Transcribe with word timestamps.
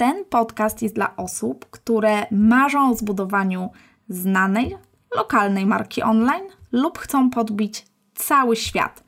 Ten 0.00 0.24
podcast 0.24 0.82
jest 0.82 0.94
dla 0.94 1.16
osób, 1.16 1.66
które 1.70 2.26
marzą 2.30 2.90
o 2.90 2.94
zbudowaniu 2.94 3.70
znanej, 4.08 4.76
lokalnej 5.16 5.66
marki 5.66 6.02
online 6.02 6.44
lub 6.72 6.98
chcą 6.98 7.30
podbić 7.30 7.86
cały 8.14 8.56
świat. 8.56 9.04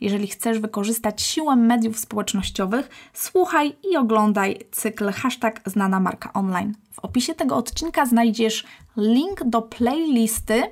Jeżeli 0.00 0.26
chcesz 0.26 0.58
wykorzystać 0.58 1.22
siłę 1.22 1.56
mediów 1.56 1.98
społecznościowych, 1.98 3.10
słuchaj 3.12 3.76
i 3.92 3.96
oglądaj 3.96 4.58
cykl 4.72 5.12
hashtag 5.12 5.60
znana 5.66 6.00
marka 6.00 6.32
online. 6.32 6.74
W 6.92 6.98
opisie 6.98 7.34
tego 7.34 7.56
odcinka 7.56 8.06
znajdziesz 8.06 8.64
link 8.96 9.44
do 9.44 9.62
playlisty 9.62 10.62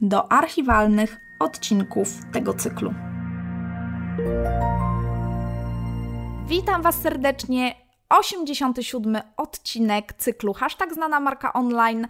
do 0.00 0.32
archiwalnych 0.32 1.20
odcinków 1.40 2.08
tego 2.32 2.54
cyklu. 2.54 2.94
Witam 6.48 6.82
Was 6.82 6.94
serdecznie 6.94 7.89
87 8.10 9.18
odcinek 9.36 10.12
cyklu 10.12 10.52
Hashtag 10.52 10.94
Znana 10.94 11.20
Marka 11.20 11.52
Online 11.52 12.06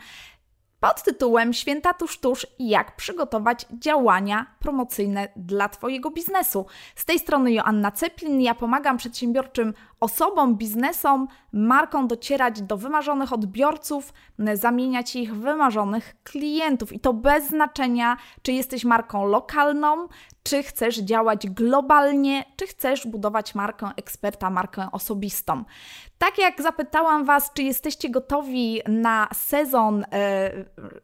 pod 0.81 1.03
tytułem 1.03 1.53
Święta 1.53 1.95
tuż 1.95 2.21
tuż 2.21 2.47
jak 2.59 2.97
przygotować 2.97 3.67
działania 3.73 4.47
promocyjne 4.59 5.29
dla 5.37 5.69
Twojego 5.69 6.11
biznesu. 6.11 6.67
Z 6.97 7.05
tej 7.05 7.19
strony 7.19 7.53
Joanna 7.53 7.91
Ceplin, 7.91 8.41
ja 8.41 8.55
pomagam 8.55 8.97
przedsiębiorczym 8.97 9.75
osobom, 10.01 10.57
biznesom, 10.57 11.29
markom 11.53 12.09
docierać 12.09 12.63
do 12.63 12.77
wymarzonych 12.77 13.33
odbiorców, 13.33 14.13
zamieniać 14.55 15.17
ich 15.17 15.35
w 15.35 15.41
wymarzonych 15.41 16.17
klientów. 16.25 16.93
I 16.93 17.01
to 17.01 17.13
bez 17.13 17.49
znaczenia, 17.49 18.17
czy 18.43 18.53
jesteś 18.53 18.85
marką 18.85 19.25
lokalną, 19.25 20.09
czy 20.43 20.63
chcesz 20.63 20.99
działać 20.99 21.51
globalnie, 21.51 22.45
czy 22.57 22.67
chcesz 22.67 23.07
budować 23.07 23.55
markę 23.55 23.91
eksperta, 23.97 24.51
markę 24.51 24.89
osobistą. 24.93 25.65
Tak 26.19 26.39
jak 26.39 26.63
zapytałam 26.63 27.25
Was, 27.25 27.51
czy 27.55 27.63
jesteście 27.63 28.11
gotowi 28.11 28.81
na 28.89 29.29
sezon, 29.35 30.05
e, 30.13 30.51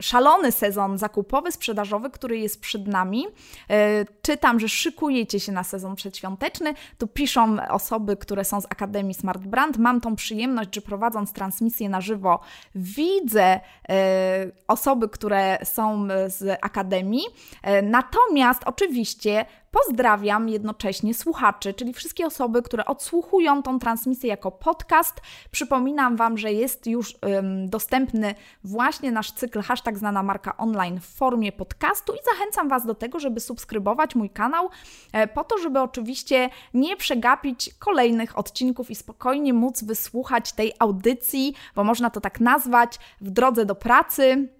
szalony 0.01 0.53
sezon 0.53 0.98
zakupowy, 0.98 1.53
sprzedażowy, 1.53 2.11
który 2.11 2.39
jest 2.39 2.61
przed 2.61 2.87
nami, 2.87 3.27
e, 3.70 4.05
czytam, 4.23 4.61
że 4.61 4.69
szykujecie 4.69 5.41
się 5.41 5.52
na 5.52 5.64
sezon 5.64 5.96
przedświąteczny. 5.96 6.75
Tu 6.98 7.07
piszą 7.07 7.57
osoby, 7.69 8.17
które 8.17 8.45
są 8.45 8.61
z 8.61 8.64
Akademii 8.64 9.14
Smart 9.14 9.42
Brand. 9.42 9.79
Mam 9.79 10.01
tą 10.01 10.17
przyjemność, 10.17 10.75
że 10.75 10.80
prowadząc 10.80 11.33
transmisję 11.33 11.89
na 11.89 12.01
żywo, 12.01 12.41
widzę 12.75 13.61
e, 13.89 14.51
osoby, 14.69 15.08
które 15.08 15.58
są 15.64 16.08
z 16.27 16.58
Akademii. 16.63 17.25
Natomiast 17.83 18.63
oczywiście 18.64 19.26
Pozdrawiam 19.70 20.48
jednocześnie 20.48 21.14
słuchaczy, 21.14 21.75
czyli 21.75 21.92
wszystkie 21.92 22.27
osoby, 22.27 22.63
które 22.63 22.85
odsłuchują 22.85 23.63
tą 23.63 23.79
transmisję 23.79 24.29
jako 24.29 24.51
podcast. 24.51 25.20
Przypominam 25.51 26.17
Wam, 26.17 26.39
że 26.39 26.53
jest 26.53 26.87
już 26.87 27.14
ym, 27.39 27.69
dostępny 27.69 28.35
właśnie 28.64 29.13
nasz 29.13 29.33
cykl 29.33 29.63
hashtag 29.63 29.98
znana 29.98 30.23
marka 30.23 30.57
online 30.57 31.01
w 31.01 31.07
formie 31.07 31.53
podcastu 31.53 32.13
i 32.13 32.19
zachęcam 32.33 32.69
Was 32.69 32.87
do 32.87 32.95
tego, 32.95 33.20
żeby 33.20 33.41
subskrybować 33.41 34.14
mój 34.14 34.31
kanał, 34.31 34.70
e, 35.13 35.27
po 35.27 35.45
to, 35.45 35.58
żeby 35.58 35.81
oczywiście 35.81 36.51
nie 36.75 36.97
przegapić 36.97 37.75
kolejnych 37.79 38.39
odcinków 38.39 38.91
i 38.91 38.95
spokojnie 38.95 39.55
móc 39.55 39.83
wysłuchać 39.83 40.53
tej 40.53 40.73
audycji, 40.79 41.55
bo 41.75 41.85
można 41.85 42.11
to 42.11 42.20
tak 42.20 42.41
nazwać, 42.41 42.98
w 43.20 43.31
drodze 43.31 43.67
do 43.67 43.75
pracy 43.75 44.55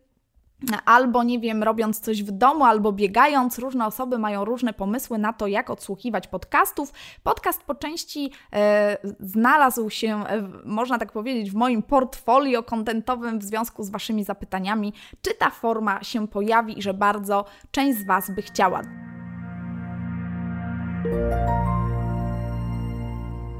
albo 0.85 1.23
nie 1.23 1.39
wiem, 1.39 1.63
robiąc 1.63 2.01
coś 2.01 2.23
w 2.23 2.31
domu, 2.31 2.65
albo 2.65 2.93
biegając. 2.93 3.59
Różne 3.59 3.87
osoby 3.87 4.19
mają 4.19 4.45
różne 4.45 4.73
pomysły 4.73 5.19
na 5.19 5.33
to, 5.33 5.47
jak 5.47 5.71
odsłuchiwać 5.71 6.27
podcastów. 6.27 6.93
Podcast 7.23 7.63
po 7.63 7.75
części 7.75 8.31
e, 8.53 8.97
znalazł 9.21 9.91
się, 9.91 10.25
e, 10.27 10.49
można 10.65 10.99
tak 10.99 11.13
powiedzieć, 11.13 11.51
w 11.51 11.55
moim 11.55 11.83
portfolio 11.83 12.63
kontentowym 12.63 13.39
w 13.39 13.43
związku 13.43 13.83
z 13.83 13.91
Waszymi 13.91 14.25
zapytaniami, 14.25 14.93
czy 15.23 15.35
ta 15.35 15.51
forma 15.51 16.05
się 16.05 16.29
pojawi 16.29 16.79
i 16.79 16.83
że 16.83 16.95
bardzo 16.95 17.45
część 17.71 17.99
z 17.99 18.07
Was 18.07 18.31
by 18.31 18.43
chciała. 18.43 18.83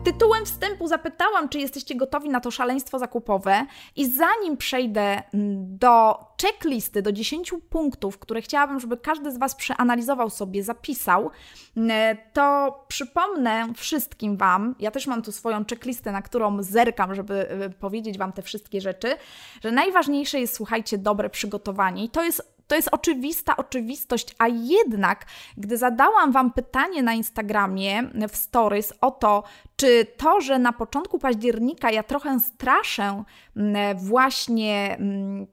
Tytułem 0.07 0.45
wstępu 0.45 0.89
zapytałam, 0.89 1.49
czy 1.49 1.59
jesteście 1.59 1.95
gotowi 1.95 2.29
na 2.29 2.41
to 2.41 2.51
szaleństwo 2.51 2.99
zakupowe, 2.99 3.67
i 3.97 4.11
zanim 4.11 4.57
przejdę 4.57 5.03
mm, 5.03 5.79
do 5.79 6.19
checklisty, 6.43 7.03
do 7.03 7.13
10 7.13 7.55
punktów, 7.71 8.19
które 8.19 8.43
chciałabym, 8.43 8.81
żeby 8.81 8.97
każdy 8.97 9.33
z 9.33 9.39
Was 9.39 9.55
przeanalizował 9.55 10.31
sobie, 10.31 10.63
zapisał, 10.63 11.31
mm, 11.77 12.17
to 12.33 12.75
przypomnę 12.89 13.73
wszystkim 13.77 14.37
Wam, 14.37 14.75
ja 14.79 14.91
też 14.91 15.07
mam 15.07 15.23
tu 15.23 15.33
swoją 15.33 15.65
checklistę, 15.65 16.13
na 16.13 16.23
którą 16.23 16.63
zerkam, 16.63 17.15
żeby 17.15 17.63
y, 17.65 17.71
powiedzieć 17.71 18.19
Wam 18.19 18.33
te 18.33 18.43
wszystkie 18.43 18.81
rzeczy, 18.81 19.17
że 19.65 19.73
najważniejsze 19.73 20.41
jest, 20.41 20.55
słuchajcie, 20.55 20.99
dobre 20.99 21.31
przygotowanie. 21.31 22.05
I 22.05 22.09
to 22.09 22.25
jest 22.25 22.56
to 22.67 22.75
jest 22.75 22.89
oczywista 22.93 23.57
oczywistość, 23.57 24.35
a 24.39 24.49
jednak, 24.49 25.27
gdy 25.57 25.77
zadałam 25.77 26.33
Wam 26.33 26.53
pytanie 26.53 27.03
na 27.03 27.15
Instagramie 27.15 28.03
w 28.29 28.37
Stories 28.37 28.93
o 29.01 29.11
to, 29.11 29.43
czy 29.77 30.07
to, 30.17 30.41
że 30.41 30.59
na 30.59 30.73
początku 30.73 31.19
października 31.19 31.91
ja 31.91 32.03
trochę 32.03 32.41
straszę, 32.41 33.25
mm, 33.57 33.99
właśnie 33.99 34.97
mm, 35.01 35.47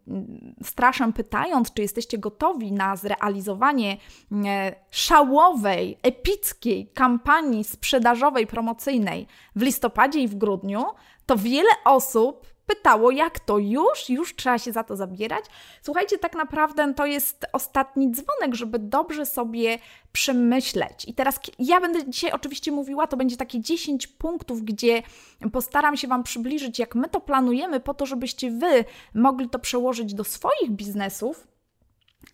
straszę 0.64 1.12
pytając, 1.16 1.74
czy 1.74 1.82
jesteście 1.82 2.18
gotowi 2.18 2.72
na 2.72 2.96
zrealizowanie 2.96 3.98
mm, 4.32 4.46
szałowej, 4.92 5.98
epickiej 6.04 6.88
kampanii 6.88 7.64
sprzedażowej, 7.64 8.48
promocyjnej 8.48 9.28
w 9.56 9.62
listopadzie 9.62 10.20
i 10.20 10.28
w 10.28 10.36
grudniu, 10.36 10.86
to 11.26 11.38
wiele 11.38 11.70
osób 11.86 12.53
pytało, 12.68 13.12
jak 13.12 13.40
to 13.40 13.58
już? 13.58 14.10
Już 14.10 14.36
trzeba 14.36 14.58
się 14.58 14.72
za 14.72 14.84
to 14.84 14.96
zabierać? 14.96 15.46
Słuchajcie, 15.82 16.18
tak 16.18 16.36
naprawdę 16.36 16.94
to 16.94 17.06
jest 17.06 17.46
ostatni 17.54 18.12
dzwonek, 18.12 18.56
żeby 18.56 18.80
dobrze 18.80 19.26
sobie 19.26 19.80
przemyśleć. 20.12 21.06
I 21.08 21.14
teraz 21.14 21.40
ja 21.60 21.82
będę 21.82 22.10
dzisiaj 22.10 22.32
oczywiście 22.32 22.72
mówiła, 22.72 23.08
to 23.08 23.18
będzie 23.18 23.38
takie 23.38 23.62
10 23.62 24.08
punktów, 24.08 24.62
gdzie 24.62 25.04
postaram 25.52 25.98
się 25.98 26.08
Wam 26.08 26.24
przybliżyć, 26.24 26.80
jak 26.80 26.96
my 26.96 27.10
to 27.10 27.22
planujemy, 27.22 27.80
po 27.80 27.94
to, 27.94 28.06
żebyście 28.06 28.52
Wy 28.52 28.86
mogli 29.14 29.50
to 29.50 29.60
przełożyć 29.60 30.14
do 30.14 30.24
swoich 30.24 30.72
biznesów. 30.72 31.48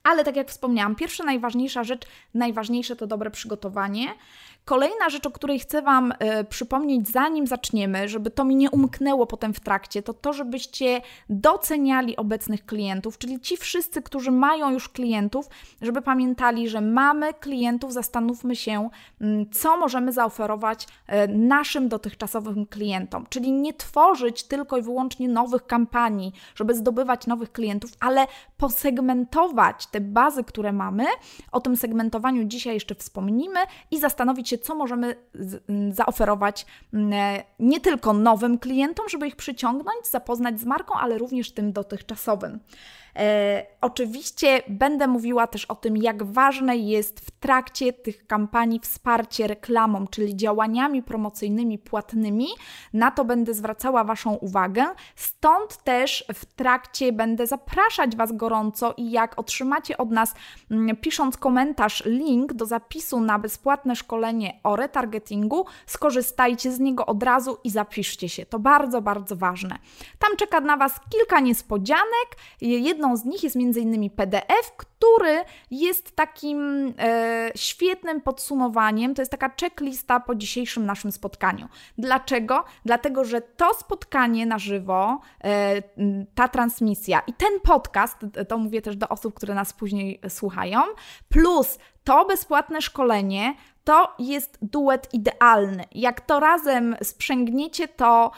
Ale 0.03 0.23
tak 0.23 0.35
jak 0.35 0.49
wspomniałam, 0.49 0.95
pierwsza 0.95 1.23
najważniejsza 1.23 1.83
rzecz, 1.83 2.07
najważniejsze 2.33 2.95
to 2.95 3.07
dobre 3.07 3.31
przygotowanie. 3.31 4.07
Kolejna 4.69 5.09
rzecz, 5.09 5.25
o 5.25 5.31
której 5.31 5.59
chcę 5.59 5.81
Wam 5.81 6.11
y, 6.11 6.43
przypomnieć, 6.43 7.09
zanim 7.09 7.47
zaczniemy, 7.47 8.07
żeby 8.07 8.31
to 8.31 8.45
mi 8.45 8.55
nie 8.55 8.71
umknęło 8.71 9.27
potem 9.27 9.53
w 9.53 9.59
trakcie, 9.59 10.03
to 10.03 10.13
to, 10.13 10.33
żebyście 10.33 11.01
doceniali 11.29 12.17
obecnych 12.17 12.65
klientów, 12.65 13.17
czyli 13.17 13.39
ci 13.39 13.57
wszyscy, 13.57 14.01
którzy 14.01 14.31
mają 14.31 14.71
już 14.71 14.89
klientów, 14.89 15.49
żeby 15.81 16.01
pamiętali, 16.01 16.69
że 16.69 16.81
mamy 16.81 17.33
klientów, 17.33 17.93
zastanówmy 17.93 18.55
się, 18.55 18.89
y, 19.21 19.25
co 19.51 19.77
możemy 19.77 20.11
zaoferować 20.11 20.83
y, 20.83 21.27
naszym 21.27 21.87
dotychczasowym 21.87 22.65
klientom, 22.65 23.25
czyli 23.29 23.51
nie 23.51 23.73
tworzyć 23.73 24.43
tylko 24.43 24.77
i 24.77 24.81
wyłącznie 24.81 25.29
nowych 25.29 25.65
kampanii, 25.65 26.33
żeby 26.55 26.75
zdobywać 26.75 27.27
nowych 27.27 27.51
klientów, 27.51 27.91
ale 27.99 28.27
posegmentować 28.57 29.87
te 29.87 30.01
bazy, 30.01 30.43
które 30.43 30.73
mamy. 30.73 31.05
O 31.51 31.59
tym 31.59 31.75
segmentowaniu 31.77 32.43
dzisiaj 32.43 32.73
jeszcze 32.73 32.95
wspomnimy 32.95 33.59
i 33.91 33.99
zastanowić 33.99 34.49
się, 34.49 34.58
co 34.59 34.75
możemy 34.75 35.15
zaoferować 35.91 36.65
nie 37.59 37.79
tylko 37.79 38.13
nowym 38.13 38.59
klientom, 38.59 39.09
żeby 39.09 39.27
ich 39.27 39.35
przyciągnąć, 39.35 40.07
zapoznać 40.11 40.59
z 40.59 40.65
marką, 40.65 40.93
ale 40.93 41.17
również 41.17 41.51
tym 41.51 41.73
dotychczasowym. 41.73 42.59
E, 43.15 43.65
oczywiście 43.81 44.61
będę 44.67 45.07
mówiła 45.07 45.47
też 45.47 45.65
o 45.65 45.75
tym, 45.75 45.97
jak 45.97 46.23
ważne 46.23 46.77
jest 46.77 47.19
w 47.19 47.31
trakcie 47.31 47.93
tych 47.93 48.27
kampanii 48.27 48.79
wsparcie 48.79 49.47
reklamą, 49.47 50.07
czyli 50.07 50.35
działaniami 50.35 51.03
promocyjnymi 51.03 51.79
płatnymi. 51.79 52.47
Na 52.93 53.11
to 53.11 53.25
będę 53.25 53.53
zwracała 53.53 54.03
Waszą 54.03 54.33
uwagę. 54.33 54.85
Stąd 55.15 55.77
też 55.77 56.25
w 56.33 56.45
trakcie 56.45 57.13
będę 57.13 57.47
zapraszać 57.47 58.15
Was 58.15 58.31
gorąco 58.31 58.93
i 58.97 59.11
jak 59.11 59.39
otrzymacie 59.39 59.97
od 59.97 60.11
nas, 60.11 60.35
mm, 60.71 60.97
pisząc 60.97 61.37
komentarz, 61.37 62.03
link 62.05 62.53
do 62.53 62.65
zapisu 62.65 63.21
na 63.21 63.39
bezpłatne 63.39 63.95
szkolenie 63.95 64.38
o 64.63 64.75
retargetingu, 64.75 65.65
skorzystajcie 65.85 66.71
z 66.71 66.79
niego 66.79 67.05
od 67.05 67.23
razu 67.23 67.57
i 67.63 67.69
zapiszcie 67.69 68.29
się. 68.29 68.45
To 68.45 68.59
bardzo, 68.59 69.01
bardzo 69.01 69.35
ważne. 69.35 69.79
Tam 70.19 70.37
czeka 70.37 70.59
na 70.59 70.77
Was 70.77 70.99
kilka 71.09 71.39
niespodzianek. 71.39 72.29
Jedną 72.61 73.17
z 73.17 73.25
nich 73.25 73.43
jest 73.43 73.55
m.in. 73.55 74.09
PDF, 74.09 74.71
który 74.77 75.39
jest 75.71 76.15
takim 76.15 76.93
e, 76.99 77.51
świetnym 77.55 78.21
podsumowaniem. 78.21 79.15
To 79.15 79.21
jest 79.21 79.31
taka 79.31 79.51
checklista 79.61 80.19
po 80.19 80.35
dzisiejszym 80.35 80.85
naszym 80.85 81.11
spotkaniu. 81.11 81.67
Dlaczego? 81.97 82.63
Dlatego, 82.85 83.25
że 83.25 83.41
to 83.41 83.73
spotkanie 83.73 84.45
na 84.45 84.59
żywo, 84.59 85.21
e, 85.43 85.81
ta 86.35 86.47
transmisja 86.47 87.21
i 87.27 87.33
ten 87.33 87.59
podcast, 87.63 88.17
to 88.47 88.57
mówię 88.57 88.81
też 88.81 88.95
do 88.95 89.09
osób, 89.09 89.33
które 89.33 89.53
nas 89.53 89.73
później 89.73 90.19
słuchają, 90.29 90.81
plus 91.29 91.77
to 92.03 92.25
bezpłatne 92.25 92.81
szkolenie 92.81 93.53
to 93.83 94.13
jest 94.19 94.57
duet 94.61 95.13
idealny. 95.13 95.83
Jak 95.91 96.21
to 96.21 96.39
razem 96.39 96.95
sprzęgniecie, 97.03 97.87
to 97.87 98.31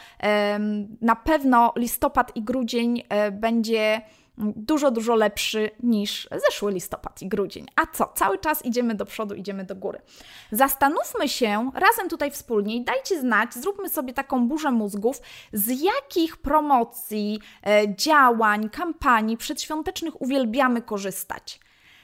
na 1.02 1.16
pewno 1.16 1.74
listopad 1.76 2.36
i 2.36 2.44
grudzień 2.44 3.04
e, 3.10 3.32
będzie 3.32 4.02
dużo, 4.38 4.92
dużo 4.92 5.16
lepszy 5.16 5.70
niż 5.84 6.28
zeszły 6.46 6.72
listopad 6.72 7.22
i 7.22 7.28
grudzień. 7.28 7.66
A 7.76 7.86
co? 7.86 8.12
Cały 8.16 8.38
czas 8.38 8.66
idziemy 8.66 8.96
do 8.96 9.06
przodu, 9.06 9.36
idziemy 9.36 9.64
do 9.64 9.76
góry. 9.76 10.02
Zastanówmy 10.52 11.30
się 11.30 11.72
razem 11.76 12.10
tutaj 12.10 12.32
wspólnie 12.32 12.76
i 12.76 12.84
dajcie 12.84 13.20
znać, 13.20 13.54
zróbmy 13.54 13.90
sobie 13.90 14.14
taką 14.14 14.48
burzę 14.48 14.72
mózgów, 14.72 15.22
z 15.54 15.82
jakich 15.82 16.38
promocji, 16.38 17.40
e, 17.68 17.96
działań, 17.96 18.70
kampanii 18.70 19.38
przedświątecznych 19.38 20.22
uwielbiamy 20.22 20.82
korzystać. 20.82 21.60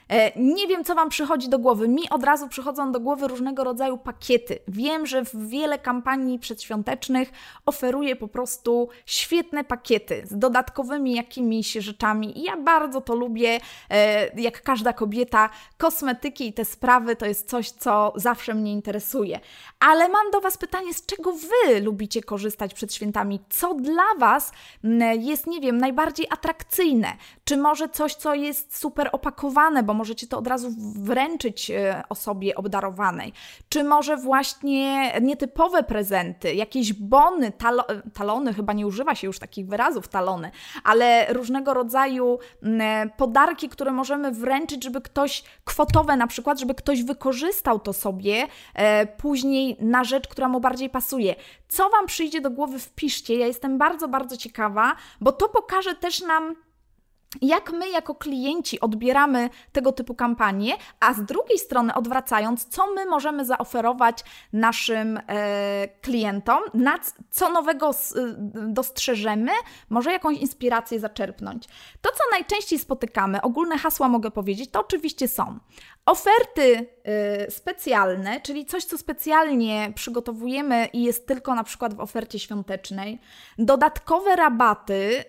E, 0.08 0.32
nie 0.40 0.66
wiem, 0.66 0.84
co 0.84 0.94
Wam 0.94 1.08
przychodzi 1.08 1.48
do 1.48 1.58
głowy. 1.58 1.88
Mi 1.88 2.10
od 2.10 2.24
razu 2.24 2.48
przychodzą 2.48 2.92
do 2.92 3.00
głowy 3.00 3.28
różnego 3.28 3.64
rodzaju 3.64 3.98
pakiety. 3.98 4.58
Wiem, 4.68 5.06
że 5.06 5.24
w 5.24 5.48
wiele 5.48 5.78
kampanii 5.78 6.38
przedświątecznych 6.38 7.32
oferuje 7.66 8.16
po 8.16 8.28
prostu 8.28 8.88
świetne 9.06 9.64
pakiety 9.64 10.22
z 10.24 10.38
dodatkowymi 10.38 11.14
jakimiś 11.14 11.72
rzeczami. 11.72 12.38
I 12.38 12.42
ja 12.42 12.56
bardzo 12.56 13.00
to 13.00 13.14
lubię, 13.14 13.60
e, 13.90 14.40
jak 14.40 14.62
każda 14.62 14.92
kobieta. 14.92 15.50
Kosmetyki 15.78 16.48
i 16.48 16.52
te 16.52 16.64
sprawy 16.64 17.16
to 17.16 17.26
jest 17.26 17.48
coś, 17.48 17.70
co 17.70 18.12
zawsze 18.16 18.54
mnie 18.54 18.72
interesuje. 18.72 19.40
Ale 19.80 20.08
mam 20.08 20.30
do 20.30 20.40
Was 20.40 20.58
pytanie, 20.58 20.94
z 20.94 21.06
czego 21.06 21.32
Wy 21.32 21.80
lubicie 21.80 22.22
korzystać 22.22 22.74
przed 22.74 22.94
świętami? 22.94 23.40
Co 23.50 23.74
dla 23.74 24.14
Was 24.18 24.52
jest, 25.18 25.46
nie 25.46 25.60
wiem, 25.60 25.78
najbardziej 25.78 26.26
atrakcyjne? 26.30 27.08
Czy 27.44 27.56
może 27.56 27.88
coś, 27.88 28.14
co 28.14 28.34
jest 28.34 28.78
super 28.78 29.08
opakowane, 29.12 29.82
bo 29.82 29.94
możecie 29.98 30.26
to 30.26 30.38
od 30.38 30.46
razu 30.46 30.68
wręczyć 30.78 31.70
e, 31.70 32.02
osobie 32.08 32.54
obdarowanej, 32.54 33.32
czy 33.68 33.84
może 33.84 34.16
właśnie 34.16 35.12
nietypowe 35.22 35.82
prezenty, 35.82 36.54
jakieś 36.54 36.92
bony, 36.92 37.52
talo, 37.52 37.84
talony, 38.14 38.54
chyba 38.54 38.72
nie 38.72 38.86
używa 38.86 39.14
się 39.14 39.26
już 39.26 39.38
takich 39.38 39.66
wyrazów 39.66 40.08
talony, 40.08 40.50
ale 40.84 41.32
różnego 41.32 41.74
rodzaju 41.74 42.38
podarki, 43.16 43.68
które 43.68 43.92
możemy 43.92 44.32
wręczyć, 44.32 44.84
żeby 44.84 45.00
ktoś, 45.00 45.44
kwotowe 45.64 46.16
na 46.16 46.26
przykład, 46.26 46.60
żeby 46.60 46.74
ktoś 46.74 47.02
wykorzystał 47.02 47.80
to 47.80 47.92
sobie 47.92 48.46
e, 48.74 49.06
później 49.06 49.76
na 49.80 50.04
rzecz, 50.04 50.28
która 50.28 50.48
mu 50.48 50.60
bardziej 50.60 50.90
pasuje. 50.90 51.34
Co 51.68 51.90
Wam 51.90 52.06
przyjdzie 52.06 52.40
do 52.40 52.50
głowy, 52.50 52.78
wpiszcie. 52.78 53.34
Ja 53.34 53.46
jestem 53.46 53.78
bardzo, 53.78 54.08
bardzo 54.08 54.36
ciekawa, 54.36 54.96
bo 55.20 55.32
to 55.32 55.48
pokaże 55.48 55.94
też 55.94 56.20
nam 56.20 56.54
jak 57.42 57.72
my 57.72 57.90
jako 57.90 58.14
klienci 58.14 58.80
odbieramy 58.80 59.50
tego 59.72 59.92
typu 59.92 60.14
kampanie, 60.14 60.74
a 61.00 61.14
z 61.14 61.24
drugiej 61.24 61.58
strony 61.58 61.94
odwracając, 61.94 62.64
co 62.64 62.86
my 62.94 63.06
możemy 63.06 63.44
zaoferować 63.44 64.24
naszym 64.52 65.20
e, 65.26 65.88
klientom, 66.02 66.58
na 66.74 66.98
co 67.30 67.50
nowego 67.50 67.90
e, 67.90 67.92
dostrzeżemy, 68.72 69.52
może 69.90 70.12
jakąś 70.12 70.38
inspirację 70.38 71.00
zaczerpnąć. 71.00 71.64
To, 72.00 72.10
co 72.10 72.22
najczęściej 72.30 72.78
spotykamy, 72.78 73.42
ogólne 73.42 73.78
hasła 73.78 74.08
mogę 74.08 74.30
powiedzieć, 74.30 74.70
to 74.70 74.80
oczywiście 74.80 75.28
są 75.28 75.58
oferty 76.06 76.86
e, 77.04 77.50
specjalne, 77.50 78.40
czyli 78.40 78.66
coś, 78.66 78.84
co 78.84 78.98
specjalnie 78.98 79.92
przygotowujemy 79.94 80.88
i 80.92 81.02
jest 81.02 81.26
tylko 81.26 81.54
na 81.54 81.64
przykład 81.64 81.94
w 81.94 82.00
ofercie 82.00 82.38
świątecznej, 82.38 83.20
dodatkowe 83.58 84.36
rabaty, 84.36 85.24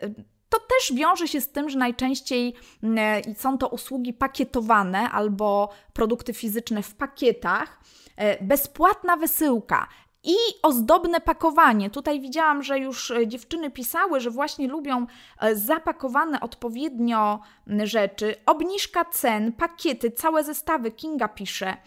to 0.50 0.58
też 0.60 0.98
wiąże 0.98 1.28
się 1.28 1.42
z 1.42 1.52
tym, 1.52 1.70
że 1.70 1.78
najczęściej 1.78 2.54
mm, 2.84 2.98
e, 3.30 3.36
są 3.36 3.58
to 3.58 3.68
usługi 3.68 4.14
pakietowane 4.14 5.10
albo 5.12 5.70
produkty 5.94 6.34
fizyczne 6.34 6.84
w 6.84 6.96
pakietach, 6.96 7.80
e, 8.16 8.44
bezpłatna 8.44 9.18
wysyłka. 9.18 9.88
I 10.24 10.36
ozdobne 10.64 11.22
pakowanie. 11.22 11.90
Tutaj 11.90 12.22
widziałam, 12.22 12.64
że 12.64 12.80
już 12.80 13.12
e, 13.12 13.28
dziewczyny 13.28 13.72
pisały, 13.72 14.20
że 14.20 14.30
właśnie 14.30 14.68
lubią 14.68 15.06
zapakowane 15.54 16.40
odpowiednio 16.40 17.40
rzeczy. 17.84 18.36
Obniżka 18.46 19.06
cen, 19.06 19.52
pakiety, 19.52 20.12
całe 20.12 20.44
zestawy. 20.44 20.92
Kinga 20.92 21.28
pisze. 21.28 21.78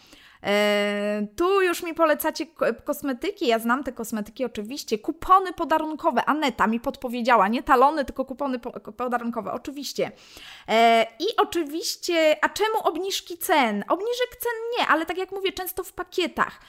E, 0.45 1.27
tu 1.37 1.63
już 1.63 1.83
mi 1.83 1.95
polecacie 1.95 2.47
kosmetyki, 2.85 3.47
ja 3.47 3.59
znam 3.59 3.85
te 3.85 3.93
kosmetyki 3.93 4.45
oczywiście. 4.45 4.99
Kupony 4.99 5.53
podarunkowe, 5.53 6.25
Aneta 6.25 6.67
mi 6.67 6.81
podpowiedziała, 6.81 7.49
nie 7.49 7.63
talony, 7.63 8.05
tylko 8.05 8.25
kupony 8.25 8.59
podarunkowe, 8.97 9.53
oczywiście. 9.53 10.13
E, 10.69 11.07
I 11.19 11.25
oczywiście, 11.37 12.37
a 12.45 12.49
czemu 12.49 12.79
obniżki 12.85 13.39
cen? 13.39 13.85
Obniżek 13.89 14.37
cen 14.41 14.53
nie, 14.79 14.87
ale 14.87 15.07
tak 15.07 15.19
jak 15.19 15.33
mówię, 15.33 15.53
często 15.53 15.85
w 15.85 15.93
pakietach. 15.93 16.61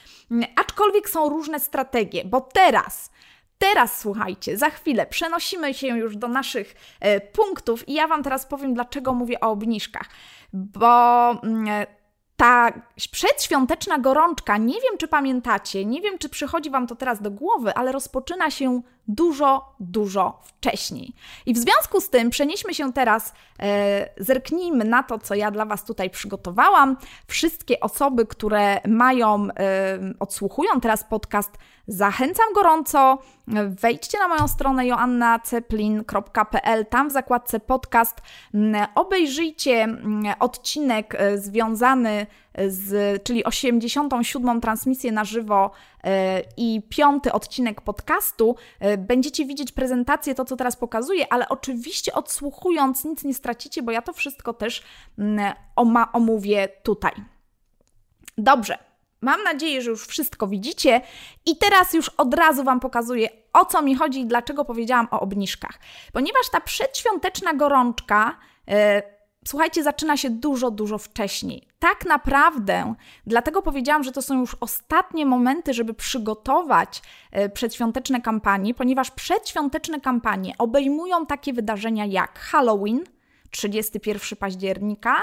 Aczkolwiek 0.55 1.09
są 1.09 1.29
różne 1.29 1.59
strategie, 1.59 2.23
bo 2.25 2.41
teraz 2.41 3.11
Teraz 3.57 3.99
słuchajcie, 3.99 4.57
za 4.57 4.69
chwilę 4.69 5.05
przenosimy 5.05 5.73
się 5.73 5.87
już 5.87 6.17
do 6.17 6.27
naszych 6.27 6.75
e, 6.99 7.21
punktów 7.21 7.89
i 7.89 7.93
ja 7.93 8.07
Wam 8.07 8.23
teraz 8.23 8.45
powiem, 8.45 8.73
dlaczego 8.73 9.13
mówię 9.13 9.39
o 9.39 9.51
obniżkach. 9.51 10.09
Bo 10.53 11.31
mm, 11.31 11.85
ta 12.43 12.71
przedświąteczna 13.11 13.99
gorączka, 13.99 14.57
nie 14.57 14.73
wiem 14.81 14.97
czy 14.97 15.07
pamiętacie, 15.07 15.85
nie 15.85 16.01
wiem 16.01 16.17
czy 16.17 16.29
przychodzi 16.29 16.69
Wam 16.69 16.87
to 16.87 16.95
teraz 16.95 17.21
do 17.21 17.31
głowy, 17.31 17.73
ale 17.73 17.91
rozpoczyna 17.91 18.51
się 18.51 18.81
dużo, 19.07 19.75
dużo 19.79 20.39
wcześniej. 20.43 21.13
I 21.45 21.53
w 21.53 21.57
związku 21.57 22.01
z 22.01 22.09
tym 22.09 22.29
przenieśmy 22.29 22.73
się 22.73 22.93
teraz, 22.93 23.33
e, 23.59 24.09
zerknijmy 24.17 24.85
na 24.85 25.03
to, 25.03 25.19
co 25.19 25.35
ja 25.35 25.51
dla 25.51 25.65
Was 25.65 25.85
tutaj 25.85 26.09
przygotowałam. 26.09 26.97
Wszystkie 27.27 27.79
osoby, 27.79 28.25
które 28.25 28.81
mają, 28.87 29.47
e, 29.47 29.99
odsłuchują 30.19 30.81
teraz 30.81 31.03
podcast, 31.03 31.57
zachęcam 31.87 32.45
gorąco. 32.55 33.17
Wejdźcie 33.81 34.19
na 34.19 34.27
moją 34.27 34.47
stronę 34.47 34.87
joannaceplin.pl, 34.87 36.85
tam 36.85 37.09
w 37.09 37.11
zakładce 37.11 37.59
podcast 37.59 38.21
obejrzyjcie 38.95 39.97
odcinek 40.39 41.15
e, 41.15 41.37
związany 41.37 42.27
z, 42.67 43.23
czyli 43.23 43.43
87. 43.43 44.61
transmisję 44.61 45.11
na 45.11 45.23
żywo 45.23 45.71
e, 46.03 46.41
i 46.57 46.81
piąty 46.89 47.31
odcinek 47.31 47.81
podcastu, 47.81 48.55
e, 48.79 48.97
będziecie 48.97 49.45
widzieć 49.45 49.71
prezentację, 49.71 50.35
to 50.35 50.45
co 50.45 50.55
teraz 50.55 50.75
pokazuję, 50.75 51.33
ale 51.33 51.49
oczywiście 51.49 52.13
odsłuchując 52.13 53.05
nic 53.05 53.23
nie 53.23 53.33
stracicie, 53.33 53.83
bo 53.83 53.91
ja 53.91 54.01
to 54.01 54.13
wszystko 54.13 54.53
też 54.53 54.83
mm, 55.19 55.53
omówię 56.13 56.67
tutaj. 56.83 57.11
Dobrze, 58.37 58.77
Mam 59.23 59.43
nadzieję, 59.43 59.81
że 59.81 59.89
już 59.89 60.07
wszystko 60.07 60.47
widzicie 60.47 61.01
i 61.45 61.57
teraz 61.57 61.93
już 61.93 62.09
od 62.09 62.33
razu 62.33 62.63
Wam 62.63 62.79
pokazuję, 62.79 63.29
o 63.53 63.65
co 63.65 63.81
mi 63.81 63.95
chodzi 63.95 64.19
i 64.19 64.25
dlaczego 64.25 64.65
powiedziałam 64.65 65.07
o 65.11 65.19
obniżkach. 65.19 65.79
Ponieważ 66.13 66.49
ta 66.51 66.61
przedświąteczna 66.61 67.53
gorączka 67.53 68.37
e, 68.67 69.03
słuchajcie, 69.45 69.83
zaczyna 69.83 70.17
się 70.17 70.29
dużo, 70.29 70.71
dużo 70.71 70.97
wcześniej. 70.97 71.67
Tak 71.79 72.05
naprawdę, 72.05 72.95
dlatego 73.27 73.61
powiedziałam, 73.61 74.03
że 74.03 74.11
to 74.11 74.21
są 74.21 74.39
już 74.39 74.57
ostatnie 74.59 75.25
momenty, 75.25 75.73
żeby 75.73 75.93
przygotować 75.93 77.01
e, 77.31 77.49
przedświąteczne 77.49 78.21
kampanie, 78.21 78.73
ponieważ 78.73 79.11
przedświąteczne 79.11 80.01
kampanie 80.01 80.53
obejmują 80.57 81.25
takie 81.25 81.53
wydarzenia 81.53 82.05
jak 82.05 82.39
Halloween, 82.39 83.03
31 83.51 84.37
października, 84.37 85.15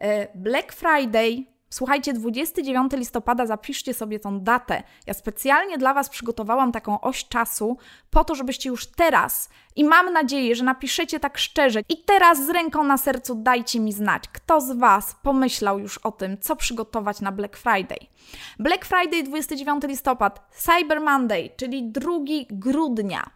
e, 0.00 0.38
Black 0.38 0.72
Friday, 0.72 1.55
Słuchajcie, 1.76 2.12
29 2.12 2.92
listopada, 2.92 3.46
zapiszcie 3.46 3.94
sobie 3.94 4.20
tą 4.20 4.40
datę. 4.40 4.82
Ja 5.06 5.14
specjalnie 5.14 5.78
dla 5.78 5.94
Was 5.94 6.08
przygotowałam 6.08 6.72
taką 6.72 7.00
oś 7.00 7.28
czasu, 7.28 7.76
po 8.10 8.24
to, 8.24 8.34
żebyście 8.34 8.68
już 8.68 8.86
teraz, 8.86 9.48
i 9.76 9.84
mam 9.84 10.12
nadzieję, 10.12 10.54
że 10.54 10.64
napiszecie 10.64 11.20
tak 11.20 11.38
szczerze, 11.38 11.80
i 11.88 12.04
teraz 12.04 12.46
z 12.46 12.50
ręką 12.50 12.84
na 12.84 12.98
sercu 12.98 13.34
dajcie 13.34 13.80
mi 13.80 13.92
znać, 13.92 14.28
kto 14.28 14.60
z 14.60 14.72
Was 14.72 15.16
pomyślał 15.22 15.78
już 15.78 15.98
o 15.98 16.12
tym, 16.12 16.38
co 16.38 16.56
przygotować 16.56 17.20
na 17.20 17.32
Black 17.32 17.56
Friday. 17.56 17.98
Black 18.58 18.84
Friday 18.84 19.22
29 19.22 19.84
listopad, 19.84 20.48
Cyber 20.50 21.00
Monday, 21.00 21.50
czyli 21.56 21.90
2 21.90 22.10
grudnia 22.50 23.30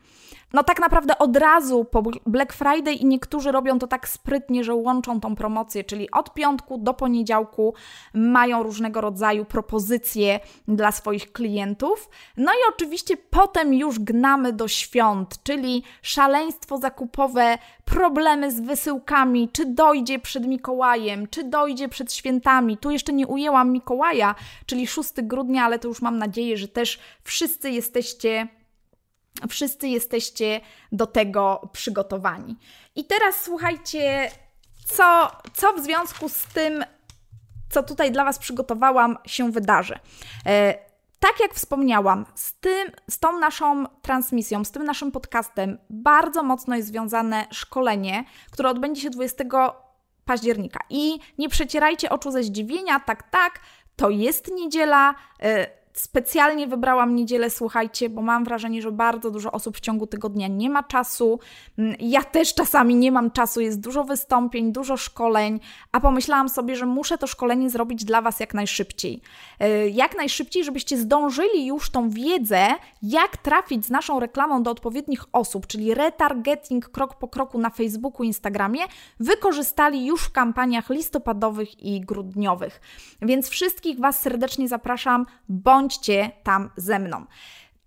no 0.53 0.63
tak 0.63 0.81
naprawdę 0.81 1.19
od 1.19 1.37
razu 1.37 1.85
po 1.85 2.03
Black 2.27 2.53
Friday 2.53 2.95
i 2.95 3.07
niektórzy 3.07 3.53
robią 3.53 3.79
to 3.79 3.87
tak 3.87 4.09
sprytnie, 4.09 4.65
że 4.65 4.75
łączą 4.75 5.21
tą 5.21 5.37
promocję, 5.37 5.85
czyli 5.85 6.11
od 6.11 6.35
piątku 6.35 6.79
do 6.79 6.95
poniedziałku 6.95 7.75
mają 8.15 8.63
różnego 8.63 9.01
rodzaju 9.01 9.45
propozycje 9.45 10.41
dla 10.69 10.93
swoich 10.93 11.33
klientów. 11.33 12.11
No 12.37 12.53
i 12.53 12.57
oczywiście 12.75 13.17
potem 13.17 13.75
już 13.75 13.99
gnamy 13.99 14.53
do 14.53 14.69
świąt, 14.69 15.43
czyli 15.43 15.83
szaleństwo 16.03 16.79
zakupowe, 16.79 17.59
problemy 17.85 18.51
z 18.51 18.61
wysyłkami, 18.61 19.49
czy 19.53 19.67
dojdzie 19.67 20.19
przed 20.19 20.47
Mikołajem, 20.47 21.27
czy 21.29 21.45
dojdzie 21.45 21.89
przed 21.89 22.13
świętami. 22.13 22.77
Tu 22.77 22.91
jeszcze 22.91 23.13
nie 23.13 23.27
ujęłam 23.27 23.73
Mikołaja, 23.73 24.35
czyli 24.67 24.87
6 24.87 25.11
grudnia, 25.23 25.65
ale 25.65 25.79
to 25.79 25.89
już 25.89 26.03
mam 26.03 26.19
nadzieję, 26.19 26.57
że 26.57 26.69
też 26.69 26.99
wszyscy 27.25 27.71
jesteście 27.71 28.49
Wszyscy 29.49 29.89
jesteście 29.89 30.61
do 30.93 31.07
tego 31.07 31.71
przygotowani. 31.73 32.57
I 32.95 33.05
teraz 33.05 33.43
słuchajcie, 33.45 34.31
co, 34.87 35.31
co 35.55 35.73
w 35.73 35.81
związku 35.81 36.29
z 36.29 36.45
tym, 36.45 36.85
co 37.71 37.83
tutaj 37.83 38.13
dla 38.13 38.25
Was 38.25 38.39
przygotowałam, 38.39 39.19
się 39.27 39.53
wydarzy. 39.53 39.99
E, 40.47 40.75
tak 41.21 41.41
jak 41.41 41.55
wspomniałam, 41.55 42.27
z, 42.35 42.53
tym, 42.53 42.91
z 43.11 43.19
tą 43.19 43.39
naszą 43.39 43.85
transmisją, 44.03 44.65
z 44.65 44.71
tym 44.71 44.85
naszym 44.85 45.13
podcastem, 45.13 45.79
bardzo 45.91 46.43
mocno 46.43 46.77
jest 46.77 46.89
związane 46.89 47.47
szkolenie, 47.51 48.25
które 48.51 48.69
odbędzie 48.69 49.03
się 49.03 49.11
20 49.11 49.45
października. 50.25 50.81
I 50.91 51.19
nie 51.39 51.49
przecierajcie 51.49 52.11
oczu 52.11 52.31
ze 52.31 52.43
zdziwienia, 52.43 53.01
tak, 53.01 53.31
tak, 53.31 53.61
to 53.97 54.11
jest 54.11 54.51
niedziela. 54.55 55.15
Specjalnie 56.01 56.67
wybrałam 56.67 57.15
niedzielę, 57.15 57.51
słuchajcie, 57.51 58.09
bo 58.09 58.23
mam 58.23 58.45
wrażenie, 58.45 58.83
że 58.83 58.93
bardzo 58.93 59.31
dużo 59.31 59.53
osób 59.53 59.77
w 59.77 59.81
ciągu 59.81 60.07
tygodnia 60.07 60.49
nie 60.49 60.71
ma 60.71 60.83
czasu. 60.83 61.41
Mm, 61.79 61.97
ja 61.99 62.23
też 62.23 62.55
czasami 62.55 62.95
nie 62.95 63.13
mam 63.13 63.31
czasu, 63.31 63.61
jest 63.61 63.81
dużo 63.81 64.05
wystąpień, 64.05 64.73
dużo 64.73 64.97
szkoleń, 64.97 65.61
a 65.93 66.01
pomyślałam 66.01 66.49
sobie, 66.49 66.77
że 66.77 66.87
muszę 66.87 67.19
to 67.19 67.27
szkolenie 67.27 67.71
zrobić 67.71 68.05
dla 68.05 68.23
Was 68.23 68.41
jak 68.41 68.55
najszybciej. 68.55 69.21
E, 69.59 69.89
jak 69.89 70.17
najszybciej, 70.17 70.65
żebyście 70.65 70.99
zdążyli 70.99 71.67
już 71.67 71.91
tą 71.91 72.11
wiedzę, 72.11 72.67
jak 73.03 73.37
trafić 73.37 73.87
z 73.87 73.91
naszą 73.91 74.21
reklamą 74.21 74.63
do 74.63 74.71
odpowiednich 74.71 75.25
osób, 75.33 75.67
czyli 75.67 75.95
retargeting 75.95 76.89
krok 76.89 77.15
po 77.15 77.29
kroku 77.29 77.59
na 77.59 77.71
Facebooku, 77.71 78.25
Instagramie, 78.25 78.83
wykorzystali 79.21 80.07
już 80.07 80.23
w 80.23 80.33
kampaniach 80.33 80.91
listopadowych 80.91 81.83
i 81.83 82.01
grudniowych. 82.01 82.81
Więc 83.23 83.49
wszystkich 83.49 84.01
Was 84.01 84.21
serdecznie 84.21 84.69
zapraszam, 84.69 85.27
bądź 85.49 85.90
bądźcie 85.91 86.31
tam 86.43 86.71
ze 86.77 86.99
mną. 86.99 87.27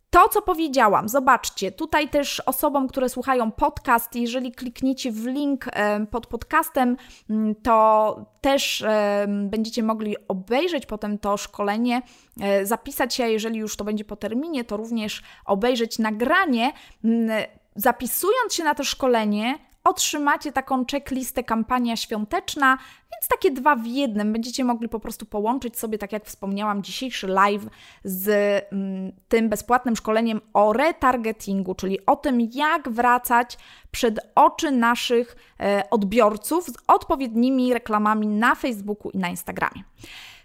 To, 0.09 0.29
co 0.29 0.41
powiedziałam, 0.41 1.09
zobaczcie, 1.09 1.71
tutaj 1.71 2.09
też 2.09 2.39
osobom, 2.39 2.87
które 2.87 3.09
słuchają 3.09 3.51
podcast, 3.51 4.15
jeżeli 4.15 4.51
klikniecie 4.51 5.11
w 5.11 5.25
link 5.25 5.65
pod 6.11 6.27
podcastem, 6.27 6.97
mm, 7.29 7.55
to 7.55 8.25
też 8.41 8.85
będziecie 9.27 9.83
mogli 9.83 10.15
obejrzeć 10.27 10.85
potem 10.85 11.17
to 11.17 11.37
szkolenie, 11.37 12.01
e, 12.41 12.65
zapisać 12.65 13.15
się, 13.15 13.29
jeżeli 13.29 13.59
już 13.59 13.77
to 13.77 13.83
będzie 13.83 14.05
po 14.05 14.15
terminie, 14.15 14.63
to 14.63 14.77
również 14.77 15.23
obejrzeć 15.45 15.99
nagranie. 15.99 16.73
Mm, 17.03 17.43
zapisując 17.75 18.53
się 18.53 18.63
na 18.63 18.75
to 18.75 18.83
szkolenie, 18.83 19.59
otrzymacie 19.83 20.51
taką 20.51 20.85
checklistę 20.91 21.43
kampania 21.43 21.95
świąteczna, 21.95 22.77
więc 23.13 23.27
takie 23.29 23.51
dwa 23.51 23.75
w 23.75 23.85
jednym. 23.85 24.33
Będziecie 24.33 24.63
mogli 24.63 24.89
po 24.89 24.99
prostu 24.99 25.25
połączyć 25.25 25.79
sobie, 25.79 25.97
tak 25.97 26.11
jak 26.11 26.25
wspomniałam, 26.25 26.83
dzisiejszy 26.83 27.27
live 27.27 27.65
z 28.03 28.27
mm, 28.71 29.11
tym 29.27 29.49
bezpłatnym 29.49 29.95
szkoleniem 29.95 30.41
o 30.53 30.73
retargetingu, 30.73 31.75
czyli 31.75 32.05
o 32.05 32.15
tym, 32.15 32.41
jak 32.41 32.89
wracać 32.89 33.57
przed 33.91 34.19
oczy 34.35 34.71
naszych 34.71 35.35
e, 35.59 35.83
odbiorców 35.89 36.65
z 36.65 36.73
odpowiednimi 36.87 37.73
reklamami 37.73 38.27
na 38.27 38.55
Facebooku 38.55 39.11
i 39.11 39.17
na 39.17 39.29
Instagramie. 39.29 39.83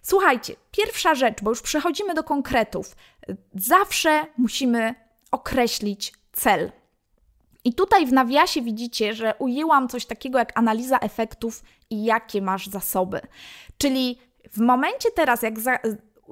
Słuchajcie, 0.02 0.54
pierwsza 0.70 1.14
rzecz, 1.14 1.42
bo 1.42 1.50
już 1.50 1.62
przechodzimy 1.62 2.14
do 2.14 2.24
konkretów. 2.24 2.96
Zawsze 3.54 4.26
musimy 4.38 4.94
określić 5.30 6.12
cel. 6.32 6.72
I 7.68 7.72
tutaj 7.72 8.06
w 8.06 8.12
nawiasie 8.12 8.62
widzicie, 8.62 9.14
że 9.14 9.34
ujęłam 9.38 9.88
coś 9.88 10.06
takiego 10.06 10.38
jak 10.38 10.58
analiza 10.58 10.98
efektów 10.98 11.62
i 11.90 12.04
jakie 12.04 12.42
masz 12.42 12.66
zasoby. 12.66 13.20
Czyli 13.78 14.18
w 14.52 14.58
momencie 14.58 15.08
teraz, 15.14 15.42
jak 15.42 15.60
za, 15.60 15.78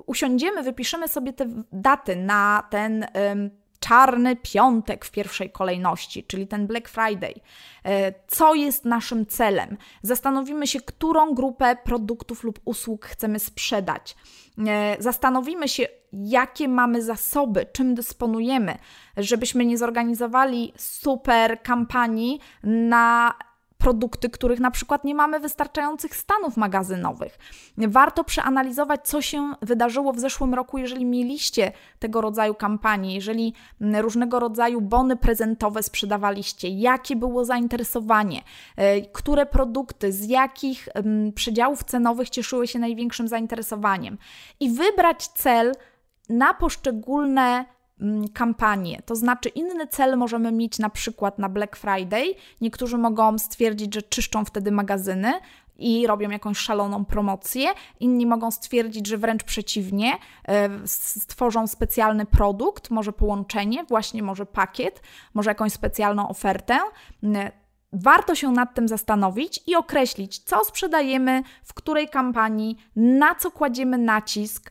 usiądziemy, 0.07 0.63
wypiszemy 0.63 1.09
sobie 1.09 1.33
te 1.33 1.47
daty 1.73 2.17
na 2.17 2.63
ten 2.71 3.07
czarny 3.81 4.37
piątek 4.37 5.05
w 5.05 5.11
pierwszej 5.11 5.51
kolejności, 5.51 6.25
czyli 6.25 6.47
ten 6.47 6.67
Black 6.67 6.89
Friday. 6.89 7.35
E, 7.85 8.15
co 8.29 8.55
jest 8.55 8.85
naszym 8.85 9.27
celem? 9.27 9.77
Zastanowimy 10.03 10.67
się, 10.67 10.81
którą 10.81 11.35
grupę 11.35 11.77
produktów 11.85 12.45
lub 12.45 12.61
usług 12.65 13.07
chcemy 13.07 13.39
sprzedać. 13.39 14.17
E, 14.67 14.97
zastanowimy 14.99 15.69
się, 15.69 15.87
jakie 16.13 16.69
mamy 16.69 17.03
zasoby, 17.03 17.67
czym 17.73 17.95
dysponujemy, 17.95 18.79
żebyśmy 19.17 19.65
nie 19.65 19.79
zorganizowali 19.79 20.73
super 20.77 21.63
kampanii 21.63 22.41
na 22.63 23.35
produkty, 23.79 24.31
których 24.31 24.61
na 24.61 24.71
przykład 24.71 25.05
nie 25.05 25.15
mamy 25.15 25.41
wystarczających 25.41 26.17
stanów 26.17 26.57
magazynowych. 26.57 27.39
Warto 27.79 28.25
przeanalizować, 28.25 29.09
co 29.09 29.23
się 29.23 29.55
wydarzyło 29.63 30.13
w 30.13 30.19
zeszłym 30.19 30.55
roku, 30.55 30.79
jeżeli 30.79 31.05
mieliście 31.05 31.73
tego 31.99 32.21
rodzaju 32.21 32.55
kampanie, 32.55 33.15
jeżeli 33.15 33.55
różnego 33.81 34.41
rodzaju 34.41 34.81
bony 34.81 35.17
prezentowe 35.17 35.83
sprzedawaliście, 35.83 36.69
jakie 36.69 37.17
było 37.17 37.45
zainteresowanie, 37.45 38.43
e, 38.77 39.01
które 39.01 39.47
produkty, 39.47 40.13
z 40.13 40.29
jakich 40.29 40.89
przedziałów 41.35 41.85
cenowych 41.85 42.31
cieszyły 42.31 42.67
się 42.67 42.79
największym 42.79 43.29
zainteresowaniem 43.29 44.19
i 44.61 44.71
wybrać 44.71 45.29
cel 45.29 45.73
na 46.29 46.55
poszczególne 46.55 47.76
kampanię. 48.35 49.03
To 49.07 49.17
znaczy, 49.17 49.49
inny 49.49 49.87
cel 49.87 50.17
możemy 50.17 50.53
mieć 50.53 50.79
na 50.79 50.91
przykład 50.91 51.39
na 51.39 51.49
Black 51.49 51.77
Friday. 51.77 52.35
Niektórzy 52.61 52.99
mogą 52.99 53.39
stwierdzić, 53.39 53.95
że 53.95 54.03
czyszczą 54.03 54.45
wtedy 54.45 54.73
magazyny 54.73 55.33
i 55.79 56.07
robią 56.07 56.31
jakąś 56.31 56.59
szaloną 56.59 57.05
promocję. 57.05 57.69
Inni 58.01 58.27
mogą 58.27 58.51
stwierdzić, 58.51 59.07
że 59.07 59.19
wręcz 59.19 59.45
przeciwnie, 59.45 60.13
e, 60.49 60.69
stworzą 60.87 61.67
specjalny 61.67 62.27
produkt, 62.27 62.91
może 62.91 63.13
połączenie, 63.13 63.85
właśnie 63.85 64.23
może 64.23 64.47
pakiet, 64.47 65.03
może 65.35 65.51
jakąś 65.51 65.73
specjalną 65.73 66.29
ofertę 66.29 66.79
warto 67.93 68.35
się 68.35 68.51
nad 68.51 68.75
tym 68.75 68.89
zastanowić 68.89 69.61
i 69.67 69.77
określić, 69.77 70.39
co 70.39 70.65
sprzedajemy, 70.65 71.43
w 71.65 71.75
której 71.75 72.09
kampanii, 72.09 72.77
na 72.97 73.35
co 73.35 73.51
kładziemy 73.51 73.99
nacisk, 73.99 74.71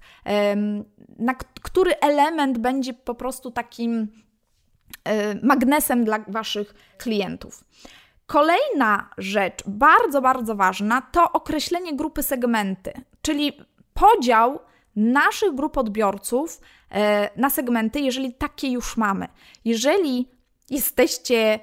na 1.20 1.36
który 1.62 2.00
element 2.00 2.58
będzie 2.58 2.94
po 2.94 3.16
prostu 3.16 3.52
takim 3.52 4.08
e, 5.04 5.36
magnesem 5.46 6.06
dla 6.06 6.20
Waszych 6.28 6.74
klientów. 6.98 7.64
Kolejna 8.26 9.10
rzecz, 9.18 9.64
bardzo, 9.68 10.22
bardzo 10.22 10.56
ważna, 10.56 11.02
to 11.02 11.32
określenie 11.32 11.96
grupy 11.96 12.24
segmenty, 12.24 12.94
czyli 13.22 13.54
podział 13.94 14.60
naszych 14.96 15.56
grup 15.56 15.78
odbiorców 15.78 16.62
e, 16.92 17.30
na 17.40 17.50
segmenty, 17.50 18.00
jeżeli 18.00 18.34
takie 18.34 18.72
już 18.72 18.98
mamy. 18.98 19.28
Jeżeli 19.66 20.35
jesteście 20.70 21.60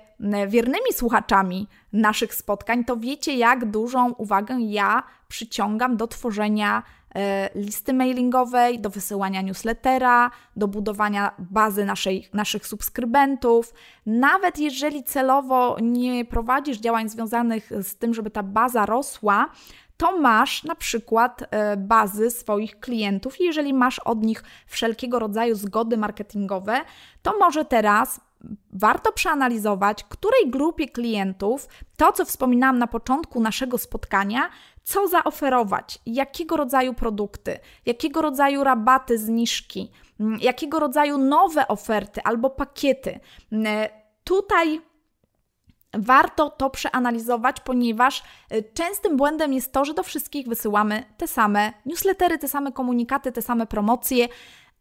wiernymi 0.49 0.93
słuchaczami 0.93 1.69
naszych 1.93 2.35
spotkań, 2.35 2.85
to 2.85 2.97
wiecie, 2.97 3.35
jak 3.37 3.71
dużą 3.71 4.13
uwagę 4.13 4.57
ja 4.61 5.03
przyciągam 5.29 5.97
do 5.97 6.07
tworzenia 6.07 6.83
e, 7.15 7.51
listy 7.55 7.93
mailingowej, 7.93 8.79
do 8.79 8.91
wysyłania 8.91 9.43
newslettera, 9.43 10.31
do 10.57 10.69
budowania 10.69 11.35
bazy 11.39 11.85
naszej, 11.85 12.29
naszych 12.33 12.67
subskrybentów. 12.67 13.75
Nawet 14.07 14.59
jeżeli 14.59 15.05
celowo 15.05 15.77
nie 15.83 16.25
prowadzisz 16.25 16.79
działań 16.79 17.09
związanych 17.09 17.71
z 17.83 17.97
tym, 17.97 18.15
żeby 18.15 18.31
ta 18.31 18.43
baza 18.43 18.87
rosła, 18.87 19.49
to 19.97 20.19
masz 20.19 20.65
na 20.65 20.75
przykład 20.75 21.43
e, 21.51 21.77
bazy 21.77 22.31
swoich 22.31 22.81
klientów. 22.81 23.41
Jeżeli 23.41 23.75
masz 23.75 23.99
od 23.99 24.23
nich 24.23 24.45
wszelkiego 24.67 25.19
rodzaju 25.19 25.55
zgody 25.55 25.97
marketingowe, 25.97 26.81
to 27.23 27.39
może 27.39 27.65
teraz 27.65 28.21
warto 28.73 29.13
przeanalizować, 29.13 30.05
której 30.05 30.51
grupie 30.51 30.89
klientów 30.89 31.69
to, 31.97 32.13
co 32.13 32.25
wspominałam 32.25 32.79
na 32.79 32.87
początku 32.87 33.41
naszego 33.41 33.79
spotkania, 33.79 34.49
co 34.83 35.09
zaoferować, 35.09 35.99
jakiego 36.07 36.57
rodzaju 36.57 36.95
produkty, 36.95 37.59
jakiego 37.87 38.23
rodzaju 38.23 38.65
rabaty, 38.65 39.19
zniżki, 39.19 39.91
mm, 40.21 40.39
jakiego 40.41 40.81
rodzaju 40.81 41.19
nowe 41.19 41.69
oferty 41.69 42.21
albo 42.25 42.51
pakiety. 42.51 43.21
Mm, 43.53 43.89
tutaj 44.25 44.81
Warto 45.99 46.51
to 46.51 46.71
przeanalizować, 46.71 47.61
ponieważ 47.61 48.23
y, 48.53 48.65
częstym 48.75 49.17
błędem 49.17 49.53
jest 49.53 49.73
to, 49.73 49.85
że 49.85 49.95
do 49.95 50.03
wszystkich 50.03 50.49
wysyłamy 50.49 51.05
te 51.17 51.27
same 51.27 51.73
newslettery, 51.87 52.39
te 52.39 52.49
same 52.49 52.73
komunikaty, 52.73 53.33
te 53.33 53.43
same 53.43 53.67
promocje. 53.67 54.29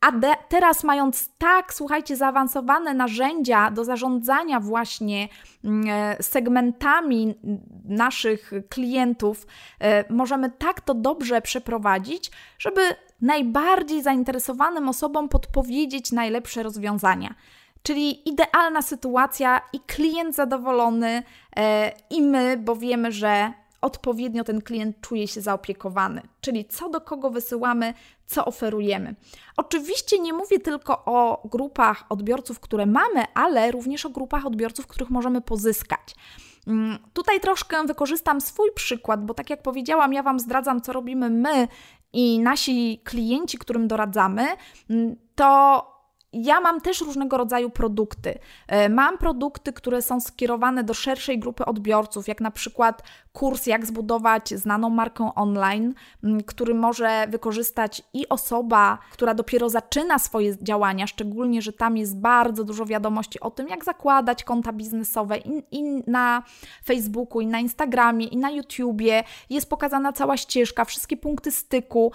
A 0.02 0.12
de- 0.12 0.36
teraz, 0.50 0.84
mając 0.84 1.30
tak, 1.38 1.74
słuchajcie, 1.74 2.16
zaawansowane 2.16 2.94
narzędzia 2.94 3.72
do 3.72 3.86
zarządzania 3.86 4.60
właśnie 4.60 5.28
mm, 5.64 5.90
e, 5.90 6.24
segmentami 6.24 7.36
naszych 7.86 8.52
klientów, 8.70 9.48
e, 9.80 10.14
możemy 10.14 10.50
tak 10.50 10.82
to 10.82 10.94
dobrze 10.94 11.42
przeprowadzić, 11.42 12.32
żeby 12.60 12.82
najbardziej 13.22 14.02
zainteresowanym 14.02 14.90
osobom 14.90 15.30
podpowiedzieć 15.30 16.12
najlepsze 16.12 16.64
rozwiązania. 16.64 17.36
Czyli 17.84 18.30
idealna 18.30 18.82
sytuacja 18.82 19.62
i 19.74 19.80
klient 19.80 20.36
zadowolony, 20.36 21.24
e, 21.58 21.92
i 22.10 22.22
my, 22.22 22.58
bo 22.58 22.76
wiemy, 22.76 23.12
że 23.12 23.54
odpowiednio 23.82 24.44
ten 24.44 24.62
klient 24.62 25.02
czuje 25.02 25.28
się 25.28 25.42
zaopiekowany. 25.42 26.22
Czyli 26.42 26.66
co 26.66 26.90
do 26.90 27.02
kogo 27.02 27.30
wysyłamy, 27.30 27.94
co 28.26 28.46
oferujemy. 28.46 29.16
Oczywiście 29.58 30.20
nie 30.20 30.34
mówię 30.34 30.60
tylko 30.60 31.06
o 31.06 31.48
grupach 31.48 32.06
odbiorców, 32.10 32.60
które 32.60 32.86
mamy, 32.86 33.24
ale 33.34 33.72
również 33.72 34.06
o 34.06 34.10
grupach 34.10 34.46
odbiorców, 34.46 34.88
których 34.88 35.10
możemy 35.10 35.42
pozyskać. 35.42 36.16
Mm, 36.68 36.98
tutaj 37.14 37.40
troszkę 37.40 37.84
wykorzystam 37.84 38.42
swój 38.42 38.72
przykład, 38.76 39.26
bo 39.26 39.34
tak 39.34 39.50
jak 39.50 39.62
powiedziałam, 39.62 40.14
ja 40.14 40.24
Wam 40.24 40.40
zdradzam, 40.40 40.82
co 40.82 40.94
robimy 40.94 41.30
my 41.30 41.68
i 42.14 42.40
nasi 42.40 43.02
klienci, 43.04 43.58
którym 43.58 43.88
doradzamy, 43.88 44.48
mm, 44.90 45.16
to 45.36 46.01
ja 46.34 46.62
mam 46.62 46.82
też 46.82 47.02
różnego 47.02 47.38
rodzaju 47.38 47.70
produkty. 47.70 48.40
E, 48.68 48.90
mam 48.90 49.18
produkty, 49.18 49.74
które 49.74 50.02
są 50.02 50.20
skierowane 50.20 50.84
do 50.84 50.94
szerszej 50.94 51.40
grupy 51.40 51.66
odbiorców, 51.66 52.28
jak 52.28 52.42
na 52.42 52.52
przykład 52.52 53.04
kurs 53.34 53.66
Jak 53.66 53.86
zbudować 53.86 54.50
znaną 54.50 54.90
markę 54.90 55.32
online, 55.36 55.94
który 56.46 56.74
może 56.74 57.28
wykorzystać 57.28 58.04
i 58.14 58.30
osoba, 58.30 58.98
która 59.12 59.34
dopiero 59.34 59.70
zaczyna 59.70 60.20
swoje 60.20 60.58
działania, 60.62 61.08
szczególnie, 61.08 61.62
że 61.62 61.74
tam 61.74 61.98
jest 61.98 62.18
bardzo 62.18 62.64
dużo 62.64 62.86
wiadomości 62.86 63.40
o 63.40 63.52
tym, 63.52 63.68
jak 63.68 63.86
zakładać 63.86 64.44
konta 64.44 64.74
biznesowe 64.74 65.38
i, 65.38 65.64
i 65.72 65.84
na 66.08 66.44
Facebooku, 66.86 67.42
i 67.42 67.48
na 67.48 67.60
Instagramie, 67.60 68.26
i 68.26 68.38
na 68.38 68.50
YouTubie. 68.50 69.24
Jest 69.50 69.70
pokazana 69.70 70.14
cała 70.14 70.38
ścieżka, 70.38 70.86
wszystkie 70.86 71.18
punkty 71.18 71.52
styku. 71.52 72.12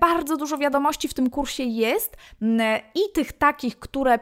Bardzo 0.00 0.36
dużo 0.36 0.58
wiadomości 0.58 1.08
w 1.08 1.14
tym 1.14 1.30
kursie 1.30 1.62
jest 1.62 2.16
i 2.94 3.12
tych 3.14 3.32
takich, 3.44 3.78
które 3.78 4.18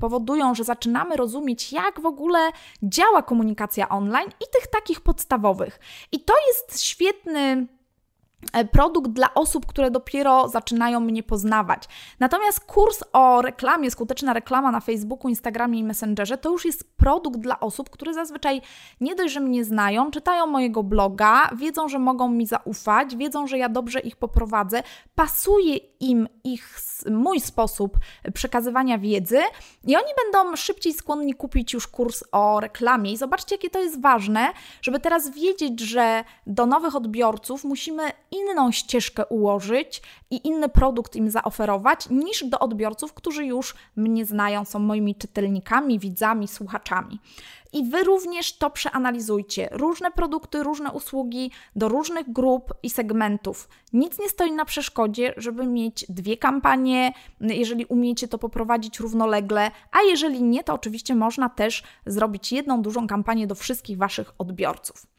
powodują, 0.00 0.54
że 0.54 0.64
zaczynamy 0.64 1.16
rozumieć, 1.16 1.72
jak 1.72 2.00
w 2.00 2.06
ogóle 2.06 2.38
działa 2.82 3.22
komunikacja 3.22 3.88
online, 3.88 4.28
i 4.28 4.44
tych 4.52 4.66
takich 4.66 5.00
podstawowych. 5.00 5.80
I 6.12 6.20
to 6.20 6.34
jest 6.48 6.84
świetny 6.84 7.66
E, 8.52 8.64
produkt 8.64 9.10
dla 9.10 9.34
osób, 9.34 9.66
które 9.66 9.90
dopiero 9.90 10.48
zaczynają 10.48 11.00
mnie 11.00 11.22
poznawać. 11.22 11.84
Natomiast 12.20 12.60
kurs 12.60 13.04
o 13.12 13.42
reklamie, 13.42 13.90
skuteczna 13.90 14.32
reklama 14.32 14.70
na 14.70 14.80
Facebooku, 14.80 15.28
Instagramie 15.28 15.78
i 15.78 15.84
Messengerze 15.84 16.38
to 16.38 16.50
już 16.50 16.64
jest 16.64 16.96
produkt 16.96 17.40
dla 17.40 17.60
osób, 17.60 17.90
które 17.90 18.14
zazwyczaj 18.14 18.60
nie 19.00 19.14
dość, 19.14 19.34
że 19.34 19.40
mnie 19.40 19.64
znają, 19.64 20.10
czytają 20.10 20.46
mojego 20.46 20.82
bloga, 20.82 21.50
wiedzą, 21.56 21.88
że 21.88 21.98
mogą 21.98 22.28
mi 22.28 22.46
zaufać, 22.46 23.16
wiedzą, 23.16 23.46
że 23.46 23.58
ja 23.58 23.68
dobrze 23.68 24.00
ich 24.00 24.16
poprowadzę, 24.16 24.82
pasuje 25.14 25.76
im 26.00 26.28
ich 26.44 26.78
mój 27.10 27.40
sposób 27.40 27.98
przekazywania 28.34 28.98
wiedzy 28.98 29.40
i 29.84 29.96
oni 29.96 30.12
będą 30.22 30.56
szybciej 30.56 30.94
skłonni 30.94 31.34
kupić 31.34 31.72
już 31.72 31.86
kurs 31.86 32.24
o 32.32 32.60
reklamie. 32.60 33.12
I 33.12 33.16
zobaczcie, 33.16 33.54
jakie 33.54 33.70
to 33.70 33.82
jest 33.82 34.00
ważne, 34.00 34.48
żeby 34.82 35.00
teraz 35.00 35.30
wiedzieć, 35.30 35.80
że 35.80 36.24
do 36.46 36.66
nowych 36.66 36.96
odbiorców 36.96 37.64
musimy 37.64 38.02
inną 38.30 38.72
ścieżkę 38.72 39.26
ułożyć 39.26 40.02
i 40.30 40.48
inny 40.48 40.68
produkt 40.68 41.16
im 41.16 41.30
zaoferować 41.30 42.08
niż 42.10 42.44
do 42.44 42.58
odbiorców, 42.58 43.14
którzy 43.14 43.44
już 43.44 43.74
mnie 43.96 44.24
znają, 44.24 44.64
są 44.64 44.78
moimi 44.78 45.14
czytelnikami, 45.14 45.98
widzami, 45.98 46.48
słuchaczami. 46.48 47.20
I 47.76 47.84
Wy 47.84 48.04
również 48.04 48.58
to 48.58 48.70
przeanalizujcie. 48.70 49.68
Różne 49.72 50.10
produkty, 50.10 50.62
różne 50.62 50.92
usługi 50.92 51.50
do 51.76 51.88
różnych 51.88 52.32
grup 52.32 52.74
i 52.82 52.90
segmentów. 52.90 53.68
Nic 53.92 54.18
nie 54.18 54.28
stoi 54.28 54.52
na 54.52 54.64
przeszkodzie, 54.64 55.34
żeby 55.36 55.66
mieć 55.66 56.06
dwie 56.08 56.36
kampanie, 56.36 57.12
jeżeli 57.40 57.84
umiecie 57.84 58.28
to 58.28 58.38
poprowadzić 58.38 59.00
równolegle, 59.00 59.70
a 59.92 60.02
jeżeli 60.02 60.42
nie, 60.42 60.64
to 60.64 60.74
oczywiście 60.74 61.14
można 61.14 61.48
też 61.48 61.82
zrobić 62.06 62.52
jedną 62.52 62.82
dużą 62.82 63.06
kampanię 63.06 63.46
do 63.46 63.54
wszystkich 63.54 63.98
Waszych 63.98 64.32
odbiorców. 64.38 65.15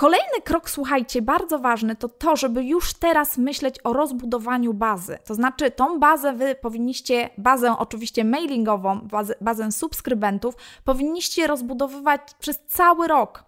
Kolejny 0.00 0.40
krok, 0.44 0.70
słuchajcie, 0.70 1.22
bardzo 1.22 1.58
ważny, 1.58 1.96
to 1.96 2.08
to, 2.08 2.36
żeby 2.36 2.64
już 2.64 2.94
teraz 2.94 3.38
myśleć 3.38 3.76
o 3.84 3.92
rozbudowaniu 3.92 4.74
bazy. 4.74 5.18
To 5.24 5.34
znaczy, 5.34 5.70
tą 5.70 5.98
bazę 5.98 6.32
wy 6.32 6.54
powinniście, 6.54 7.30
bazę 7.38 7.78
oczywiście 7.78 8.24
mailingową, 8.24 9.00
bazę, 9.00 9.34
bazę 9.40 9.72
subskrybentów, 9.72 10.54
powinniście 10.84 11.46
rozbudowywać 11.46 12.20
przez 12.38 12.60
cały 12.66 13.08
rok. 13.08 13.44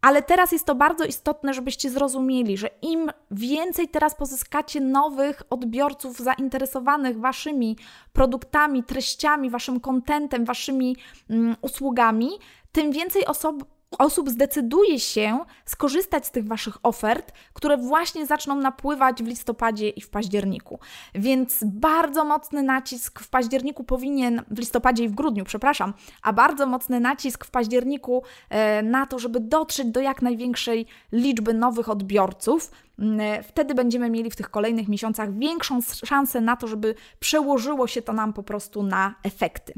Ale 0.00 0.22
teraz 0.22 0.52
jest 0.52 0.64
to 0.64 0.74
bardzo 0.74 1.04
istotne, 1.04 1.54
żebyście 1.54 1.90
zrozumieli, 1.90 2.56
że 2.56 2.70
im 2.82 3.10
więcej 3.30 3.88
teraz 3.88 4.14
pozyskacie 4.14 4.80
nowych 4.80 5.42
odbiorców 5.50 6.16
zainteresowanych 6.16 7.20
waszymi 7.20 7.76
produktami, 8.12 8.84
treściami, 8.84 9.50
waszym 9.50 9.80
kontentem, 9.80 10.44
waszymi 10.44 10.96
mm, 11.30 11.56
usługami, 11.60 12.30
tym 12.72 12.92
więcej 12.92 13.26
osób 13.26 13.77
osób 13.98 14.30
zdecyduje 14.30 15.00
się 15.00 15.38
skorzystać 15.64 16.26
z 16.26 16.30
tych 16.30 16.46
Waszych 16.46 16.78
ofert, 16.82 17.32
które 17.52 17.76
właśnie 17.76 18.26
zaczną 18.26 18.54
napływać 18.54 19.22
w 19.22 19.26
listopadzie 19.26 19.88
i 19.88 20.00
w 20.00 20.10
październiku. 20.10 20.78
Więc 21.14 21.64
bardzo 21.64 22.24
mocny 22.24 22.62
nacisk 22.62 23.20
w 23.20 23.28
październiku 23.28 23.84
powinien, 23.84 24.42
w 24.50 24.58
listopadzie 24.58 25.04
i 25.04 25.08
w 25.08 25.14
grudniu, 25.14 25.44
przepraszam, 25.44 25.94
a 26.22 26.32
bardzo 26.32 26.66
mocny 26.66 27.00
nacisk 27.00 27.44
w 27.44 27.50
październiku 27.50 28.22
e, 28.50 28.82
na 28.82 29.06
to, 29.06 29.18
żeby 29.18 29.40
dotrzeć 29.40 29.86
do 29.86 30.00
jak 30.00 30.22
największej 30.22 30.86
liczby 31.12 31.54
nowych 31.54 31.88
odbiorców. 31.88 32.70
Mm, 32.98 33.42
wtedy 33.42 33.74
będziemy 33.74 34.10
mieli 34.10 34.30
w 34.30 34.36
tych 34.36 34.50
kolejnych 34.50 34.88
miesiącach 34.88 35.38
większą 35.38 35.80
szansę 36.04 36.40
na 36.40 36.56
to, 36.56 36.66
żeby 36.66 36.94
przełożyło 37.20 37.86
się 37.86 38.02
to 38.02 38.12
nam 38.12 38.32
po 38.32 38.42
prostu 38.42 38.82
na 38.82 39.14
efekty. 39.24 39.72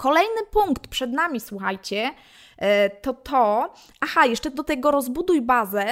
Kolejny 0.00 0.46
punkt 0.50 0.88
przed 0.88 1.12
nami, 1.12 1.40
słuchajcie, 1.40 2.10
e, 2.58 2.90
to 2.90 3.14
to, 3.14 3.74
aha, 4.00 4.26
jeszcze 4.26 4.50
do 4.50 4.64
tego 4.64 4.90
rozbuduj 4.90 5.42
bazę, 5.42 5.86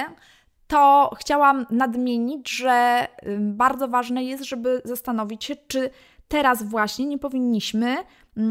to 0.67 1.11
chciałam 1.19 1.65
nadmienić, 1.69 2.49
że 2.49 3.07
bardzo 3.39 3.87
ważne 3.87 4.23
jest, 4.23 4.43
żeby 4.43 4.81
zastanowić 4.85 5.43
się, 5.43 5.55
czy 5.67 5.89
teraz 6.27 6.63
właśnie 6.63 7.05
nie 7.05 7.17
powinniśmy 7.17 7.97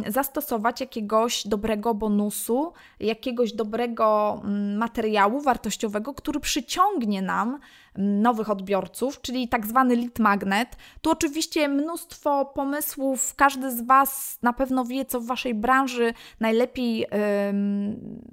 zastosować 0.07 0.81
jakiegoś 0.81 1.47
dobrego 1.47 1.95
bonusu, 1.95 2.73
jakiegoś 3.01 3.53
dobrego 3.53 4.41
mm, 4.45 4.77
materiału 4.77 5.41
wartościowego, 5.41 6.15
który 6.15 6.41
przyciągnie 6.41 7.23
nam 7.23 7.59
mm, 7.95 8.23
nowych 8.23 8.51
odbiorców, 8.51 9.21
czyli 9.21 9.49
tak 9.49 9.67
zwany 9.67 9.97
lead 9.97 10.19
magnet. 10.19 10.77
Tu 11.03 11.11
oczywiście 11.11 11.69
mnóstwo 11.69 12.45
pomysłów, 12.45 13.35
każdy 13.35 13.71
z 13.71 13.83
Was 13.83 14.39
na 14.43 14.53
pewno 14.53 14.85
wie, 14.85 15.05
co 15.05 15.21
w 15.21 15.27
Waszej 15.27 15.55
branży 15.55 16.13
najlepiej, 16.41 17.07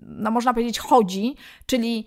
no 0.02 0.32
można 0.32 0.54
powiedzieć, 0.54 0.80
chodzi, 0.80 1.36
czyli 1.66 2.06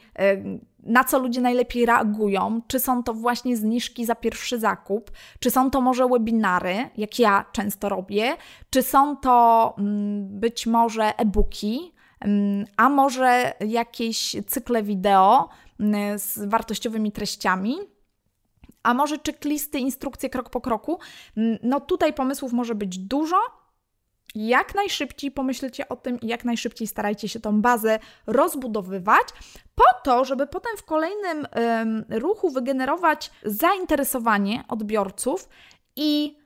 na 0.83 1.05
co 1.05 1.19
ludzie 1.19 1.41
najlepiej 1.41 1.87
reagują, 1.87 2.61
czy 2.67 2.81
są 2.81 3.03
to 3.03 3.15
właśnie 3.15 3.57
zniżki 3.57 4.07
za 4.07 4.15
pierwszy 4.15 4.59
zakup, 4.59 5.11
czy 5.41 5.51
są 5.51 5.71
to 5.71 5.81
może 5.81 6.09
webinary, 6.09 6.91
jak 6.97 7.19
ja 7.19 7.45
często 7.53 7.89
robię, 7.89 8.37
czy 8.71 8.83
są 8.83 9.17
to 9.17 9.38
mm, 9.79 10.41
być 10.41 10.67
może 10.67 11.17
e-booki, 11.19 11.93
mm, 12.21 12.67
a 12.77 12.89
może 12.89 13.53
jakieś 13.61 14.37
cykle 14.47 14.83
wideo 14.83 15.49
mm, 15.81 16.19
z 16.19 16.39
wartościowymi 16.39 17.13
treściami. 17.13 17.77
A 18.83 18.95
może 18.95 19.17
checklisty, 19.27 19.79
instrukcje 19.79 20.31
krok 20.31 20.51
po 20.51 20.61
kroku? 20.61 20.99
No 21.63 21.81
tutaj 21.81 22.13
pomysłów 22.13 22.53
może 22.53 22.75
być 22.75 22.99
dużo, 22.99 23.37
jak 24.35 24.75
najszybciej 24.75 25.31
pomyślcie 25.31 25.89
o 25.89 25.97
tym 25.97 26.21
i 26.21 26.27
jak 26.27 26.45
najszybciej 26.45 26.87
starajcie 26.87 27.29
się 27.29 27.41
tą 27.41 27.63
bazę 27.63 27.99
rozbudowywać, 28.27 29.29
po 29.75 29.85
to, 30.05 30.25
żeby 30.25 30.47
potem 30.47 30.77
w 30.77 30.85
kolejnym 30.85 31.47
ym, 31.81 32.05
ruchu 32.09 32.51
wygenerować 32.51 33.31
zainteresowanie 33.45 34.65
odbiorców 34.69 35.49
i 35.97 36.39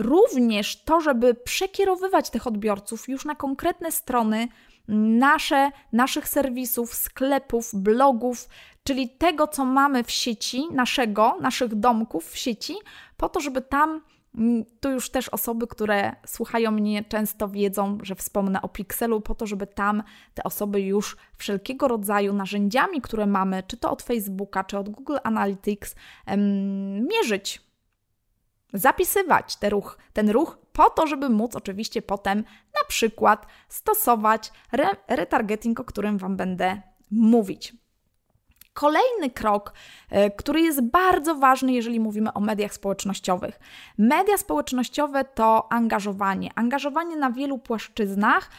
również 0.00 0.84
to, 0.84 1.00
żeby 1.00 1.34
przekierowywać 1.34 2.30
tych 2.30 2.46
odbiorców 2.46 3.08
już 3.08 3.24
na 3.24 3.34
konkretne 3.34 3.92
strony 3.92 4.48
nasze, 4.88 5.70
naszych 5.92 6.28
serwisów, 6.28 6.94
sklepów, 6.94 7.70
blogów, 7.74 8.48
czyli 8.84 9.08
tego, 9.08 9.46
co 9.46 9.64
mamy 9.64 10.04
w 10.04 10.10
sieci, 10.10 10.64
naszego, 10.72 11.36
naszych 11.40 11.74
domków 11.74 12.30
w 12.30 12.38
sieci, 12.38 12.74
po 13.16 13.28
to, 13.28 13.40
żeby 13.40 13.60
tam 13.60 14.02
mm, 14.34 14.64
tu 14.80 14.90
już 14.90 15.10
też 15.10 15.28
osoby, 15.28 15.66
które 15.66 16.16
słuchają 16.26 16.70
mnie, 16.70 17.04
często 17.04 17.48
wiedzą, 17.48 17.98
że 18.02 18.14
wspomnę 18.14 18.62
o 18.62 18.68
Pixelu, 18.68 19.20
po 19.20 19.34
to, 19.34 19.46
żeby 19.46 19.66
tam 19.66 20.02
te 20.34 20.42
osoby 20.42 20.80
już 20.80 21.16
wszelkiego 21.36 21.88
rodzaju 21.88 22.32
narzędziami, 22.32 23.00
które 23.00 23.26
mamy, 23.26 23.62
czy 23.66 23.76
to 23.76 23.90
od 23.90 24.02
Facebooka, 24.02 24.64
czy 24.64 24.78
od 24.78 24.88
Google 24.88 25.16
Analytics, 25.24 25.94
em, 26.26 27.06
mierzyć, 27.06 27.69
zapisywać 28.72 29.56
ten 29.56 29.70
ruch, 29.70 29.98
ten 30.12 30.30
ruch 30.30 30.58
po 30.72 30.90
to, 30.90 31.06
żeby 31.06 31.28
móc 31.28 31.56
oczywiście 31.56 32.02
potem 32.02 32.38
na 32.74 32.88
przykład 32.88 33.46
stosować 33.68 34.52
re 34.72 34.88
retargeting, 35.08 35.80
o 35.80 35.84
którym 35.84 36.18
Wam 36.18 36.36
będę 36.36 36.82
mówić. 37.10 37.74
Kolejny 38.72 39.30
krok, 39.34 39.72
e, 40.10 40.30
który 40.30 40.60
jest 40.60 40.80
bardzo 40.80 41.34
ważny, 41.34 41.72
jeżeli 41.72 42.00
mówimy 42.00 42.32
o 42.32 42.40
mediach 42.40 42.74
społecznościowych. 42.74 43.60
Media 43.98 44.36
społecznościowe 44.36 45.24
to 45.24 45.72
angażowanie. 45.72 46.50
Angażowanie 46.54 47.16
na 47.16 47.30
wielu 47.30 47.58
płaszczyznach, 47.58 48.50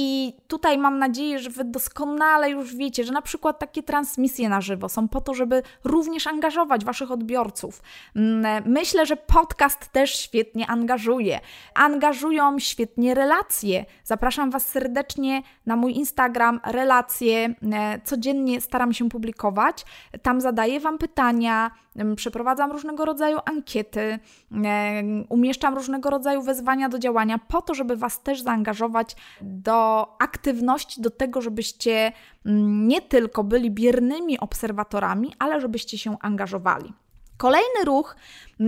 i 0.00 0.32
tutaj 0.48 0.78
mam 0.78 0.98
nadzieję, 0.98 1.38
że 1.38 1.50
Wy 1.50 1.64
doskonale 1.64 2.50
już 2.50 2.76
wiecie, 2.76 3.04
że 3.04 3.12
na 3.12 3.22
przykład 3.22 3.58
takie 3.58 3.82
transmisje 3.82 4.48
na 4.48 4.60
żywo 4.60 4.88
są 4.88 5.08
po 5.08 5.20
to, 5.20 5.34
żeby 5.34 5.62
również 5.84 6.26
angażować 6.26 6.84
Waszych 6.84 7.10
odbiorców. 7.10 7.82
Mm, 8.16 8.62
myślę, 8.66 9.06
że 9.06 9.16
podcast 9.16 9.88
też 9.92 10.18
świetnie 10.18 10.66
angażuje. 10.66 11.40
Angażują 11.74 12.58
świetnie 12.58 13.14
relacje. 13.14 13.84
Zapraszam 14.04 14.50
Was 14.50 14.66
serdecznie 14.66 15.42
na 15.66 15.76
mój 15.76 15.96
Instagram, 15.96 16.60
relacje. 16.64 17.54
E, 17.72 18.00
codziennie 18.04 18.60
staram 18.60 18.92
się 18.92 19.08
publikować. 19.08 19.84
Tam 20.22 20.40
zadaję 20.40 20.80
Wam 20.80 20.98
pytania, 20.98 21.70
przeprowadzam 22.16 22.72
różnego 22.72 23.04
rodzaju 23.04 23.38
ankiety, 23.44 24.18
umieszczam 25.28 25.74
różnego 25.74 26.10
rodzaju 26.10 26.42
wezwania 26.42 26.88
do 26.88 26.98
działania 26.98 27.38
po 27.48 27.62
to, 27.62 27.74
żeby 27.74 27.96
Was 27.96 28.22
też 28.22 28.40
zaangażować 28.40 29.16
do 29.40 30.06
aktywności, 30.22 31.00
do 31.00 31.10
tego, 31.10 31.40
żebyście 31.40 32.12
nie 32.88 33.02
tylko 33.02 33.44
byli 33.44 33.70
biernymi 33.70 34.38
obserwatorami, 34.40 35.32
ale 35.38 35.60
żebyście 35.60 35.98
się 35.98 36.16
angażowali. 36.20 36.92
Kolejny 37.36 37.84
ruch 37.84 38.16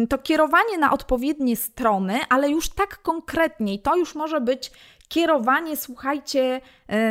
to 0.08 0.18
kierowanie 0.18 0.78
na 0.78 0.92
odpowiednie 0.92 1.56
strony, 1.56 2.18
ale 2.28 2.50
już 2.50 2.68
tak 2.68 3.02
konkretniej. 3.02 3.82
To 3.82 3.96
już 3.96 4.14
może 4.14 4.40
być 4.40 4.72
kierowanie, 5.08 5.76
słuchajcie, 5.76 6.54
e, 6.54 6.60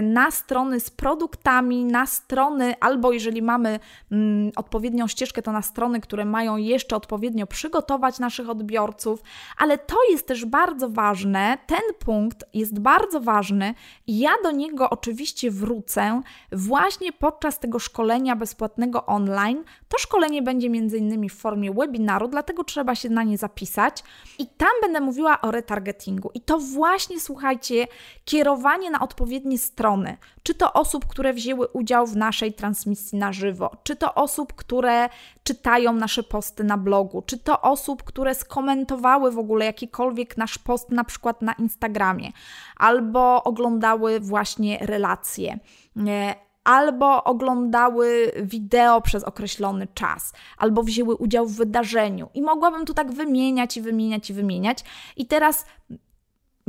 na 0.02 0.32
strony 0.32 0.80
z 0.80 0.90
produktami, 0.90 1.86
na 1.86 2.06
strony, 2.06 2.74
albo 2.80 3.12
jeżeli 3.12 3.42
mamy 3.42 3.80
mm, 4.12 4.52
odpowiednią 4.56 5.08
ścieżkę, 5.08 5.42
to 5.42 5.52
na 5.52 5.62
strony, 5.62 6.02
które 6.02 6.26
mają 6.26 6.58
jeszcze 6.58 6.96
odpowiednio 6.96 7.48
przygotować 7.48 8.20
naszych 8.20 8.50
odbiorców, 8.50 9.24
ale 9.58 9.78
to 9.78 9.96
jest 10.12 10.28
też 10.28 10.46
bardzo 10.46 10.90
ważne, 10.90 11.58
ten 11.68 11.82
punkt 12.00 12.46
jest 12.54 12.80
bardzo 12.80 13.20
ważny 13.20 13.74
i 14.08 14.20
ja 14.20 14.32
do 14.44 14.52
niego 14.52 14.90
oczywiście 14.90 15.52
wrócę 15.52 16.22
właśnie 16.52 17.12
podczas 17.12 17.60
tego 17.60 17.80
szkolenia 17.80 18.36
bezpłatnego 18.36 19.06
online. 19.06 19.64
To 19.90 19.98
szkolenie 19.98 20.42
będzie 20.42 20.70
między 20.70 20.98
innymi 20.98 21.30
w 21.30 21.36
formie 21.36 21.72
webinaru, 21.74 22.28
dlatego 22.28 22.64
trzeba 22.64 22.96
się 22.96 23.10
na 23.10 23.24
nie 23.24 23.38
zapisać 23.38 24.04
i 24.40 24.48
tam 24.48 24.72
będę 24.82 25.02
mówiła 25.02 25.42
o 25.42 25.52
retargetingu. 25.52 26.32
I 26.34 26.42
to 26.42 26.60
właśnie, 26.60 27.20
słuchajcie, 27.20 27.88
kierowanie 28.26 28.92
na 28.92 29.00
odpowiednie 29.00 29.58
strony, 29.70 30.18
czy 30.44 30.54
to 30.54 30.74
osób, 30.74 31.08
które 31.08 31.34
wzięły 31.34 31.68
udział 31.68 32.08
w 32.08 32.16
naszej 32.16 32.54
transmisji 32.54 33.18
na 33.18 33.34
żywo, 33.34 33.72
czy 33.84 33.96
to 33.96 34.16
osób, 34.16 34.54
które 34.54 35.10
czytają 35.44 35.94
nasze 35.94 36.24
posty 36.24 36.64
na 36.64 36.78
blogu, 36.78 37.22
czy 37.22 37.38
to 37.38 37.62
osób, 37.62 38.04
które 38.04 38.36
skomentowały 38.36 39.32
w 39.32 39.40
ogóle 39.40 39.66
jakikolwiek 39.66 40.38
nasz 40.38 40.58
post, 40.58 40.92
na 40.92 41.04
przykład 41.04 41.42
na 41.42 41.54
Instagramie, 41.54 42.32
albo 42.78 43.44
oglądały 43.44 44.20
właśnie 44.20 44.78
relacje 44.82 45.60
albo 46.64 47.24
oglądały 47.24 48.32
wideo 48.44 49.02
przez 49.02 49.24
określony 49.24 49.88
czas, 49.94 50.34
albo 50.58 50.84
wzięły 50.84 51.16
udział 51.16 51.48
w 51.48 51.56
wydarzeniu. 51.56 52.30
I 52.34 52.42
mogłabym 52.42 52.86
tu 52.86 52.94
tak 52.94 53.12
wymieniać 53.12 53.78
i 53.78 53.82
wymieniać 53.82 54.30
i 54.30 54.34
wymieniać. 54.34 54.84
I 55.18 55.26
teraz 55.26 55.66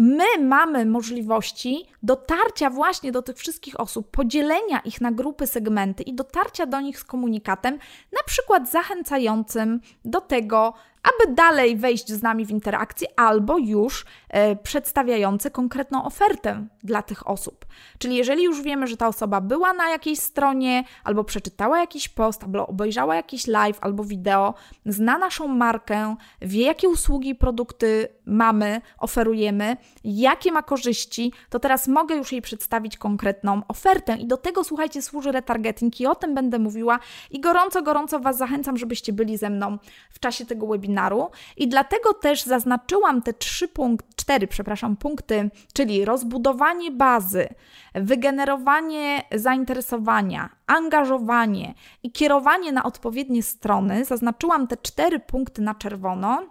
my 0.00 0.24
mamy 0.38 0.86
możliwości 0.86 1.86
dotarcia 2.02 2.70
właśnie 2.70 3.12
do 3.12 3.22
tych 3.22 3.36
wszystkich 3.36 3.80
osób, 3.80 4.10
podzielenia 4.10 4.80
ich 4.84 5.00
na 5.00 5.12
grupy, 5.12 5.46
segmenty 5.46 6.02
i 6.02 6.14
dotarcia 6.14 6.66
do 6.66 6.80
nich 6.80 6.98
z 7.00 7.04
komunikatem, 7.04 7.78
na 8.12 8.22
przykład 8.26 8.70
zachęcającym 8.70 9.80
do 10.04 10.20
tego, 10.20 10.74
aby 11.02 11.34
dalej 11.34 11.76
wejść 11.76 12.12
z 12.12 12.22
nami 12.22 12.46
w 12.46 12.50
interakcję, 12.50 13.08
albo 13.16 13.58
już 13.58 14.04
e, 14.28 14.56
przedstawiające 14.56 15.50
konkretną 15.50 16.04
ofertę 16.04 16.66
dla 16.82 17.02
tych 17.02 17.28
osób. 17.28 17.66
Czyli 17.98 18.16
jeżeli 18.16 18.44
już 18.44 18.62
wiemy, 18.62 18.86
że 18.86 18.96
ta 18.96 19.08
osoba 19.08 19.40
była 19.40 19.72
na 19.72 19.90
jakiejś 19.90 20.18
stronie, 20.18 20.84
albo 21.04 21.24
przeczytała 21.24 21.80
jakiś 21.80 22.08
post, 22.08 22.44
albo 22.44 22.66
obejrzała 22.66 23.14
jakiś 23.14 23.46
live, 23.46 23.78
albo 23.80 24.04
wideo, 24.04 24.54
zna 24.86 25.18
naszą 25.18 25.48
markę, 25.48 26.16
wie 26.42 26.64
jakie 26.64 26.88
usługi 26.88 27.28
i 27.28 27.34
produkty 27.34 28.08
mamy, 28.26 28.80
oferujemy, 28.98 29.76
jakie 30.04 30.52
ma 30.52 30.62
korzyści, 30.62 31.32
to 31.50 31.58
teraz 31.58 31.88
mogę 31.88 32.14
już 32.14 32.32
jej 32.32 32.42
przedstawić 32.42 32.98
konkretną 32.98 33.62
ofertę. 33.68 34.16
I 34.16 34.26
do 34.26 34.36
tego, 34.36 34.64
słuchajcie, 34.64 35.02
służy 35.02 35.32
retargeting 35.32 36.00
i 36.00 36.06
o 36.06 36.14
tym 36.14 36.34
będę 36.34 36.58
mówiła. 36.58 36.98
I 37.30 37.40
gorąco, 37.40 37.82
gorąco 37.82 38.20
Was 38.20 38.36
zachęcam, 38.36 38.76
żebyście 38.76 39.12
byli 39.12 39.36
ze 39.36 39.50
mną 39.50 39.78
w 40.10 40.20
czasie 40.20 40.46
tego 40.46 40.66
webinaru 40.66 40.89
webinaru 40.90 41.30
i 41.56 41.68
dlatego 41.68 42.14
też 42.14 42.42
zaznaczyłam 42.42 43.22
te 43.22 43.32
trzy 43.32 43.68
punkty, 43.68 44.08
cztery, 44.16 44.46
przepraszam, 44.46 44.96
punkty, 44.96 45.50
czyli 45.72 46.04
rozbudowanie 46.04 46.90
bazy, 46.90 47.48
wygenerowanie 47.94 49.22
zainteresowania, 49.34 50.48
angażowanie 50.66 51.74
i 52.02 52.12
kierowanie 52.12 52.72
na 52.72 52.82
odpowiednie 52.82 53.42
strony. 53.42 54.04
Zaznaczyłam 54.04 54.66
te 54.66 54.76
cztery 54.76 55.20
punkty 55.20 55.62
na 55.62 55.74
czerwono, 55.74 56.42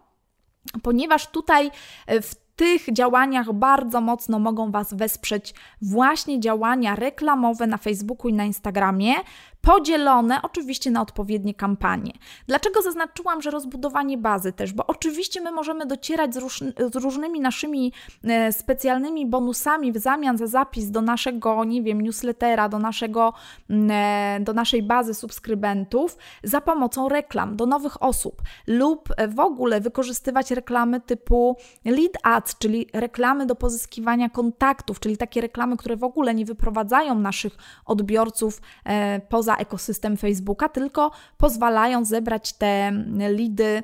ponieważ 0.83 1.27
tutaj 1.27 1.71
w 2.07 2.35
tych 2.55 2.93
działaniach 2.93 3.53
bardzo 3.53 4.01
mocno 4.01 4.39
mogą 4.39 4.71
Was 4.71 4.93
wesprzeć 4.93 5.53
właśnie 5.81 6.39
działania 6.39 6.95
reklamowe 6.95 7.67
na 7.67 7.77
Facebooku 7.77 8.29
i 8.29 8.33
na 8.33 8.45
Instagramie, 8.45 9.13
podzielone 9.61 10.41
oczywiście 10.41 10.91
na 10.91 11.01
odpowiednie 11.01 11.53
kampanie. 11.53 12.11
Dlaczego 12.47 12.81
zaznaczyłam, 12.81 13.41
że 13.41 13.51
rozbudowanie 13.51 14.17
bazy 14.17 14.53
też? 14.53 14.73
Bo 14.73 14.87
oczywiście 14.87 15.41
my 15.41 15.51
możemy 15.51 15.85
docierać 15.85 16.33
z, 16.33 16.37
róż, 16.37 16.63
z 16.91 16.95
różnymi 16.95 17.39
naszymi 17.39 17.93
e, 18.23 18.53
specjalnymi 18.53 19.25
bonusami 19.25 19.91
w 19.91 19.97
zamian 19.97 20.37
za 20.37 20.47
zapis 20.47 20.91
do 20.91 21.01
naszego, 21.01 21.63
nie 21.63 21.83
wiem, 21.83 22.01
newslettera, 22.01 22.69
do, 22.69 22.79
naszego, 22.79 23.33
mm, 23.69 23.91
e, 23.91 24.39
do 24.43 24.53
naszej 24.53 24.83
bazy 24.83 25.13
subskrybentów 25.13 26.17
za 26.43 26.61
pomocą 26.61 27.09
reklam 27.09 27.55
do 27.55 27.65
nowych 27.65 28.03
osób 28.03 28.41
lub 28.67 29.09
w 29.27 29.39
ogóle 29.39 29.81
wykorzystywać 29.81 30.51
reklamy 30.51 31.01
typu 31.01 31.57
lead 31.85 32.11
ads, 32.23 32.57
czyli 32.57 32.87
reklamy 32.93 33.45
do 33.45 33.55
pozyskiwania 33.55 34.29
kontaktów, 34.29 34.99
czyli 34.99 35.17
takie 35.17 35.41
reklamy, 35.41 35.77
które 35.77 35.95
w 35.95 36.03
ogóle 36.03 36.33
nie 36.33 36.45
wyprowadzają 36.45 37.15
naszych 37.15 37.57
odbiorców 37.85 38.61
e, 38.85 39.19
poza 39.19 39.48
poza 39.49 39.61
ekosystem 39.61 40.17
Facebooka, 40.17 40.69
tylko 40.69 41.11
pozwalają 41.37 42.05
zebrać 42.05 42.53
te 42.53 42.91
lidy 43.29 43.83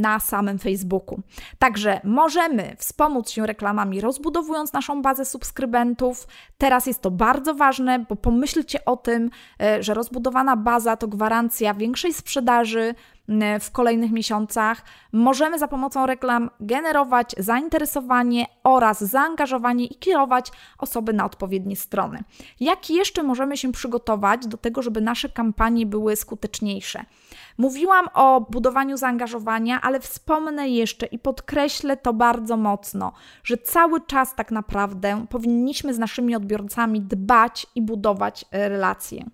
na 0.00 0.20
samym 0.20 0.58
Facebooku. 0.58 1.20
Także 1.58 2.00
możemy 2.04 2.76
wspomóc 2.78 3.30
się 3.30 3.46
reklamami, 3.46 4.00
rozbudowując 4.00 4.72
naszą 4.72 5.02
bazę 5.02 5.24
subskrybentów. 5.24 6.28
Teraz 6.58 6.86
jest 6.86 7.00
to 7.00 7.10
bardzo 7.10 7.54
ważne, 7.54 7.98
bo 7.98 8.16
pomyślcie 8.16 8.84
o 8.84 8.96
tym, 8.96 9.30
e, 9.62 9.82
że 9.82 9.94
rozbudowana 9.94 10.56
baza 10.56 10.96
to 10.96 11.08
gwarancja 11.08 11.74
większej 11.74 12.12
sprzedaży 12.12 12.94
w 13.60 13.70
kolejnych 13.70 14.12
miesiącach. 14.12 14.82
Możemy 15.12 15.58
za 15.58 15.68
pomocą 15.68 16.06
reklam 16.06 16.50
generować 16.60 17.34
zainteresowanie 17.38 18.46
oraz 18.64 19.00
zaangażowanie 19.04 19.86
i 19.86 19.94
kierować 19.94 20.52
osoby 20.78 21.12
na 21.12 21.24
odpowiednie 21.24 21.76
strony. 21.76 22.18
Jak 22.60 22.90
jeszcze 22.90 23.22
możemy 23.22 23.56
się 23.56 23.72
przygotować 23.72 24.46
do 24.46 24.56
tego, 24.56 24.82
żeby 24.82 25.00
nasze 25.00 25.28
kampanie 25.28 25.86
były 25.86 26.16
skuteczniejsze? 26.16 27.04
Mówiłam 27.60 28.08
o 28.14 28.40
budowaniu 28.40 28.96
zaangażowania, 28.96 29.80
ale 29.80 30.00
wspomnę 30.00 30.68
jeszcze 30.68 31.06
i 31.06 31.18
podkreślę 31.18 31.96
to 31.96 32.12
bardzo 32.12 32.56
mocno, 32.56 33.12
że 33.44 33.56
cały 33.56 34.00
czas 34.00 34.34
tak 34.34 34.50
naprawdę 34.50 35.26
powinniśmy 35.30 35.94
z 35.94 35.98
naszymi 35.98 36.34
odbiorcami 36.34 37.00
dbać 37.00 37.66
i 37.74 37.82
budować 37.82 38.44
relacje. 38.52 39.24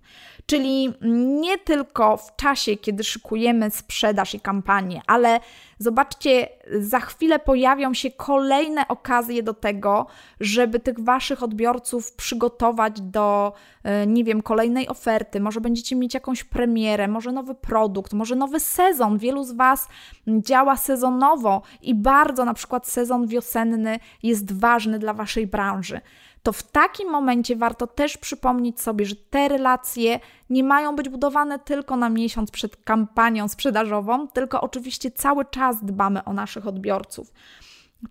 Czyli 0.49 0.93
nie 1.41 1.57
tylko 1.57 2.17
w 2.17 2.35
czasie, 2.35 2.77
kiedy 2.77 3.03
szykujemy 3.03 3.71
sprzedaż 3.71 4.33
i 4.33 4.39
kampanię, 4.39 5.01
ale 5.07 5.39
zobaczcie, 5.79 6.49
za 6.79 6.99
chwilę 6.99 7.39
pojawią 7.39 7.93
się 7.93 8.11
kolejne 8.11 8.87
okazje 8.87 9.43
do 9.43 9.53
tego, 9.53 10.07
żeby 10.39 10.79
tych 10.79 10.99
waszych 10.99 11.43
odbiorców 11.43 12.13
przygotować 12.13 13.01
do, 13.01 13.53
e, 13.83 14.07
nie 14.07 14.23
wiem, 14.23 14.41
kolejnej 14.41 14.87
oferty. 14.87 15.39
Może 15.39 15.61
będziecie 15.61 15.95
mieć 15.95 16.13
jakąś 16.13 16.43
premierę, 16.43 17.07
może 17.07 17.31
nowy 17.31 17.55
produkt, 17.55 18.13
może 18.13 18.35
nowy 18.35 18.59
sezon. 18.59 19.17
Wielu 19.17 19.43
z 19.43 19.51
was 19.51 19.87
działa 20.27 20.77
sezonowo 20.77 21.61
i 21.81 21.95
bardzo 21.95 22.45
na 22.45 22.53
przykład 22.53 22.87
sezon 22.87 23.27
wiosenny 23.27 23.99
jest 24.23 24.59
ważny 24.59 24.99
dla 24.99 25.13
waszej 25.13 25.47
branży 25.47 26.01
to 26.47 26.53
w 26.53 26.63
takim 26.63 27.09
momencie 27.09 27.55
warto 27.55 27.87
też 27.87 28.17
przypomnieć 28.17 28.81
sobie, 28.81 29.05
że 29.05 29.15
te 29.15 29.47
relacje 29.47 30.19
nie 30.49 30.63
mają 30.63 30.95
być 30.95 31.09
budowane 31.09 31.59
tylko 31.59 31.97
na 31.97 32.09
miesiąc 32.09 32.51
przed 32.51 32.77
kampanią 32.83 33.47
sprzedażową, 33.47 34.27
tylko 34.27 34.61
oczywiście 34.61 35.11
cały 35.11 35.45
czas 35.45 35.85
dbamy 35.85 36.23
o 36.23 36.33
naszych 36.33 36.67
odbiorców. 36.67 37.33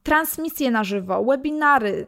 Transmisje 0.03 0.71
na 0.71 0.85
żywo, 0.85 1.25
webinary, 1.25 2.07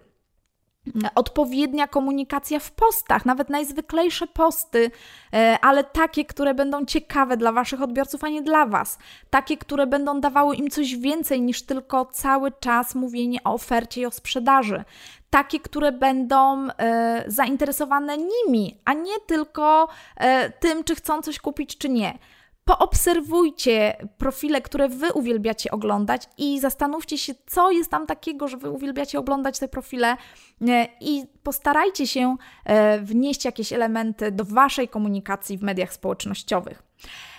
odpowiednia 1.15 1.89
komunikacja 1.89 2.59
w 2.59 2.71
postach, 2.71 3.27
nawet 3.27 3.51
najzwyklejsze 3.51 4.27
posty, 4.27 4.91
e, 5.33 5.59
ale 5.63 5.85
takie, 5.85 6.25
które 6.25 6.55
będą 6.55 6.85
ciekawe 6.85 7.37
dla 7.37 7.53
Waszych 7.53 7.83
odbiorców, 7.83 8.25
a 8.25 8.29
nie 8.29 8.43
dla 8.43 8.67
Was. 8.67 8.99
Takie, 9.31 9.57
które 9.57 9.87
będą 9.87 10.21
dawały 10.21 10.57
im 10.57 10.71
coś 10.71 10.97
więcej 10.97 11.41
niż 11.41 11.63
tylko 11.63 12.05
cały 12.05 12.53
czas 12.61 12.95
mówienie 12.95 13.39
o 13.45 13.53
ofercie 13.55 14.01
i 14.01 14.07
o 14.07 14.11
sprzedaży 14.11 14.85
takie, 15.31 15.61
które 15.61 15.93
będą 15.93 16.69
e, 16.69 17.25
zainteresowane 17.27 18.17
nimi, 18.19 18.81
a 18.85 18.93
nie 18.93 19.21
tylko 19.27 19.89
e, 20.17 20.51
tym, 20.51 20.85
czy 20.85 20.95
chcą 20.95 21.23
coś 21.23 21.39
kupić, 21.39 21.79
czy 21.79 21.89
nie. 21.89 22.19
Poobserwujcie 22.69 23.97
profile, 24.19 24.61
które 24.61 24.89
Wy 24.89 25.13
uwielbiacie 25.13 25.71
oglądać 25.71 26.23
i 26.39 26.61
zastanówcie 26.61 27.19
się, 27.19 27.35
co 27.47 27.71
jest 27.71 27.91
tam 27.91 28.07
takiego, 28.07 28.49
że 28.49 28.57
Wy 28.57 28.71
uwielbiacie 28.71 29.19
oglądać 29.19 29.59
te 29.59 29.69
profile 29.69 30.17
e, 30.69 30.89
i 31.01 31.27
postarajcie 31.43 32.07
się 32.07 32.37
e, 32.65 33.01
wnieść 33.01 33.45
jakieś 33.45 33.73
elementy 33.73 34.33
do 34.33 34.45
Waszej 34.45 34.89
komunikacji 34.89 35.59
w 35.59 35.63
mediach 35.63 35.93
społecznościowych. 35.93 36.83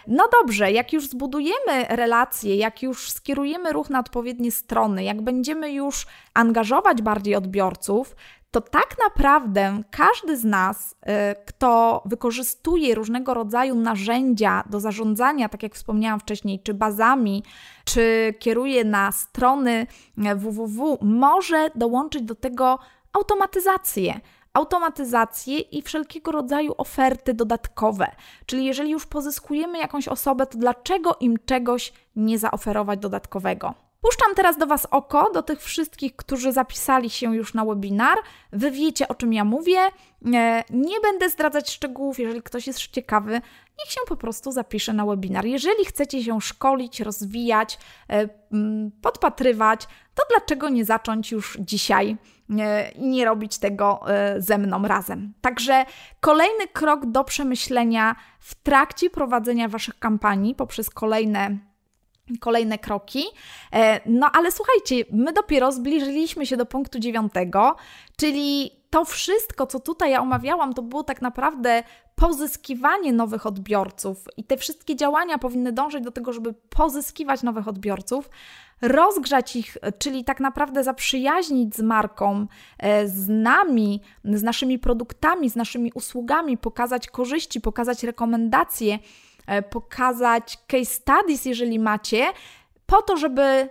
No 0.07 0.29
dobrze, 0.41 0.71
jak 0.71 0.93
już 0.93 1.07
zbudujemy 1.07 1.85
relacje, 1.89 2.55
jak 2.55 2.83
już 2.83 3.11
skierujemy 3.11 3.73
ruch 3.73 3.89
na 3.89 3.99
odpowiednie 3.99 4.51
strony, 4.51 5.03
jak 5.03 5.21
będziemy 5.21 5.71
już 5.71 6.07
angażować 6.33 7.01
bardziej 7.01 7.35
odbiorców, 7.35 8.15
to 8.51 8.61
tak 8.61 8.95
naprawdę 9.03 9.81
każdy 9.91 10.37
z 10.37 10.45
nas, 10.45 10.91
y, 10.91 10.95
kto 11.45 12.03
wykorzystuje 12.05 12.95
różnego 12.95 13.33
rodzaju 13.33 13.75
narzędzia 13.75 14.63
do 14.69 14.79
zarządzania, 14.79 15.49
tak 15.49 15.63
jak 15.63 15.75
wspomniałam 15.75 16.19
wcześniej, 16.19 16.59
czy 16.59 16.73
bazami, 16.73 17.43
czy 17.85 18.33
kieruje 18.39 18.83
na 18.83 19.11
strony 19.11 19.87
www, 20.35 20.97
może 21.01 21.69
dołączyć 21.75 22.23
do 22.23 22.35
tego 22.35 22.79
automatyzację 23.13 24.19
automatyzację 24.53 25.59
i 25.59 25.81
wszelkiego 25.81 26.31
rodzaju 26.31 26.73
oferty 26.77 27.33
dodatkowe. 27.33 28.11
Czyli 28.45 28.65
jeżeli 28.65 28.91
już 28.91 29.05
pozyskujemy 29.05 29.77
jakąś 29.77 30.07
osobę, 30.07 30.45
to 30.45 30.57
dlaczego 30.57 31.15
im 31.19 31.37
czegoś 31.45 31.93
nie 32.15 32.39
zaoferować 32.39 32.99
dodatkowego? 32.99 33.88
Puszczam 34.01 34.35
teraz 34.35 34.57
do 34.57 34.67
Was 34.67 34.87
oko, 34.91 35.31
do 35.31 35.43
tych 35.43 35.61
wszystkich, 35.61 36.15
którzy 36.15 36.51
zapisali 36.51 37.09
się 37.09 37.35
już 37.35 37.53
na 37.53 37.65
webinar. 37.65 38.17
Wy 38.51 38.71
wiecie, 38.71 39.07
o 39.07 39.15
czym 39.15 39.33
ja 39.33 39.45
mówię. 39.45 39.79
E, 40.33 40.63
nie 40.69 40.99
będę 40.99 41.29
zdradzać 41.29 41.71
szczegółów, 41.71 42.19
jeżeli 42.19 42.41
ktoś 42.41 42.67
jest 42.67 42.87
ciekawy, 42.87 43.33
niech 43.79 43.91
się 43.91 43.99
po 44.07 44.15
prostu 44.15 44.51
zapisze 44.51 44.93
na 44.93 45.05
webinar. 45.05 45.45
Jeżeli 45.45 45.85
chcecie 45.85 46.23
się 46.23 46.41
szkolić, 46.41 46.99
rozwijać, 46.99 47.77
e, 48.09 48.29
podpatrywać, 49.01 49.87
to 50.15 50.23
dlaczego 50.29 50.69
nie 50.69 50.85
zacząć 50.85 51.31
już 51.31 51.57
dzisiaj 51.59 52.17
e, 52.59 52.91
i 52.91 53.07
nie 53.07 53.25
robić 53.25 53.57
tego 53.57 53.99
ze 54.37 54.57
mną 54.57 54.87
razem? 54.87 55.33
Także 55.41 55.85
kolejny 56.19 56.67
krok 56.67 57.05
do 57.05 57.23
przemyślenia 57.23 58.15
w 58.39 58.55
trakcie 58.55 59.09
prowadzenia 59.09 59.67
Waszych 59.67 59.99
kampanii 59.99 60.55
poprzez 60.55 60.89
kolejne 60.89 61.68
kolejne 62.39 62.77
kroki. 62.77 63.23
E, 63.73 64.01
no 64.05 64.29
ale 64.33 64.51
słuchajcie, 64.51 64.95
my 65.11 65.33
dopiero 65.33 65.71
zbliżyliśmy 65.71 66.45
się 66.45 66.57
do 66.57 66.65
punktu 66.65 66.99
dziewiątego, 66.99 67.75
czyli 68.17 68.71
to 68.89 69.05
wszystko, 69.05 69.67
co 69.67 69.79
tutaj 69.79 70.11
ja 70.11 70.21
omawiałam, 70.21 70.73
to 70.73 70.81
było 70.81 71.03
tak 71.03 71.21
naprawdę 71.21 71.83
pozyskiwanie 72.15 73.13
nowych 73.13 73.45
odbiorców 73.45 74.25
i 74.37 74.43
te 74.43 74.57
wszystkie 74.57 74.95
działania 74.95 75.37
powinny 75.37 75.71
dążyć 75.71 76.03
do 76.03 76.11
tego, 76.11 76.33
żeby 76.33 76.53
pozyskiwać 76.69 77.43
nowych 77.43 77.67
odbiorców, 77.67 78.29
rozgrzać 78.81 79.55
ich, 79.55 79.77
czyli 79.99 80.23
tak 80.23 80.39
naprawdę 80.39 80.83
zaprzyjaźnić 80.83 81.75
z 81.75 81.81
marką, 81.81 82.47
e, 82.79 83.07
z 83.07 83.29
nami, 83.29 84.01
z 84.23 84.43
naszymi 84.43 84.79
produktami, 84.79 85.49
z 85.49 85.55
naszymi 85.55 85.91
usługami, 85.93 86.57
pokazać 86.57 87.07
korzyści, 87.07 87.61
pokazać 87.61 88.03
rekomendacje 88.03 88.99
pokazać 89.69 90.57
case 90.67 90.85
studies, 90.85 91.45
jeżeli 91.45 91.79
macie, 91.79 92.25
po 92.85 93.01
to, 93.01 93.17
żeby 93.17 93.69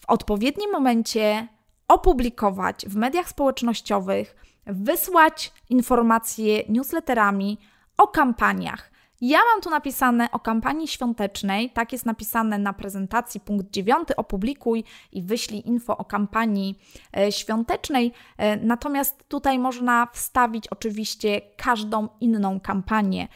w 0.00 0.08
odpowiednim 0.08 0.72
momencie 0.72 1.48
opublikować 1.88 2.86
w 2.86 2.96
mediach 2.96 3.28
społecznościowych, 3.28 4.36
wysłać 4.66 5.52
informacje 5.70 6.62
newsletterami 6.68 7.58
o 7.96 8.08
kampaniach. 8.08 8.90
Ja 9.20 9.38
mam 9.52 9.60
tu 9.62 9.70
napisane 9.70 10.30
o 10.30 10.38
kampanii 10.38 10.88
świątecznej, 10.88 11.70
tak 11.70 11.92
jest 11.92 12.06
napisane 12.06 12.58
na 12.58 12.72
prezentacji, 12.72 13.40
punkt 13.40 13.70
9, 13.70 14.08
opublikuj 14.16 14.84
i 15.12 15.22
wyślij 15.22 15.68
info 15.68 15.96
o 15.96 16.04
kampanii 16.04 16.78
e, 17.16 17.32
świątecznej. 17.32 18.12
E, 18.38 18.56
natomiast 18.56 19.28
tutaj 19.28 19.58
można 19.58 20.06
wstawić 20.12 20.68
oczywiście 20.68 21.40
każdą 21.56 22.08
inną 22.20 22.60
kampanię. 22.60 23.28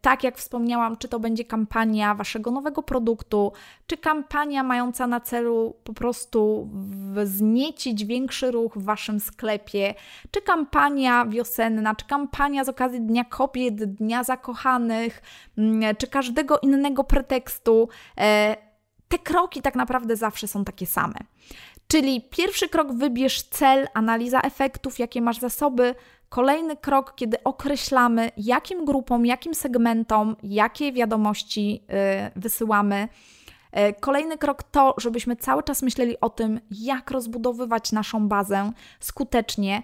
Tak 0.00 0.24
jak 0.24 0.38
wspomniałam, 0.38 0.96
czy 0.96 1.08
to 1.08 1.20
będzie 1.20 1.44
kampania 1.44 2.14
waszego 2.14 2.50
nowego 2.50 2.82
produktu, 2.82 3.52
czy 3.86 3.96
kampania 3.96 4.62
mająca 4.62 5.06
na 5.06 5.20
celu 5.20 5.76
po 5.84 5.92
prostu 5.92 6.68
wzniecić 7.14 8.04
większy 8.04 8.50
ruch 8.50 8.78
w 8.78 8.84
waszym 8.84 9.20
sklepie, 9.20 9.94
czy 10.30 10.42
kampania 10.42 11.26
wiosenna, 11.26 11.94
czy 11.94 12.06
kampania 12.06 12.64
z 12.64 12.68
okazji 12.68 13.00
Dnia 13.00 13.24
Kobiet, 13.24 13.84
Dnia 13.84 14.24
Zakochanych 14.24 15.22
Mm, 15.58 15.96
czy 15.96 16.06
każdego 16.06 16.58
innego 16.58 17.04
pretekstu, 17.04 17.88
e, 18.18 18.56
te 19.08 19.18
kroki 19.18 19.62
tak 19.62 19.74
naprawdę 19.74 20.16
zawsze 20.16 20.48
są 20.48 20.64
takie 20.64 20.86
same. 20.86 21.14
Czyli 21.88 22.22
pierwszy 22.30 22.68
krok 22.68 22.92
wybierz 22.92 23.42
cel, 23.42 23.88
analiza 23.94 24.40
efektów, 24.40 24.98
jakie 24.98 25.22
masz 25.22 25.38
zasoby. 25.38 25.94
Kolejny 26.28 26.76
krok, 26.76 27.14
kiedy 27.14 27.42
określamy, 27.44 28.30
jakim 28.36 28.84
grupom, 28.84 29.26
jakim 29.26 29.54
segmentom, 29.54 30.36
jakie 30.42 30.92
wiadomości 30.92 31.82
y, 32.36 32.40
wysyłamy. 32.40 33.08
E, 33.72 33.92
kolejny 33.92 34.38
krok 34.38 34.62
to, 34.62 34.94
żebyśmy 34.98 35.36
cały 35.36 35.62
czas 35.62 35.82
myśleli 35.82 36.20
o 36.20 36.30
tym, 36.30 36.60
jak 36.70 37.10
rozbudowywać 37.10 37.92
naszą 37.92 38.28
bazę 38.28 38.72
skutecznie, 39.00 39.82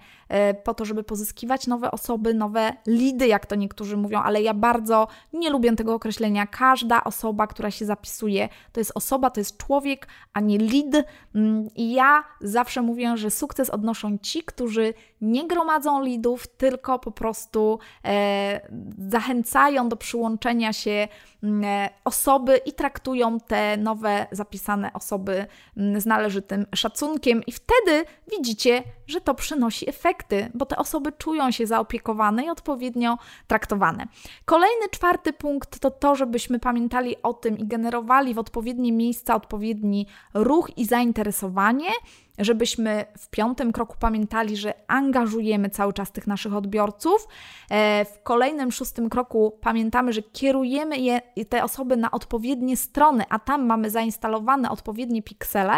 po 0.65 0.75
to, 0.75 0.85
żeby 0.85 1.05
pozyskiwać 1.05 1.67
nowe 1.67 1.91
osoby, 1.91 2.35
nowe 2.35 2.73
lidy, 2.87 3.27
jak 3.27 3.47
to 3.47 3.55
niektórzy 3.55 3.97
mówią, 3.97 4.19
ale 4.21 4.43
ja 4.43 4.55
bardzo 4.55 5.09
nie 5.33 5.51
lubię 5.51 5.77
tego 5.77 5.95
określenia. 5.95 6.47
Każda 6.47 7.05
osoba, 7.05 7.47
która 7.47 7.71
się 7.71 7.85
zapisuje, 7.85 8.49
to 8.73 8.81
jest 8.81 8.93
osoba, 8.95 9.31
to 9.31 9.41
jest 9.41 9.57
człowiek, 9.57 10.09
a 10.33 10.41
nie 10.41 10.59
lead. 10.59 11.07
Mm, 11.35 11.69
I 11.77 11.93
ja 11.93 12.25
zawsze 12.41 12.83
mówię, 12.83 13.17
że 13.17 13.31
sukces 13.31 13.71
odnoszą 13.71 14.19
ci, 14.19 14.43
którzy 14.43 14.95
nie 15.21 15.47
gromadzą 15.47 16.03
lidów, 16.03 16.47
tylko 16.47 16.99
po 16.99 17.11
prostu 17.11 17.79
e, 18.05 18.61
zachęcają 19.09 19.89
do 19.89 19.97
przyłączenia 19.97 20.73
się 20.73 21.09
mm, 21.43 21.65
e, 21.65 21.91
osoby 22.05 22.57
i 22.57 22.73
traktują 22.73 23.41
te 23.41 23.77
nowe 23.77 24.27
zapisane 24.31 24.93
osoby 24.93 25.47
mm, 25.77 26.01
z 26.01 26.07
należytym 26.07 26.67
szacunkiem, 26.75 27.43
i 27.47 27.53
wtedy 27.53 28.05
widzicie, 28.31 28.83
że 29.07 29.21
to 29.21 29.35
przynosi 29.35 29.91
efekty, 30.15 30.51
bo 30.55 30.67
te 30.67 30.77
osoby 30.77 31.13
czują 31.13 31.51
się 31.51 31.67
zaopiekowane 31.67 32.45
i 32.45 32.51
odpowiednio 32.51 33.19
traktowane. 33.47 34.07
Kolejny, 34.45 34.89
czwarty 34.91 35.33
punkt 35.33 35.79
to 35.79 35.91
to, 35.91 36.15
żebyśmy 36.15 36.59
pamiętali 36.59 37.17
o 37.23 37.33
tym 37.33 37.59
i 37.59 37.67
generowali 37.67 38.35
w 38.35 38.39
odpowiednie 38.39 38.93
miejsca 38.93 39.35
odpowiedni 39.35 40.07
ruch 40.35 40.79
i 40.79 40.85
zainteresowanie 40.85 41.91
żebyśmy 42.39 43.05
w 43.19 43.31
piątym 43.31 43.73
kroku 43.73 43.97
pamiętali, 44.01 44.57
że 44.57 44.75
angażujemy 44.89 45.71
cały 45.71 45.93
czas 45.93 46.13
tych 46.13 46.27
naszych 46.27 46.55
odbiorców. 46.55 47.29
E, 47.71 48.05
w 48.05 48.23
kolejnym, 48.23 48.73
szóstym 48.73 49.09
kroku 49.09 49.59
pamiętamy, 49.61 50.13
że 50.13 50.23
kierujemy 50.23 50.99
je, 50.99 51.21
te 51.49 51.65
osoby 51.65 51.97
na 51.97 52.11
odpowiednie 52.11 52.77
strony, 52.77 53.25
a 53.29 53.39
tam 53.39 53.67
mamy 53.67 53.91
zainstalowane 53.91 54.71
odpowiednie 54.71 55.23
piksele. 55.23 55.73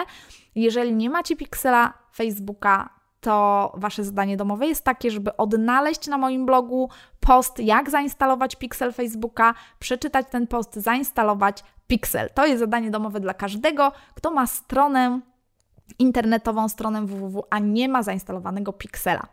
Jeżeli 0.55 0.93
nie 0.95 1.11
macie 1.11 1.37
piksela 1.37 1.93
Facebooka, 2.15 2.96
to 3.27 3.73
Wasze 3.75 4.05
zadanie 4.05 4.37
domowe 4.37 4.67
jest 4.67 4.85
takie, 4.85 5.11
żeby 5.11 5.37
odnaleźć 5.37 6.07
na 6.07 6.19
moim 6.19 6.47
blogu 6.47 6.91
post, 7.21 7.59
jak 7.59 7.91
zainstalować 7.91 8.57
Pixel 8.57 8.93
Facebooka, 8.93 9.55
przeczytać 9.79 10.27
ten 10.31 10.47
post, 10.47 10.75
zainstalować 10.75 11.65
Pixel. 11.87 12.31
To 12.35 12.47
jest 12.47 12.61
zadanie 12.61 12.91
domowe 12.91 13.21
dla 13.21 13.35
każdego, 13.35 13.93
kto 14.15 14.31
ma 14.31 14.47
stronę 14.47 15.21
internetową 15.99 16.69
stronę 16.69 17.07
www, 17.07 17.45
a 17.51 17.59
nie 17.59 17.89
ma 17.89 18.03
zainstalowanego 18.03 18.73
Pixela. 18.73 19.27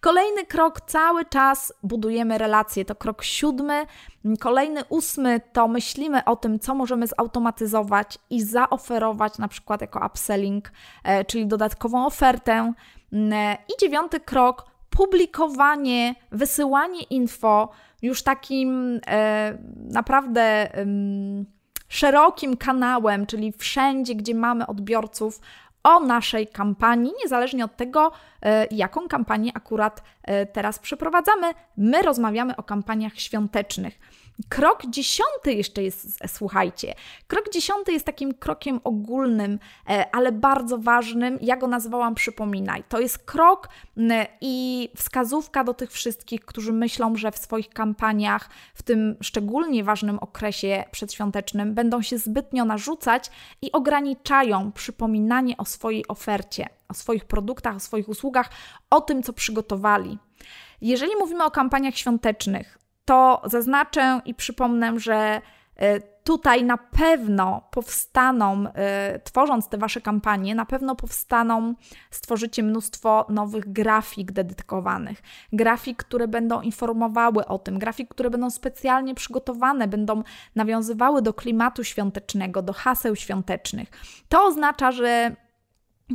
Kolejny 0.00 0.46
krok, 0.46 0.80
cały 0.80 1.24
czas 1.24 1.72
budujemy 1.82 2.38
relacje, 2.38 2.84
to 2.84 2.94
krok 2.94 3.22
siódmy. 3.22 3.86
Kolejny 4.40 4.84
ósmy 4.88 5.40
to 5.52 5.68
myślimy 5.68 6.24
o 6.24 6.36
tym, 6.36 6.58
co 6.58 6.74
możemy 6.74 7.06
zautomatyzować 7.06 8.18
i 8.30 8.42
zaoferować 8.42 9.38
na 9.38 9.48
przykład 9.48 9.80
jako 9.80 10.06
upselling, 10.06 10.72
e, 11.04 11.24
czyli 11.24 11.46
dodatkową 11.46 12.06
ofertę. 12.06 12.72
Mm, 13.12 13.56
I 13.68 13.80
dziewiąty 13.80 14.20
krok, 14.20 14.66
publikowanie, 14.90 16.14
wysyłanie 16.30 17.02
info 17.02 17.68
już 18.02 18.22
takim 18.22 19.00
e, 19.06 19.58
naprawdę 19.76 20.68
szerokim 21.88 22.56
kanałem, 22.56 23.26
czyli 23.26 23.52
wszędzie, 23.52 24.14
gdzie 24.14 24.34
mamy 24.34 24.66
odbiorców, 24.66 25.40
o 25.82 26.00
naszej 26.00 26.46
kampanii, 26.46 27.12
niezależnie 27.22 27.64
od 27.64 27.76
tego, 27.76 28.12
e, 28.42 28.66
jaką 28.70 29.08
kampanię 29.08 29.52
akurat 29.54 30.02
e, 30.22 30.46
teraz 30.46 30.78
przeprowadzamy. 30.78 31.46
My 31.76 32.02
rozmawiamy 32.02 32.56
o 32.56 32.62
kampaniach 32.62 33.20
świątecznych. 33.20 33.98
Krok 34.48 34.86
dziesiąty 34.86 35.52
jeszcze 35.52 35.82
jest, 35.82 36.18
słuchajcie, 36.26 36.94
krok 37.26 37.52
dziesiąty 37.52 37.92
jest 37.92 38.06
takim 38.06 38.34
krokiem 38.34 38.80
ogólnym, 38.84 39.58
e, 39.88 40.14
ale 40.14 40.32
bardzo 40.32 40.78
ważnym. 40.78 41.38
Ja 41.40 41.56
go 41.56 41.66
nazwałam 41.66 42.14
przypominaj. 42.14 42.84
To 42.88 43.00
jest 43.00 43.18
krok 43.18 43.68
i 44.40 44.88
wskazówka 44.96 45.64
do 45.64 45.74
tych 45.74 45.90
wszystkich, 45.90 46.44
którzy 46.44 46.72
myślą, 46.72 47.16
że 47.16 47.32
w 47.32 47.38
swoich 47.38 47.68
kampaniach, 47.68 48.50
w 48.74 48.82
tym 48.82 49.16
szczególnie 49.22 49.84
ważnym 49.84 50.18
okresie 50.18 50.84
przedświątecznym, 50.90 51.74
będą 51.74 52.02
się 52.02 52.18
zbytnio 52.18 52.64
narzucać 52.64 53.30
i 53.62 53.72
ograniczają 53.72 54.72
przypominanie 54.72 55.56
o 55.56 55.64
swojej 55.64 56.08
ofercie, 56.08 56.68
o 56.88 56.94
swoich 56.94 57.24
produktach, 57.24 57.76
o 57.76 57.80
swoich 57.80 58.08
usługach, 58.08 58.50
o 58.90 59.00
tym, 59.00 59.22
co 59.22 59.32
przygotowali. 59.32 60.18
Jeżeli 60.80 61.16
mówimy 61.16 61.44
o 61.44 61.50
kampaniach 61.50 61.96
świątecznych, 61.96 62.78
to 63.04 63.42
zaznaczę 63.44 64.20
i 64.24 64.34
przypomnę, 64.34 65.00
że 65.00 65.40
e, 65.76 66.00
tutaj 66.24 66.64
na 66.64 66.76
pewno 66.76 67.68
powstaną, 67.70 68.64
e, 68.74 69.18
tworząc 69.18 69.68
te 69.68 69.78
wasze 69.78 70.00
kampanie, 70.00 70.54
na 70.54 70.66
pewno 70.66 70.96
powstaną, 70.96 71.74
stworzycie 72.10 72.62
mnóstwo 72.62 73.26
nowych 73.28 73.72
grafik 73.72 74.32
dedykowanych. 74.32 75.22
Grafik, 75.52 76.04
które 76.04 76.28
będą 76.28 76.60
informowały 76.60 77.46
o 77.46 77.58
tym, 77.58 77.78
grafik, 77.78 78.08
które 78.08 78.30
będą 78.30 78.50
specjalnie 78.50 79.14
przygotowane, 79.14 79.88
będą 79.88 80.22
nawiązywały 80.54 81.22
do 81.22 81.34
klimatu 81.34 81.84
świątecznego, 81.84 82.62
do 82.62 82.72
haseł 82.72 83.16
świątecznych. 83.16 83.88
To 84.28 84.44
oznacza, 84.44 84.92
że 84.92 85.36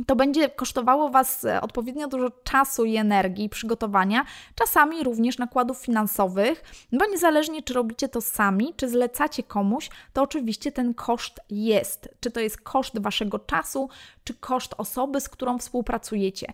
to 0.06 0.16
będzie 0.16 0.48
kosztowało 0.48 1.10
Was 1.10 1.44
e, 1.44 1.60
odpowiednio 1.60 2.08
dużo 2.08 2.30
czasu 2.44 2.84
i 2.84 2.96
energii 2.96 3.48
przygotowania, 3.48 4.24
czasami 4.54 5.04
również 5.04 5.38
nakładów 5.38 5.78
finansowych, 5.78 6.62
bo 6.92 7.06
niezależnie 7.06 7.62
czy 7.62 7.74
robicie 7.74 8.08
to 8.08 8.20
sami, 8.20 8.74
czy 8.76 8.88
zlecacie 8.88 9.42
komuś, 9.42 9.90
to 10.12 10.22
oczywiście 10.22 10.72
ten 10.72 10.94
koszt 10.94 11.40
jest. 11.50 12.08
Czy 12.20 12.30
to 12.30 12.40
jest 12.40 12.60
koszt 12.60 12.98
Waszego 12.98 13.38
czasu, 13.38 13.88
czy 14.26 14.34
koszt 14.34 14.74
osoby, 14.78 15.20
z 15.20 15.28
którą 15.28 15.58
współpracujecie. 15.58 16.52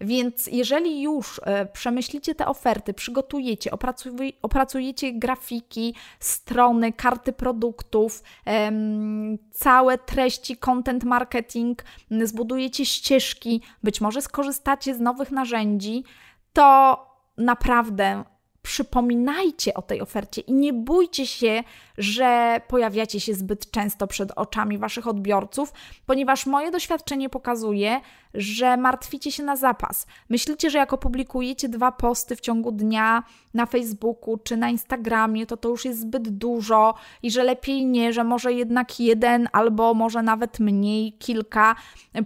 Więc 0.00 0.46
jeżeli 0.46 1.02
już 1.02 1.40
e, 1.44 1.66
przemyślicie 1.66 2.34
te 2.34 2.46
oferty, 2.46 2.94
przygotujecie, 2.94 3.70
opracujecie 4.42 5.12
grafiki, 5.12 5.94
strony, 6.20 6.92
karty 6.92 7.32
produktów, 7.32 8.22
całe 9.50 9.98
treści, 9.98 10.56
content 10.56 11.04
marketing, 11.04 11.84
zbudujecie 12.24 12.86
ścieżki, 12.86 13.60
być 13.82 14.00
może 14.00 14.22
skorzystacie 14.22 14.94
z 14.94 15.00
nowych 15.00 15.30
narzędzi, 15.30 16.04
to 16.52 16.98
naprawdę 17.36 18.24
przypominajcie 18.64 19.74
o 19.74 19.82
tej 19.82 20.00
ofercie 20.00 20.40
i 20.40 20.52
nie 20.52 20.72
bójcie 20.72 21.26
się, 21.26 21.62
że 21.98 22.60
pojawiacie 22.68 23.20
się 23.20 23.34
zbyt 23.34 23.70
często 23.70 24.06
przed 24.06 24.32
oczami 24.36 24.78
waszych 24.78 25.06
odbiorców, 25.06 25.72
ponieważ 26.06 26.46
moje 26.46 26.70
doświadczenie 26.70 27.28
pokazuje, 27.28 28.00
że 28.34 28.76
martwicie 28.76 29.32
się 29.32 29.42
na 29.42 29.56
zapas. 29.56 30.06
Myślicie, 30.28 30.70
że 30.70 30.78
jak 30.78 30.92
opublikujecie 30.92 31.68
dwa 31.68 31.92
posty 31.92 32.36
w 32.36 32.40
ciągu 32.40 32.72
dnia 32.72 33.22
na 33.54 33.66
Facebooku 33.66 34.38
czy 34.44 34.56
na 34.56 34.70
Instagramie, 34.70 35.46
to 35.46 35.56
to 35.56 35.68
już 35.68 35.84
jest 35.84 36.00
zbyt 36.00 36.28
dużo 36.28 36.94
i 37.22 37.30
że 37.30 37.44
lepiej 37.44 37.86
nie, 37.86 38.12
że 38.12 38.24
może 38.24 38.52
jednak 38.52 39.00
jeden 39.00 39.48
albo 39.52 39.94
może 39.94 40.22
nawet 40.22 40.60
mniej, 40.60 41.12
kilka. 41.12 41.76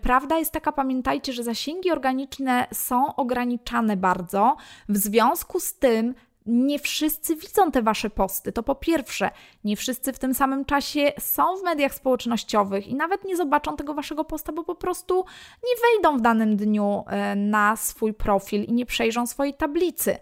Prawda 0.03 0.38
jest 0.38 0.53
taka, 0.53 0.72
pamiętajcie, 0.72 1.33
że 1.33 1.42
zasięgi 1.42 1.90
organiczne 1.90 2.66
są 2.72 3.16
ograniczane 3.16 3.96
bardzo. 3.96 4.57
W 4.88 4.96
związku 4.96 5.61
z 5.61 5.74
tym 5.74 6.14
nie 6.48 6.78
wszyscy 6.78 7.37
widzą 7.37 7.70
te 7.70 7.82
wasze 7.82 8.11
posty. 8.11 8.52
To 8.52 8.62
po 8.62 8.74
pierwsze, 8.74 9.30
nie 9.64 9.76
wszyscy 9.76 10.12
w 10.12 10.18
tym 10.18 10.34
samym 10.34 10.64
czasie 10.64 11.12
są 11.18 11.56
w 11.56 11.62
mediach 11.62 11.94
społecznościowych 11.94 12.87
i 12.87 12.94
nawet 12.94 13.24
nie 13.24 13.37
zobaczą 13.37 13.76
tego 13.76 13.94
waszego 13.94 14.24
posta, 14.24 14.52
bo 14.52 14.64
po 14.64 14.74
prostu 14.74 15.24
nie 15.64 15.82
wejdą 15.82 16.18
w 16.18 16.20
danym 16.20 16.56
dniu 16.56 17.04
e, 17.06 17.37
na 17.37 17.76
swój 17.76 18.14
profil 18.14 18.64
i 18.64 18.72
nie 18.72 18.87
przejrzą 18.87 19.26
swojej 19.26 19.54
tablicy. 19.54 20.16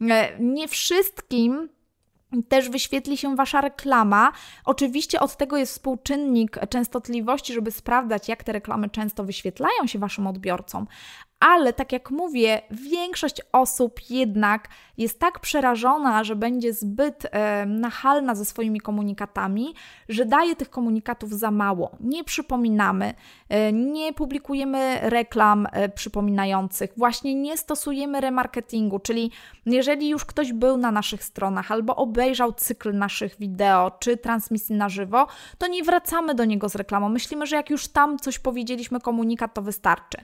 E, 0.00 0.38
nie 0.40 0.68
wszystkim 0.68 1.68
też 2.48 2.68
wyświetli 2.68 3.16
się 3.16 3.36
Wasza 3.36 3.60
reklama. 3.60 4.32
Oczywiście 4.64 5.20
od 5.20 5.36
tego 5.36 5.56
jest 5.56 5.72
współczynnik 5.72 6.58
częstotliwości, 6.68 7.52
żeby 7.52 7.70
sprawdzać, 7.70 8.28
jak 8.28 8.44
te 8.44 8.52
reklamy 8.52 8.90
często 8.90 9.24
wyświetlają 9.24 9.86
się 9.86 9.98
Waszym 9.98 10.26
odbiorcom, 10.26 10.86
ale 11.40 11.72
tak 11.72 11.92
jak 11.92 12.10
mówię, 12.10 12.62
większość 12.70 13.42
osób 13.52 14.00
jednak 14.10 14.68
jest 14.98 15.18
tak 15.18 15.40
przerażona, 15.40 16.24
że 16.24 16.36
będzie 16.36 16.72
zbyt 16.72 17.26
e, 17.30 17.66
nachalna 17.66 18.34
ze 18.34 18.44
swoimi 18.44 18.80
komunikatami, 18.80 19.74
że 20.08 20.26
daje 20.26 20.56
tych 20.56 20.70
komunikatów 20.70 21.30
za 21.30 21.50
mało. 21.50 21.90
Nie 22.00 22.24
przypominamy, 22.24 23.14
e, 23.48 23.72
nie 23.72 24.12
publikujemy 24.12 24.98
reklam 25.02 25.66
e, 25.72 25.88
przypominających, 25.88 26.90
właśnie 26.96 27.34
nie 27.34 27.56
stosujemy 27.56 28.20
remarketingu, 28.20 28.98
czyli 28.98 29.30
jeżeli 29.66 30.08
już 30.08 30.24
ktoś 30.24 30.52
był 30.52 30.76
na 30.76 30.90
naszych 30.90 31.24
stronach 31.24 31.72
albo 31.72 31.96
obejrzał 31.96 32.52
cykl 32.52 32.96
naszych 32.96 33.38
wideo 33.38 33.90
czy 33.90 34.16
transmisji 34.16 34.74
na 34.74 34.88
żywo, 34.88 35.26
to 35.58 35.66
nie 35.66 35.82
wracamy 35.82 36.34
do 36.34 36.44
niego 36.44 36.68
z 36.68 36.74
reklamą. 36.74 37.08
Myślimy, 37.08 37.46
że 37.46 37.56
jak 37.56 37.70
już 37.70 37.88
tam 37.88 38.18
coś 38.18 38.38
powiedzieliśmy, 38.38 39.00
komunikat, 39.00 39.54
to 39.54 39.62
wystarczy. 39.62 40.18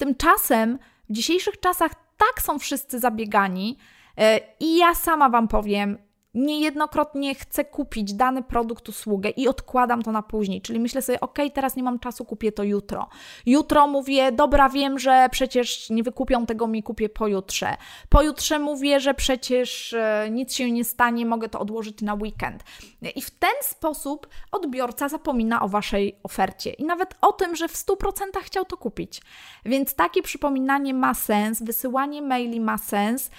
Tymczasem 0.00 0.78
w 1.08 1.12
dzisiejszych 1.12 1.60
czasach 1.60 1.92
tak 2.16 2.42
są 2.42 2.58
wszyscy 2.58 2.98
zabiegani 2.98 3.78
e, 4.18 4.40
i 4.60 4.76
ja 4.76 4.94
sama 4.94 5.28
Wam 5.28 5.48
powiem, 5.48 5.98
niejednokrotnie 6.34 7.34
chcę 7.34 7.64
kupić 7.64 8.14
dany 8.14 8.42
produkt, 8.42 8.88
usługę 8.88 9.30
i 9.30 9.48
odkładam 9.48 10.02
to 10.02 10.12
na 10.12 10.22
później. 10.22 10.62
Czyli 10.62 10.80
myślę 10.80 11.02
sobie, 11.02 11.20
ok, 11.20 11.38
teraz 11.54 11.76
nie 11.76 11.82
mam 11.82 11.98
czasu, 11.98 12.24
kupię 12.24 12.52
to 12.52 12.62
jutro. 12.62 13.08
Jutro 13.46 13.86
mówię, 13.86 14.32
dobra, 14.32 14.68
wiem, 14.68 14.98
że 14.98 15.28
przecież 15.30 15.90
nie 15.90 16.02
wykupią 16.02 16.46
tego, 16.46 16.66
mi 16.66 16.82
kupię 16.82 17.08
pojutrze. 17.08 17.76
Pojutrze 18.08 18.58
mówię, 18.58 19.00
że 19.00 19.14
przecież 19.14 19.92
e, 19.92 20.28
nic 20.30 20.54
się 20.54 20.72
nie 20.72 20.84
stanie, 20.84 21.26
mogę 21.26 21.48
to 21.48 21.60
odłożyć 21.60 22.02
na 22.02 22.14
weekend. 22.14 22.64
I 23.14 23.22
w 23.22 23.30
ten 23.30 23.54
sposób 23.62 24.28
odbiorca 24.52 25.08
zapomina 25.08 25.62
o 25.62 25.68
Waszej 25.68 26.18
ofercie 26.22 26.70
i 26.70 26.84
nawet 26.84 27.14
o 27.20 27.32
tym, 27.32 27.56
że 27.56 27.68
w 27.68 27.74
100% 27.74 27.96
chciał 28.42 28.64
to 28.64 28.76
kupić. 28.76 29.22
Więc 29.64 29.94
takie 29.94 30.22
przypominanie 30.22 30.94
ma 30.94 31.14
sens, 31.14 31.62
wysyłanie 31.62 32.22
maili 32.22 32.60
ma 32.60 32.78
sens, 32.78 33.30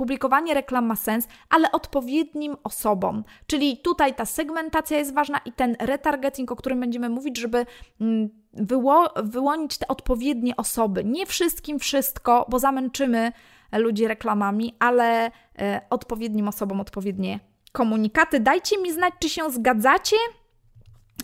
publikowanie 0.00 0.54
reklam 0.54 0.86
ma 0.86 0.96
sens, 0.96 1.28
ale 1.50 1.72
odpowiednim 1.72 2.56
osobom. 2.64 3.24
Czyli 3.46 3.76
tutaj 3.76 4.14
ta 4.14 4.24
segmentacja 4.24 4.98
jest 4.98 5.14
ważna 5.14 5.40
i 5.44 5.52
ten 5.52 5.76
retargeting, 5.80 6.52
o 6.52 6.56
którym 6.56 6.80
będziemy 6.80 7.08
mówić, 7.08 7.38
żeby 7.38 7.66
mm, 8.00 8.28
wyło 8.52 9.08
wyłonić 9.22 9.78
te 9.78 9.88
odpowiednie 9.88 10.56
osoby. 10.56 11.04
Nie 11.04 11.26
wszystkim 11.26 11.78
wszystko, 11.78 12.46
bo 12.48 12.58
zamęczymy 12.58 13.32
ludzi 13.72 14.08
reklamami, 14.08 14.74
ale 14.78 15.30
e, 15.58 15.80
odpowiednim 15.90 16.48
osobom 16.48 16.80
odpowiednie 16.80 17.40
komunikaty. 17.72 18.40
Dajcie 18.40 18.78
mi 18.78 18.92
znać, 18.92 19.14
czy 19.18 19.28
się 19.28 19.50
zgadzacie. 19.50 20.16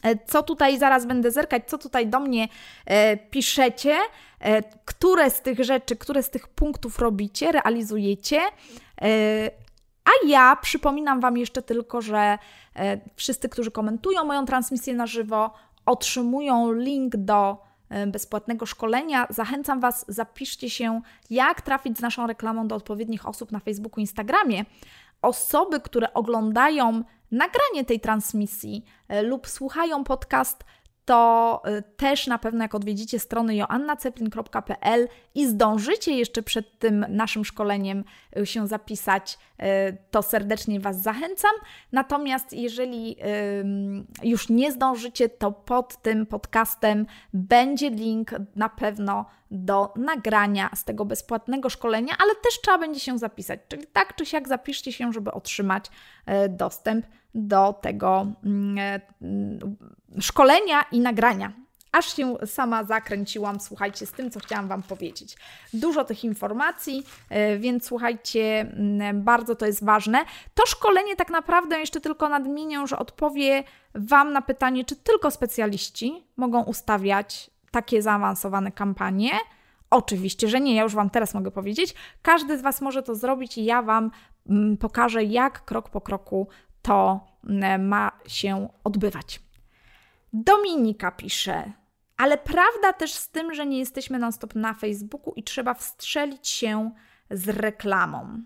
E, 0.03 0.17
co 0.27 0.43
tutaj 0.43 0.79
zaraz 0.79 1.07
będę 1.07 1.31
zerkać, 1.31 1.63
co 1.67 1.79
tutaj 1.79 2.07
do 2.07 2.21
mnie 2.21 2.49
e, 2.87 3.17
piszecie, 3.17 3.97
które 4.85 5.31
z 5.31 5.41
tych 5.41 5.65
rzeczy, 5.65 5.97
które 5.97 6.23
z 6.23 6.31
tych 6.31 6.49
punktów 6.49 6.99
robicie, 6.99 7.53
realizujecie. 7.53 8.41
E, 9.03 9.51
a 10.05 10.11
ja 10.27 10.57
przypominam 10.57 11.21
Wam 11.21 11.37
jeszcze 11.37 11.63
tylko, 11.63 12.03
że 12.03 12.39
e, 12.77 13.01
wszyscy, 13.17 13.49
którzy 13.49 13.71
komentują 13.71 14.25
moją 14.25 14.45
transmisję 14.45 14.95
na 14.95 15.07
żywo, 15.07 15.51
otrzymują 15.87 16.73
link 16.73 17.17
do 17.17 17.63
e, 17.89 18.07
bezpłatnego 18.07 18.67
szkolenia. 18.67 19.27
Zachęcam 19.31 19.81
Was, 19.81 20.05
zapiszcie 20.09 20.71
się, 20.71 21.01
jak 21.31 21.63
trafić 21.63 21.99
z 21.99 22.01
naszą 22.01 22.27
reklamą 22.27 22.69
do 22.69 22.75
odpowiednich 22.75 23.29
osób 23.29 23.53
na 23.53 23.61
Facebooku, 23.61 24.01
Instagramie. 24.01 24.65
Osoby, 25.23 25.81
które 25.81 26.15
oglądają 26.15 27.05
nagranie 27.31 27.85
tej 27.87 28.01
transmisji 28.01 28.85
e, 29.09 29.23
lub 29.23 29.49
słuchają 29.49 30.05
podcast, 30.05 30.65
to 31.07 31.63
y, 31.79 31.83
też 31.97 32.27
na 32.27 32.39
pewno 32.39 32.65
jak 32.65 32.75
odwiedzicie 32.75 33.19
stronę 33.19 33.57
joannaceplin.pl 33.57 35.09
i 35.35 35.47
zdążycie 35.47 36.13
jeszcze 36.13 36.43
przed 36.43 36.79
tym 36.79 37.07
naszym 37.09 37.45
szkoleniem 37.45 38.05
y, 38.39 38.47
się 38.47 38.67
zapisać, 38.67 39.39
y, 39.63 39.65
to 40.11 40.23
serdecznie 40.23 40.81
Was 40.81 41.03
zachęcam. 41.03 41.51
Natomiast 41.93 42.53
jeżeli 42.53 43.17
już 44.23 44.49
nie 44.49 44.73
zdążycie, 44.73 45.29
to 45.29 45.53
pod 45.53 46.03
tym 46.03 46.27
podcastem 46.27 47.07
będzie 47.33 47.91
link 47.91 48.31
na 48.57 48.69
pewno 48.69 49.25
do 49.51 49.93
nagrania 49.97 50.71
z 50.75 50.85
tego 50.85 51.05
bezpłatnego 51.05 51.71
szkolenia, 51.71 52.15
ale 52.19 52.35
też 52.35 52.61
trzeba 52.63 52.79
będzie 52.79 53.01
się 53.01 53.19
zapisać. 53.19 53.61
Czyli 53.69 53.87
tak 53.93 54.15
czy 54.15 54.27
siak 54.27 54.49
zapiszcie 54.49 54.93
się, 54.93 55.13
żeby 55.13 55.33
otrzymać 55.33 55.91
dostęp 56.49 57.07
do 57.37 57.73
tego 57.73 58.27
mm, 58.45 58.79
e, 58.79 59.01
mm, 59.23 59.77
szkolenia 60.21 60.83
i 60.93 61.01
nagrania. 61.01 61.53
Aż 61.93 62.17
się 62.17 62.37
sama 62.47 62.85
zakręciłam, 62.85 63.61
słuchajcie, 63.61 64.07
z 64.07 64.13
tym, 64.13 64.31
co 64.31 64.41
chciałam 64.41 64.69
Wam 64.69 64.83
powiedzieć. 64.83 65.37
Dużo 65.75 66.05
tych 66.05 66.25
informacji, 66.25 67.07
e, 67.31 67.59
więc 67.59 67.85
słuchajcie, 67.85 68.61
mm, 68.61 69.23
bardzo 69.23 69.57
to 69.57 69.67
jest 69.67 69.85
ważne. 69.85 70.25
To 70.55 70.67
szkolenie 70.67 71.17
tak 71.17 71.31
naprawdę 71.31 71.79
jeszcze 71.79 72.01
tylko 72.01 72.29
nadmienię, 72.29 72.87
że 72.87 72.99
odpowie 72.99 73.65
Wam 73.95 74.33
na 74.33 74.43
pytanie, 74.43 74.85
czy 74.85 74.97
tylko 74.97 75.31
specjaliści 75.31 76.25
mogą 76.37 76.63
ustawiać 76.63 77.51
takie 77.71 78.03
zaawansowane 78.03 78.73
kampanie. 78.73 79.31
Oczywiście, 79.91 80.49
że 80.49 80.61
nie, 80.61 80.75
ja 80.75 80.83
już 80.83 80.95
Wam 80.95 81.11
teraz 81.11 81.35
mogę 81.35 81.51
powiedzieć. 81.51 81.95
Każdy 82.23 82.59
z 82.59 82.63
Was 82.63 82.81
może 82.81 83.03
to 83.03 83.15
zrobić 83.15 83.59
i 83.59 83.65
ja 83.65 83.83
Wam 83.83 84.11
pokażę, 84.81 85.25
jak 85.25 85.65
krok 85.65 85.89
po 85.89 86.01
kroku 86.01 86.49
to 86.87 87.21
mm, 87.49 87.89
ma 87.89 88.13
się 88.27 88.69
odbywać. 88.85 89.41
Dominika 90.33 91.11
pisze, 91.11 91.73
ale 92.17 92.39
prawda 92.39 92.93
też 92.93 93.13
z 93.13 93.29
tym, 93.29 93.55
że 93.55 93.67
nie 93.67 93.79
jesteśmy 93.79 94.19
non-stop 94.19 94.55
na 94.55 94.75
Facebooku 94.75 95.33
i 95.37 95.43
trzeba 95.43 95.75
wstrzelić 95.75 96.49
się 96.49 96.91
z 97.31 97.49
reklamą. 97.49 98.43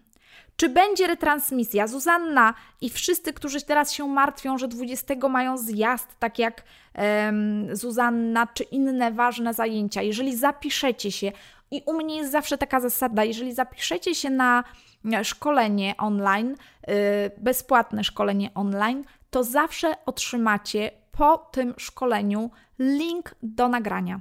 Czy 0.57 0.69
będzie 0.69 1.07
retransmisja? 1.07 1.87
Zuzanna 1.87 2.55
i 2.81 2.91
wszyscy, 2.91 3.33
którzy 3.33 3.63
teraz 3.63 3.93
się 3.93 4.09
martwią, 4.09 4.59
że 4.59 4.69
20 4.69 5.29
mają 5.29 5.59
zjazd, 5.59 6.09
tak 6.19 6.39
jak 6.39 6.63
um, 6.95 7.77
Zuzanna, 7.77 8.47
czy 8.47 8.65
inne 8.65 9.13
ważne 9.13 9.55
zajęcia, 9.55 10.03
jeżeli 10.03 10.37
zapiszecie 10.37 11.13
się, 11.13 11.33
i 11.71 11.83
u 11.87 11.93
mnie 11.93 12.17
jest 12.17 12.33
zawsze 12.33 12.59
taka 12.59 12.81
zasada, 12.81 13.25
jeżeli 13.25 13.55
zapiszecie 13.55 14.15
się 14.15 14.31
na 14.31 14.65
szkolenie 15.23 15.95
online, 15.99 16.55
y, 16.91 16.95
bezpłatne 17.39 18.05
szkolenie 18.05 18.51
online, 18.55 19.05
to 19.31 19.45
zawsze 19.45 19.95
otrzymacie 20.07 20.91
po 21.13 21.39
tym 21.39 21.75
szkoleniu 21.79 22.51
link 22.79 23.35
do 23.43 23.69
nagrania. 23.69 24.21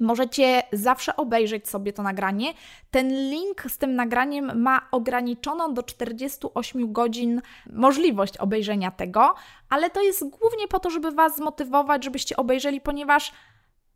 Możecie 0.00 0.62
zawsze 0.72 1.16
obejrzeć 1.16 1.68
sobie 1.68 1.92
to 1.92 2.02
nagranie. 2.02 2.52
Ten 2.90 3.08
link 3.08 3.62
z 3.68 3.78
tym 3.78 3.94
nagraniem 3.94 4.62
ma 4.62 4.88
ograniczoną 4.90 5.74
do 5.74 5.82
48 5.82 6.92
godzin 6.92 7.42
możliwość 7.72 8.36
obejrzenia 8.36 8.90
tego, 8.90 9.34
ale 9.68 9.90
to 9.90 10.02
jest 10.02 10.28
głównie 10.28 10.68
po 10.68 10.78
to, 10.80 10.90
żeby 10.90 11.10
Was 11.10 11.36
zmotywować, 11.36 12.04
żebyście 12.04 12.36
obejrzeli, 12.36 12.80
ponieważ 12.80 13.32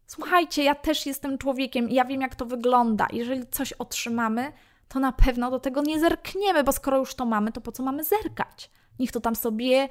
słuchajcie, 0.07 0.65
ja 0.65 0.75
też 0.75 1.07
jestem 1.07 1.39
człowiekiem 1.39 1.91
ja 1.91 2.05
wiem, 2.05 2.21
jak 2.21 2.35
to 2.35 2.47
wygląda. 2.47 3.07
Jeżeli 3.13 3.47
coś 3.47 3.73
otrzymamy, 3.73 4.53
to 4.89 5.01
na 5.01 5.13
pewno 5.13 5.51
do 5.51 5.61
tego 5.61 5.83
nie 5.83 6.01
zerkniemy, 6.01 6.65
bo 6.65 6.73
skoro 6.73 6.99
już 6.99 7.15
to 7.15 7.25
mamy, 7.25 7.53
to 7.53 7.61
po 7.61 7.73
co 7.73 7.83
mamy 7.83 8.05
zerkać? 8.05 8.71
Niech 8.99 9.13
to 9.13 9.21
tam 9.21 9.37
sobie 9.37 9.89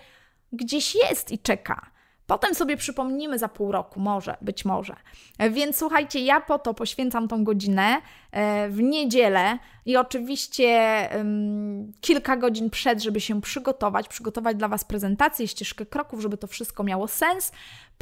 gdzieś 0.51 0.95
jest 0.95 1.31
i 1.31 1.39
czeka. 1.39 1.93
Potem 2.27 2.55
sobie 2.55 2.77
przypomnimy 2.77 3.39
za 3.39 3.47
pół 3.47 3.71
roku, 3.71 3.99
może, 3.99 4.37
być 4.41 4.65
może. 4.65 4.95
Więc 5.51 5.77
słuchajcie, 5.77 6.19
ja 6.19 6.41
po 6.41 6.59
to 6.59 6.73
poświęcam 6.73 7.27
tą 7.27 7.43
godzinę 7.43 8.01
e, 8.31 8.69
w 8.69 8.81
niedzielę 8.81 9.57
i 9.85 9.97
oczywiście 9.97 10.69
kilka 12.01 12.37
godzin 12.37 12.69
przed, 12.69 13.03
żeby 13.03 13.21
się 13.21 13.41
przygotować, 13.41 14.07
przygotować 14.07 14.57
dla 14.57 14.67
Was 14.67 14.85
prezentację, 14.85 15.47
ścieżkę 15.47 15.85
kroków, 15.85 16.21
żeby 16.21 16.37
to 16.37 16.47
wszystko 16.47 16.83
miało 16.83 17.07
sens, 17.07 17.51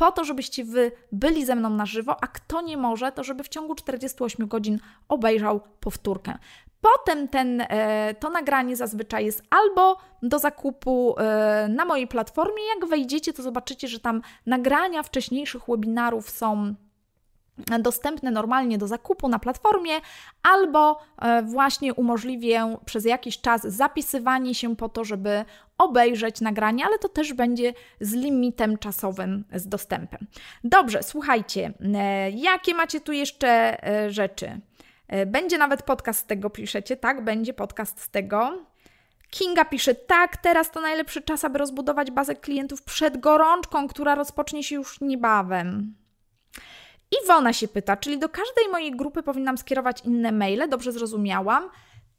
po 0.02 0.12
to, 0.12 0.24
żebyście 0.24 0.64
Wy 0.64 0.91
byli 1.12 1.45
ze 1.45 1.56
mną 1.56 1.70
na 1.70 1.86
żywo, 1.86 2.24
a 2.24 2.28
kto 2.28 2.62
nie 2.62 2.78
może, 2.78 3.12
to 3.12 3.24
żeby 3.24 3.43
w 3.43 3.49
ciągu 3.49 3.76
48 3.76 4.47
godzin 4.47 4.80
obejrzał 5.10 5.62
powtórkę. 5.80 6.38
Potem 6.82 7.28
ten, 7.28 7.62
e, 7.62 8.16
to 8.20 8.30
nagranie 8.30 8.76
zazwyczaj 8.76 9.26
jest 9.26 9.43
albo 9.49 9.97
do 10.22 10.39
zakupu 10.39 11.16
e, 11.18 11.68
na 11.70 11.86
mojej 11.86 12.08
platformie. 12.08 12.64
Jak 12.76 12.89
wejdziecie, 12.89 13.34
to 13.34 13.43
zobaczycie, 13.43 13.88
że 13.88 13.99
tam 13.99 14.22
nagrania 14.45 15.04
wcześniejszych 15.04 15.62
webinarów 15.68 16.30
są 16.30 16.76
dostępne 17.80 18.32
normalnie 18.32 18.78
do 18.78 18.88
zakupu 18.88 19.28
na 19.30 19.39
platformie, 19.39 19.93
albo 20.43 20.99
e, 21.22 21.41
właśnie 21.41 21.93
umożliwię 21.93 22.78
przez 22.86 23.05
jakiś 23.05 23.41
czas 23.41 23.62
zapisywanie 23.62 24.55
się 24.55 24.76
po 24.76 24.89
to, 24.89 25.03
żeby 25.03 25.45
obejrzeć 25.78 26.41
nagranie, 26.41 26.86
ale 26.86 26.99
to 26.99 27.09
też 27.09 27.34
będzie 27.34 27.74
z 28.01 28.14
limitem 28.14 28.78
czasowym 28.78 29.43
z 29.55 29.68
dostępem. 29.68 30.28
Dobrze, 30.64 31.03
słuchajcie, 31.03 31.74
jakie 32.34 32.74
macie 32.74 33.01
tu 33.01 33.12
jeszcze 33.12 33.78
rzeczy? 34.12 34.62
E, 35.12 35.26
będzie 35.26 35.57
nawet 35.57 35.84
podcast 35.84 36.20
z 36.20 36.26
tego, 36.26 36.49
piszecie, 36.49 36.97
tak? 36.97 37.24
Będzie 37.24 37.53
podcast 37.53 38.01
z 38.01 38.09
tego. 38.09 38.66
Kinga 39.30 39.66
pisze, 39.66 39.95
tak, 39.95 40.38
teraz 40.38 40.72
to 40.72 40.82
najlepszy 40.82 41.22
czas, 41.22 41.43
aby 41.43 41.59
rozbudować 41.59 42.12
bazę 42.12 42.36
klientów 42.36 42.84
przed 42.84 43.18
gorączką, 43.18 43.88
która 43.88 44.16
rozpocznie 44.16 44.64
się 44.64 44.76
już 44.76 45.01
niebawem. 45.01 45.95
Iwona 47.24 47.53
się 47.53 47.68
pyta, 47.68 47.97
czyli 47.97 48.20
do 48.20 48.30
każdej 48.30 48.70
mojej 48.72 48.91
grupy 48.91 49.24
powinnam 49.24 49.57
skierować 49.57 50.01
inne 50.05 50.32
maile, 50.32 50.70
dobrze 50.70 50.91
zrozumiałam, 50.91 51.70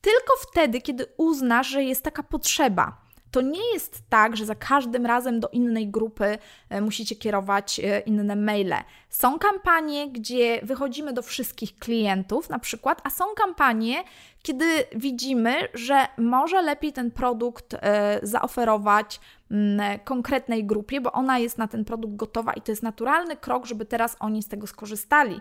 tylko 0.00 0.32
wtedy, 0.50 0.80
kiedy 0.80 1.06
uznasz, 1.16 1.68
że 1.68 1.84
jest 1.84 2.02
taka 2.02 2.22
potrzeba. 2.22 3.02
To 3.30 3.40
nie 3.40 3.72
jest 3.72 4.02
tak, 4.08 4.36
że 4.36 4.46
za 4.46 4.54
każdym 4.54 5.06
razem 5.06 5.40
do 5.40 5.48
innej 5.48 5.88
grupy 5.88 6.38
e, 6.68 6.80
musicie 6.80 7.16
kierować 7.16 7.80
e, 7.80 8.00
inne 8.00 8.36
maile. 8.36 8.74
Są 9.08 9.38
kampanie, 9.38 10.10
gdzie 10.10 10.60
wychodzimy 10.62 11.12
do 11.12 11.22
wszystkich 11.22 11.78
klientów, 11.78 12.48
na 12.48 12.58
przykład, 12.58 13.00
a 13.04 13.10
są 13.10 13.24
kampanie, 13.36 14.04
kiedy 14.42 14.64
widzimy, 14.96 15.54
że 15.74 16.06
może 16.18 16.62
lepiej 16.62 16.92
ten 16.92 17.10
produkt 17.10 17.74
e, 17.74 18.20
zaoferować 18.22 19.20
konkretnej 20.04 20.64
grupie, 20.64 21.00
bo 21.00 21.12
ona 21.12 21.38
jest 21.38 21.58
na 21.58 21.68
ten 21.68 21.84
produkt 21.84 22.16
gotowa 22.16 22.52
i 22.52 22.60
to 22.60 22.72
jest 22.72 22.82
naturalny 22.82 23.36
krok, 23.36 23.66
żeby 23.66 23.84
teraz 23.84 24.16
oni 24.20 24.42
z 24.42 24.48
tego 24.48 24.66
skorzystali. 24.66 25.40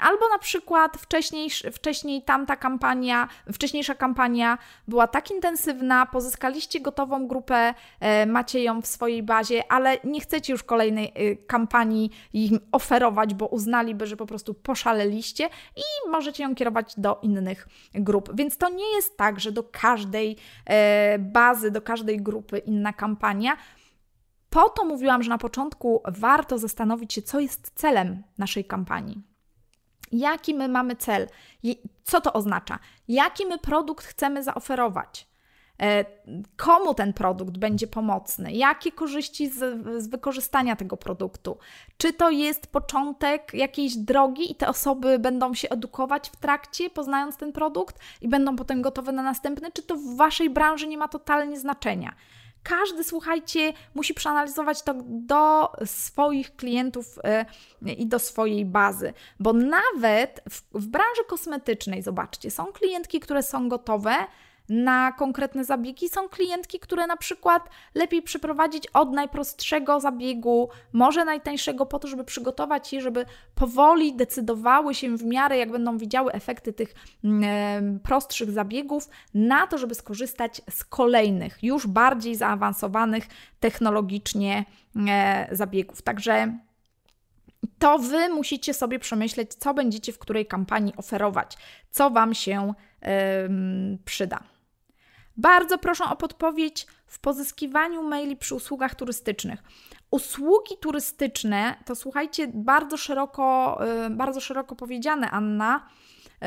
Albo 0.00 0.28
na 0.28 0.38
przykład 0.38 0.96
wcześniej, 0.96 1.50
wcześniej 1.50 2.22
tamta 2.22 2.56
kampania, 2.56 3.28
wcześniejsza 3.52 3.94
kampania 3.94 4.58
była 4.88 5.06
tak 5.06 5.30
intensywna, 5.30 6.06
pozyskaliście 6.06 6.80
gotową 6.80 7.28
grupę, 7.28 7.74
e, 8.00 8.26
macie 8.26 8.62
ją 8.62 8.82
w 8.82 8.86
swojej 8.86 9.22
bazie, 9.22 9.72
ale 9.72 9.96
nie 10.04 10.20
chcecie 10.20 10.52
już 10.52 10.62
kolejnej 10.62 11.12
y, 11.18 11.36
kampanii 11.46 12.10
im 12.32 12.60
oferować, 12.72 13.34
bo 13.34 13.46
uznaliby, 13.46 14.06
że 14.06 14.16
po 14.16 14.26
prostu 14.26 14.54
poszaleliście 14.54 15.48
i 15.76 16.10
możecie 16.10 16.42
ją 16.42 16.54
kierować 16.54 16.94
do 16.96 17.18
innych 17.22 17.68
grup. 17.94 18.30
Więc 18.34 18.58
to 18.58 18.68
nie 18.68 18.94
jest 18.94 19.16
tak, 19.16 19.40
że 19.40 19.52
do 19.52 19.62
każdej 19.62 20.36
e, 20.66 21.18
bazy, 21.18 21.70
do 21.70 21.82
każdej 21.82 22.22
grupy 22.22 22.58
inna 22.58 22.92
kampania, 22.92 23.51
po 24.50 24.68
to 24.68 24.84
mówiłam, 24.84 25.22
że 25.22 25.30
na 25.30 25.38
początku 25.38 26.02
warto 26.08 26.58
zastanowić 26.58 27.12
się, 27.12 27.22
co 27.22 27.40
jest 27.40 27.72
celem 27.74 28.22
naszej 28.38 28.64
kampanii. 28.64 29.22
Jaki 30.12 30.54
my 30.54 30.68
mamy 30.68 30.96
cel? 30.96 31.28
Co 32.04 32.20
to 32.20 32.32
oznacza? 32.32 32.78
Jaki 33.08 33.46
my 33.46 33.58
produkt 33.58 34.04
chcemy 34.04 34.42
zaoferować? 34.42 35.32
E, 35.82 36.04
komu 36.56 36.94
ten 36.94 37.12
produkt 37.12 37.58
będzie 37.58 37.86
pomocny? 37.86 38.52
Jakie 38.52 38.92
korzyści 38.92 39.48
z, 39.48 39.58
z, 40.02 40.08
wykorzystania 40.08 40.76
tego 40.76 40.96
produktu? 40.96 41.58
Czy 41.96 42.12
to 42.12 42.30
jest 42.30 42.66
początek 42.66 43.54
jakiejś 43.54 43.96
drogi 43.96 44.52
i 44.52 44.54
te 44.54 44.68
osoby 44.68 45.18
będą 45.18 45.54
się 45.54 45.68
edukować 45.68 46.30
w 46.30 46.36
trakcie, 46.36 46.90
poznając 46.90 47.36
ten 47.36 47.52
produkt 47.52 47.98
i 48.20 48.28
będą 48.28 48.56
potem 48.56 48.82
gotowe 48.82 49.12
na 49.12 49.22
następny? 49.22 49.72
Czy 49.72 49.82
to 49.82 49.96
w 49.96 50.16
Waszej 50.16 50.50
branży 50.50 50.86
nie 50.86 50.98
ma 50.98 51.08
totalnie 51.08 51.60
znaczenia? 51.60 52.14
Każdy, 52.62 53.04
słuchajcie, 53.04 53.72
musi 53.94 54.14
przeanalizować 54.14 54.82
to 54.82 54.94
do 55.04 55.72
swoich 55.84 56.56
klientów 56.56 57.18
e, 57.24 57.44
i 57.82 58.06
do 58.06 58.18
swojej 58.18 58.64
bazy, 58.64 59.12
bo 59.40 59.52
nawet 59.52 60.40
w, 60.50 60.62
w 60.74 60.86
branży 60.86 61.24
kosmetycznej, 61.28 62.02
zobaczcie, 62.02 62.50
są 62.50 62.66
klientki, 62.66 63.20
które 63.20 63.42
są 63.42 63.68
gotowe 63.68 64.14
na 64.68 65.12
konkretne 65.12 65.64
zabiegi. 65.64 66.08
Są 66.08 66.28
klientki, 66.28 66.78
które 66.78 67.06
na 67.06 67.16
przykład 67.16 67.68
lepiej 67.94 68.22
przeprowadzić 68.22 68.86
od 68.86 69.12
najprostszego 69.12 70.00
zabiegu, 70.00 70.68
może 70.92 71.24
najtańszego, 71.24 71.86
po 71.86 71.98
to, 71.98 72.08
żeby 72.08 72.24
przygotować 72.24 72.92
je, 72.92 73.00
żeby 73.00 73.26
powoli 73.54 74.14
decydowały 74.14 74.94
się 74.94 75.16
w 75.16 75.24
miarę, 75.24 75.58
jak 75.58 75.72
będą 75.72 75.98
widziały 75.98 76.32
efekty 76.32 76.72
tych 76.72 76.94
mm, 77.24 78.00
prostszych 78.00 78.50
zabiegów, 78.50 79.08
na 79.34 79.66
to, 79.66 79.78
żeby 79.78 79.94
skorzystać 79.94 80.62
z 80.70 80.84
kolejnych, 80.84 81.58
już 81.62 81.86
bardziej 81.86 82.34
zaawansowanych 82.34 83.26
technologicznie 83.60 84.64
e, 85.08 85.48
zabiegów. 85.52 86.02
Także 86.02 86.58
to 87.78 87.98
Wy 87.98 88.28
musicie 88.28 88.74
sobie 88.74 88.98
przemyśleć, 88.98 89.54
co 89.54 89.74
będziecie 89.74 90.12
w 90.12 90.18
której 90.18 90.46
kampanii 90.46 90.92
oferować, 90.96 91.56
co 91.90 92.10
Wam 92.10 92.34
się 92.34 92.74
przyda. 94.04 94.51
Bardzo 95.36 95.78
proszę 95.78 96.04
o 96.04 96.16
podpowiedź 96.16 96.86
w 97.06 97.18
pozyskiwaniu 97.18 98.02
maili 98.02 98.36
przy 98.36 98.54
usługach 98.54 98.94
turystycznych. 98.94 99.62
Usługi 100.10 100.76
turystyczne 100.80 101.74
to 101.84 101.94
słuchajcie, 101.94 102.50
bardzo 102.54 102.96
szeroko, 102.96 103.78
yy, 104.02 104.10
bardzo 104.10 104.40
szeroko 104.40 104.76
powiedziane, 104.76 105.30
Anna 105.30 105.88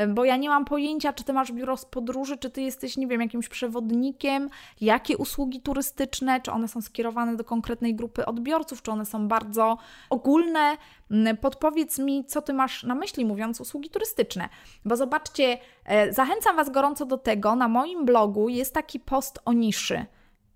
bo 0.08 0.24
ja 0.24 0.36
nie 0.36 0.48
mam 0.48 0.64
pojęcia, 0.64 1.12
czy 1.12 1.24
ty 1.24 1.32
masz 1.32 1.52
biuro 1.52 1.76
z 1.76 1.84
podróży, 1.84 2.36
czy 2.38 2.50
ty 2.50 2.62
jesteś, 2.62 2.96
nie 2.96 3.06
wiem, 3.06 3.20
jakimś 3.20 3.48
przewodnikiem, 3.48 4.48
jakie 4.80 5.16
usługi 5.16 5.60
turystyczne, 5.60 6.40
czy 6.40 6.52
one 6.52 6.68
są 6.68 6.80
skierowane 6.80 7.36
do 7.36 7.44
konkretnej 7.44 7.94
grupy 7.94 8.26
odbiorców, 8.26 8.82
czy 8.82 8.90
one 8.90 9.06
są 9.06 9.28
bardzo 9.28 9.78
ogólne. 10.10 10.76
Mm, 11.10 11.36
podpowiedz 11.36 11.98
mi, 11.98 12.24
co 12.24 12.42
ty 12.42 12.52
masz 12.52 12.82
na 12.82 12.94
myśli, 12.94 13.24
mówiąc 13.24 13.60
usługi 13.60 13.90
turystyczne. 13.90 14.48
Bo 14.84 14.96
zobaczcie, 14.96 15.58
e, 15.84 16.12
zachęcam 16.12 16.56
Was 16.56 16.70
gorąco 16.70 17.06
do 17.06 17.18
tego. 17.18 17.56
Na 17.56 17.68
moim 17.68 18.04
blogu 18.04 18.48
jest 18.48 18.74
taki 18.74 19.00
post 19.00 19.38
o 19.44 19.52
niszy. 19.52 20.06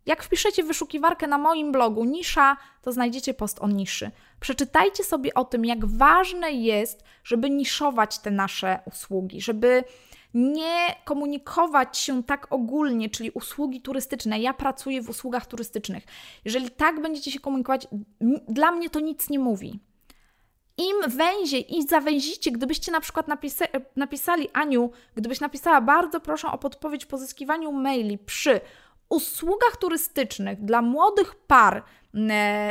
Jak 0.07 0.23
wpiszecie 0.23 0.65
wyszukiwarkę 0.65 1.27
na 1.27 1.39
moim 1.39 1.73
blogu 1.73 2.05
nisza, 2.05 2.57
to 2.83 2.93
znajdziecie 2.93 3.35
post 3.35 3.59
o 3.61 3.69
niszy. 3.69 4.11
Przeczytajcie 4.41 5.05
sobie 5.05 5.35
o 5.35 5.45
tym, 5.45 5.65
jak 5.65 5.85
ważne 5.85 6.53
jest, 6.53 7.05
żeby 7.25 7.51
niszować 7.51 8.19
te 8.19 8.31
nasze 8.31 8.79
usługi, 8.87 9.41
żeby 9.41 9.85
nie 10.35 10.95
komunikować 11.05 11.99
się 11.99 12.23
tak 12.23 12.53
ogólnie, 12.53 13.11
czyli 13.11 13.31
usługi 13.31 13.81
turystyczne. 13.81 14.41
Ja 14.41 14.55
pracuję 14.55 15.03
w 15.03 15.09
usługach 15.09 15.47
turystycznych. 15.47 16.05
Jeżeli 16.45 16.71
tak 16.71 17.03
będziecie 17.03 17.31
się 17.31 17.41
komunikować, 17.41 17.89
dla 18.49 18.73
mnie 18.73 18.91
to 18.91 19.01
nic 19.01 19.31
nie 19.31 19.39
mówi. 19.39 19.81
Im 20.79 21.11
węziej 21.11 21.77
i 21.79 21.83
zawęzicie, 21.83 22.53
gdybyście 22.53 22.93
na 22.93 23.01
przykład 23.01 23.29
napisa 23.29 23.65
napisali, 23.97 24.49
Aniu, 24.53 24.91
gdybyś 25.15 25.41
napisała, 25.41 25.81
bardzo 25.81 26.21
proszę 26.21 26.49
o 26.49 26.59
podpowiedź 26.59 27.07
pozyskiwaniu 27.07 27.73
maili 27.73 28.19
przy 28.19 28.61
usługach 29.11 29.77
turystycznych 29.77 30.65
dla 30.65 30.83
młodych 30.83 31.35
par, 31.35 31.83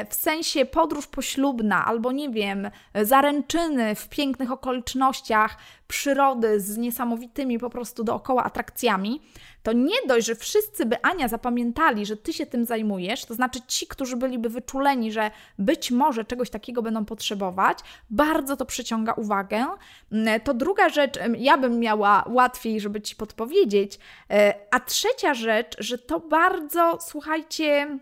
w 0.09 0.15
sensie 0.15 0.65
podróż 0.65 1.07
poślubna 1.07 1.85
albo 1.85 2.11
nie 2.11 2.29
wiem, 2.29 2.69
zaręczyny 3.01 3.95
w 3.95 4.09
pięknych 4.09 4.51
okolicznościach 4.51 5.57
przyrody 5.87 6.59
z 6.59 6.77
niesamowitymi 6.77 7.59
po 7.59 7.69
prostu 7.69 8.03
dookoła 8.03 8.43
atrakcjami, 8.43 9.21
to 9.63 9.73
nie 9.73 9.95
dość, 10.07 10.27
że 10.27 10.35
wszyscy 10.35 10.85
by 10.85 11.01
Ania 11.01 11.27
zapamiętali, 11.27 12.05
że 12.05 12.17
ty 12.17 12.33
się 12.33 12.45
tym 12.45 12.65
zajmujesz, 12.65 13.25
to 13.25 13.33
znaczy 13.33 13.59
ci, 13.67 13.87
którzy 13.87 14.17
byliby 14.17 14.49
wyczuleni, 14.49 15.11
że 15.11 15.31
być 15.59 15.91
może 15.91 16.25
czegoś 16.25 16.49
takiego 16.49 16.81
będą 16.81 17.05
potrzebować, 17.05 17.79
bardzo 18.09 18.57
to 18.57 18.65
przyciąga 18.65 19.13
uwagę. 19.13 19.65
Mm, 20.11 20.41
to 20.41 20.53
druga 20.53 20.89
rzecz, 20.89 21.19
ja 21.37 21.57
bym 21.57 21.79
miała 21.79 22.23
łatwiej, 22.27 22.79
żeby 22.79 23.01
ci 23.01 23.15
podpowiedzieć. 23.15 23.99
E, 24.31 24.53
a 24.71 24.79
trzecia 24.79 25.33
rzecz, 25.33 25.75
że 25.79 25.97
to 25.97 26.19
bardzo, 26.19 26.97
słuchajcie, 27.01 27.99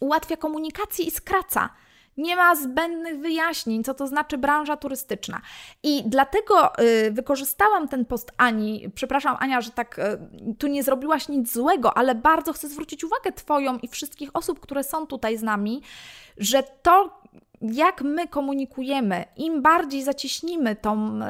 ułatwia 0.00 0.36
komunikację 0.36 1.04
i 1.04 1.10
skraca. 1.10 1.70
Nie 2.16 2.36
ma 2.36 2.56
zbędnych 2.56 3.18
wyjaśnień, 3.18 3.84
co 3.84 3.94
to 3.94 4.06
znaczy 4.06 4.38
branża 4.38 4.76
turystyczna. 4.76 5.40
I 5.82 6.02
dlatego 6.06 6.78
y, 6.78 7.12
wykorzystałam 7.12 7.88
ten 7.88 8.04
post 8.04 8.32
Ani. 8.36 8.90
Przepraszam, 8.94 9.36
Ania, 9.40 9.60
że 9.60 9.70
tak 9.70 9.98
y, 9.98 10.02
tu 10.58 10.66
nie 10.66 10.82
zrobiłaś 10.82 11.28
nic 11.28 11.52
złego, 11.52 11.96
ale 11.96 12.14
bardzo 12.14 12.52
chcę 12.52 12.68
zwrócić 12.68 13.04
uwagę 13.04 13.32
Twoją 13.32 13.78
i 13.78 13.88
wszystkich 13.88 14.30
osób, 14.32 14.60
które 14.60 14.84
są 14.84 15.06
tutaj 15.06 15.38
z 15.38 15.42
nami, 15.42 15.82
że 16.38 16.62
to, 16.82 17.22
jak 17.60 18.02
my 18.02 18.28
komunikujemy, 18.28 19.24
im 19.36 19.62
bardziej 19.62 20.02
zacieśnimy 20.02 20.76
tą, 20.76 21.20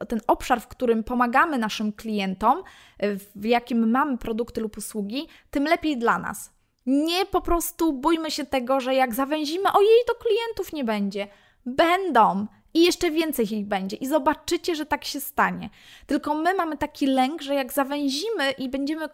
y, 0.00 0.06
ten 0.06 0.20
obszar, 0.26 0.60
w 0.60 0.68
którym 0.68 1.04
pomagamy 1.04 1.58
naszym 1.58 1.92
klientom, 1.92 2.62
w 3.36 3.44
jakim 3.44 3.90
mamy 3.90 4.18
produkty 4.18 4.60
lub 4.60 4.76
usługi, 4.78 5.28
tym 5.50 5.64
lepiej 5.64 5.98
dla 5.98 6.18
nas. 6.18 6.57
Nie 6.88 7.26
po 7.26 7.40
prostu 7.40 7.92
bójmy 7.92 8.30
się 8.30 8.46
tego, 8.46 8.80
że 8.80 8.94
jak 8.94 9.14
zawęzimy, 9.14 9.72
ojej, 9.72 10.04
to 10.06 10.14
klientów 10.14 10.72
nie 10.72 10.84
będzie. 10.84 11.28
Będą. 11.66 12.46
I 12.74 12.84
jeszcze 12.84 13.10
więcej 13.10 13.54
ich 13.54 13.66
będzie. 13.66 13.96
I 13.96 14.06
zobaczycie, 14.06 14.74
że 14.74 14.86
tak 14.86 15.04
się 15.04 15.20
stanie. 15.20 15.70
Tylko 16.06 16.34
my 16.34 16.54
mamy 16.54 16.76
taki 16.76 17.06
lęk, 17.06 17.42
że 17.42 17.54
jak 17.54 17.72
zawęzimy 17.72 18.50
i 18.58 18.68
będziemy 18.68 19.08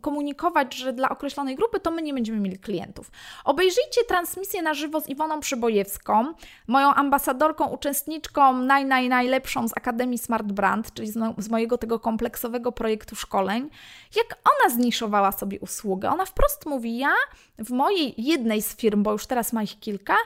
komunikować, 0.00 0.74
że 0.74 0.92
dla 0.92 1.08
określonej 1.08 1.56
grupy 1.56 1.80
to 1.80 1.90
my 1.90 2.02
nie 2.02 2.14
będziemy 2.14 2.40
mieli 2.40 2.58
klientów. 2.58 3.10
Obejrzyjcie 3.44 4.04
transmisję 4.08 4.62
na 4.62 4.74
żywo 4.74 5.00
z 5.00 5.08
Iwoną 5.08 5.40
Przybojewską, 5.40 6.34
moją 6.66 6.94
ambasadorką, 6.94 7.66
uczestniczką 7.66 8.52
naj, 8.52 8.84
naj, 8.84 9.08
najlepszą 9.08 9.68
z 9.68 9.76
Akademii 9.76 10.18
Smart 10.18 10.46
Brand, 10.46 10.94
czyli 10.94 11.08
z, 11.08 11.18
z 11.38 11.48
mojego 11.48 11.78
tego 11.78 11.98
kompleksowego 11.98 12.72
projektu 12.72 13.16
szkoleń, 13.16 13.70
jak 14.16 14.38
ona 14.44 14.74
zniszowała 14.74 15.32
sobie 15.32 15.60
usługę. 15.60 16.10
Ona 16.10 16.24
wprost 16.24 16.66
mówi, 16.66 16.98
ja 16.98 17.14
w 17.58 17.70
mojej 17.70 18.14
jednej 18.18 18.62
z 18.62 18.76
firm, 18.76 19.02
bo 19.02 19.12
już 19.12 19.26
teraz 19.26 19.52
ma 19.52 19.62
ich 19.62 19.80
kilka, 19.80 20.16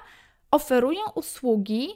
oferuję 0.51 1.01
usługi 1.14 1.88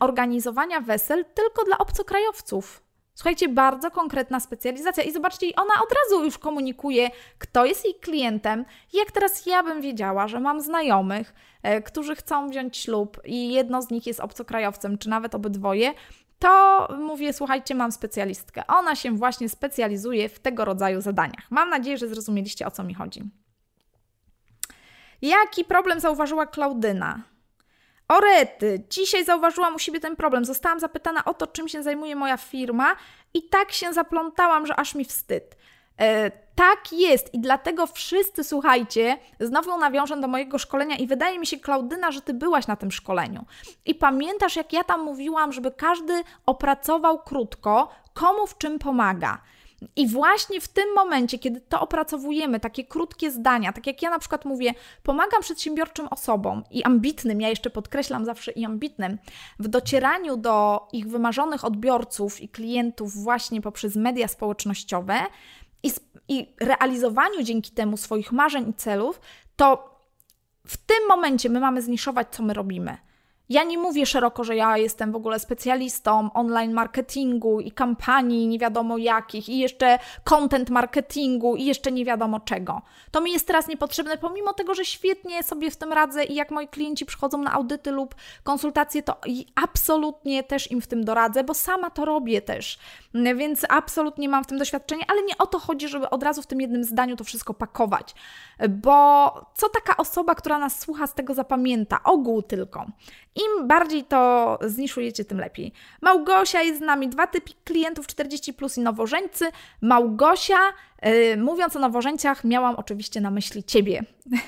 organizowania 0.00 0.80
wesel 0.80 1.24
tylko 1.34 1.64
dla 1.64 1.78
obcokrajowców. 1.78 2.85
Słuchajcie, 3.16 3.48
bardzo 3.48 3.90
konkretna 3.90 4.40
specjalizacja 4.40 5.02
i 5.02 5.12
zobaczcie, 5.12 5.46
ona 5.56 5.74
od 5.82 5.92
razu 5.92 6.24
już 6.24 6.38
komunikuje, 6.38 7.10
kto 7.38 7.64
jest 7.64 7.84
jej 7.84 7.94
klientem. 7.94 8.64
Jak 8.92 9.12
teraz 9.12 9.46
ja 9.46 9.62
bym 9.62 9.80
wiedziała, 9.80 10.28
że 10.28 10.40
mam 10.40 10.60
znajomych, 10.60 11.34
e, 11.62 11.82
którzy 11.82 12.16
chcą 12.16 12.48
wziąć 12.48 12.76
ślub 12.76 13.20
i 13.24 13.52
jedno 13.52 13.82
z 13.82 13.90
nich 13.90 14.06
jest 14.06 14.20
obcokrajowcem, 14.20 14.98
czy 14.98 15.08
nawet 15.08 15.34
obydwoje, 15.34 15.94
to 16.38 16.88
mówię, 16.98 17.32
słuchajcie, 17.32 17.74
mam 17.74 17.92
specjalistkę. 17.92 18.66
Ona 18.66 18.96
się 18.96 19.12
właśnie 19.12 19.48
specjalizuje 19.48 20.28
w 20.28 20.38
tego 20.38 20.64
rodzaju 20.64 21.00
zadaniach. 21.00 21.50
Mam 21.50 21.70
nadzieję, 21.70 21.98
że 21.98 22.08
zrozumieliście 22.08 22.66
o 22.66 22.70
co 22.70 22.84
mi 22.84 22.94
chodzi. 22.94 23.22
Jaki 25.22 25.64
problem 25.64 26.00
zauważyła 26.00 26.46
Klaudyna? 26.46 27.22
Orety, 28.08 28.84
dzisiaj 28.90 29.24
zauważyłam 29.24 29.74
u 29.74 29.78
siebie 29.78 30.00
ten 30.00 30.16
problem. 30.16 30.44
Zostałam 30.44 30.80
zapytana 30.80 31.24
o 31.24 31.34
to, 31.34 31.46
czym 31.46 31.68
się 31.68 31.82
zajmuje 31.82 32.16
moja 32.16 32.36
firma, 32.36 32.96
i 33.34 33.42
tak 33.42 33.72
się 33.72 33.92
zaplątałam, 33.92 34.66
że 34.66 34.76
aż 34.76 34.94
mi 34.94 35.04
wstyd. 35.04 35.56
E, 35.98 36.30
tak 36.30 36.92
jest 36.92 37.34
i 37.34 37.40
dlatego 37.40 37.86
wszyscy, 37.86 38.44
słuchajcie, 38.44 39.18
znowu 39.40 39.78
nawiążę 39.78 40.20
do 40.20 40.28
mojego 40.28 40.58
szkolenia 40.58 40.96
i 40.96 41.06
wydaje 41.06 41.38
mi 41.38 41.46
się, 41.46 41.56
Klaudyna, 41.56 42.12
że 42.12 42.20
Ty 42.20 42.34
byłaś 42.34 42.66
na 42.66 42.76
tym 42.76 42.90
szkoleniu. 42.90 43.44
I 43.84 43.94
pamiętasz, 43.94 44.56
jak 44.56 44.72
ja 44.72 44.84
tam 44.84 45.00
mówiłam, 45.00 45.52
żeby 45.52 45.70
każdy 45.70 46.22
opracował 46.46 47.18
krótko, 47.18 47.88
komu 48.14 48.46
w 48.46 48.58
czym 48.58 48.78
pomaga. 48.78 49.42
I 49.96 50.08
właśnie 50.08 50.60
w 50.60 50.68
tym 50.68 50.84
momencie, 50.94 51.38
kiedy 51.38 51.60
to 51.60 51.80
opracowujemy, 51.80 52.60
takie 52.60 52.84
krótkie 52.84 53.30
zdania, 53.30 53.72
tak 53.72 53.86
jak 53.86 54.02
ja 54.02 54.10
na 54.10 54.18
przykład 54.18 54.44
mówię, 54.44 54.74
pomagam 55.02 55.40
przedsiębiorczym 55.40 56.08
osobom 56.08 56.64
i 56.70 56.84
ambitnym, 56.84 57.40
ja 57.40 57.48
jeszcze 57.48 57.70
podkreślam 57.70 58.24
zawsze 58.24 58.52
i 58.52 58.64
ambitnym, 58.64 59.18
w 59.58 59.68
docieraniu 59.68 60.36
do 60.36 60.88
ich 60.92 61.08
wymarzonych 61.08 61.64
odbiorców 61.64 62.40
i 62.40 62.48
klientów 62.48 63.14
właśnie 63.14 63.60
poprzez 63.60 63.96
media 63.96 64.28
społecznościowe 64.28 65.14
i, 65.82 65.90
i 66.28 66.54
realizowaniu 66.60 67.42
dzięki 67.42 67.70
temu 67.70 67.96
swoich 67.96 68.32
marzeń 68.32 68.68
i 68.68 68.74
celów, 68.74 69.20
to 69.56 69.96
w 70.66 70.76
tym 70.76 71.08
momencie 71.08 71.48
my 71.48 71.60
mamy 71.60 71.82
zniszować, 71.82 72.26
co 72.30 72.42
my 72.42 72.54
robimy. 72.54 72.96
Ja 73.48 73.64
nie 73.64 73.78
mówię 73.78 74.06
szeroko, 74.06 74.44
że 74.44 74.56
ja 74.56 74.78
jestem 74.78 75.12
w 75.12 75.16
ogóle 75.16 75.38
specjalistą 75.38 76.32
online 76.34 76.72
marketingu 76.72 77.60
i 77.60 77.72
kampanii 77.72 78.48
nie 78.48 78.58
wiadomo 78.58 78.98
jakich, 78.98 79.48
i 79.48 79.58
jeszcze 79.58 79.98
content 80.24 80.70
marketingu, 80.70 81.56
i 81.56 81.64
jeszcze 81.64 81.92
nie 81.92 82.04
wiadomo 82.04 82.40
czego. 82.40 82.82
To 83.10 83.20
mi 83.20 83.32
jest 83.32 83.46
teraz 83.46 83.68
niepotrzebne, 83.68 84.18
pomimo 84.18 84.52
tego, 84.52 84.74
że 84.74 84.84
świetnie 84.84 85.42
sobie 85.42 85.70
w 85.70 85.76
tym 85.76 85.92
radzę 85.92 86.24
i 86.24 86.34
jak 86.34 86.50
moi 86.50 86.68
klienci 86.68 87.06
przychodzą 87.06 87.38
na 87.38 87.52
audyty 87.52 87.90
lub 87.90 88.14
konsultacje, 88.42 89.02
to 89.02 89.16
absolutnie 89.54 90.42
też 90.42 90.70
im 90.70 90.80
w 90.80 90.86
tym 90.86 91.04
doradzę, 91.04 91.44
bo 91.44 91.54
sama 91.54 91.90
to 91.90 92.04
robię 92.04 92.42
też. 92.42 92.78
Więc 93.14 93.66
absolutnie 93.68 94.28
mam 94.28 94.44
w 94.44 94.46
tym 94.46 94.58
doświadczenie, 94.58 95.04
ale 95.08 95.22
nie 95.22 95.38
o 95.38 95.46
to 95.46 95.58
chodzi, 95.58 95.88
żeby 95.88 96.10
od 96.10 96.22
razu 96.22 96.42
w 96.42 96.46
tym 96.46 96.60
jednym 96.60 96.84
zdaniu 96.84 97.16
to 97.16 97.24
wszystko 97.24 97.54
pakować. 97.54 98.14
Bo 98.68 99.32
co 99.54 99.68
taka 99.68 99.96
osoba, 99.96 100.34
która 100.34 100.58
nas 100.58 100.80
słucha, 100.80 101.06
z 101.06 101.14
tego 101.14 101.34
zapamięta? 101.34 102.02
Ogół 102.04 102.42
tylko. 102.42 102.86
Im 103.36 103.68
bardziej 103.68 104.04
to 104.04 104.58
zniszujecie, 104.62 105.24
tym 105.24 105.38
lepiej. 105.38 105.72
Małgosia 106.00 106.62
jest 106.62 106.78
z 106.78 106.82
nami, 106.82 107.08
dwa 107.08 107.26
typy 107.26 107.50
klientów 107.64 108.06
40 108.06 108.54
plus 108.54 108.78
i 108.78 108.80
nowożeńcy. 108.80 109.44
Małgosia, 109.80 110.58
yy, 111.02 111.36
mówiąc 111.36 111.76
o 111.76 111.78
nowożeńcach, 111.78 112.44
miałam 112.44 112.76
oczywiście 112.76 113.20
na 113.20 113.30
myśli 113.30 113.64
Ciebie. 113.64 114.02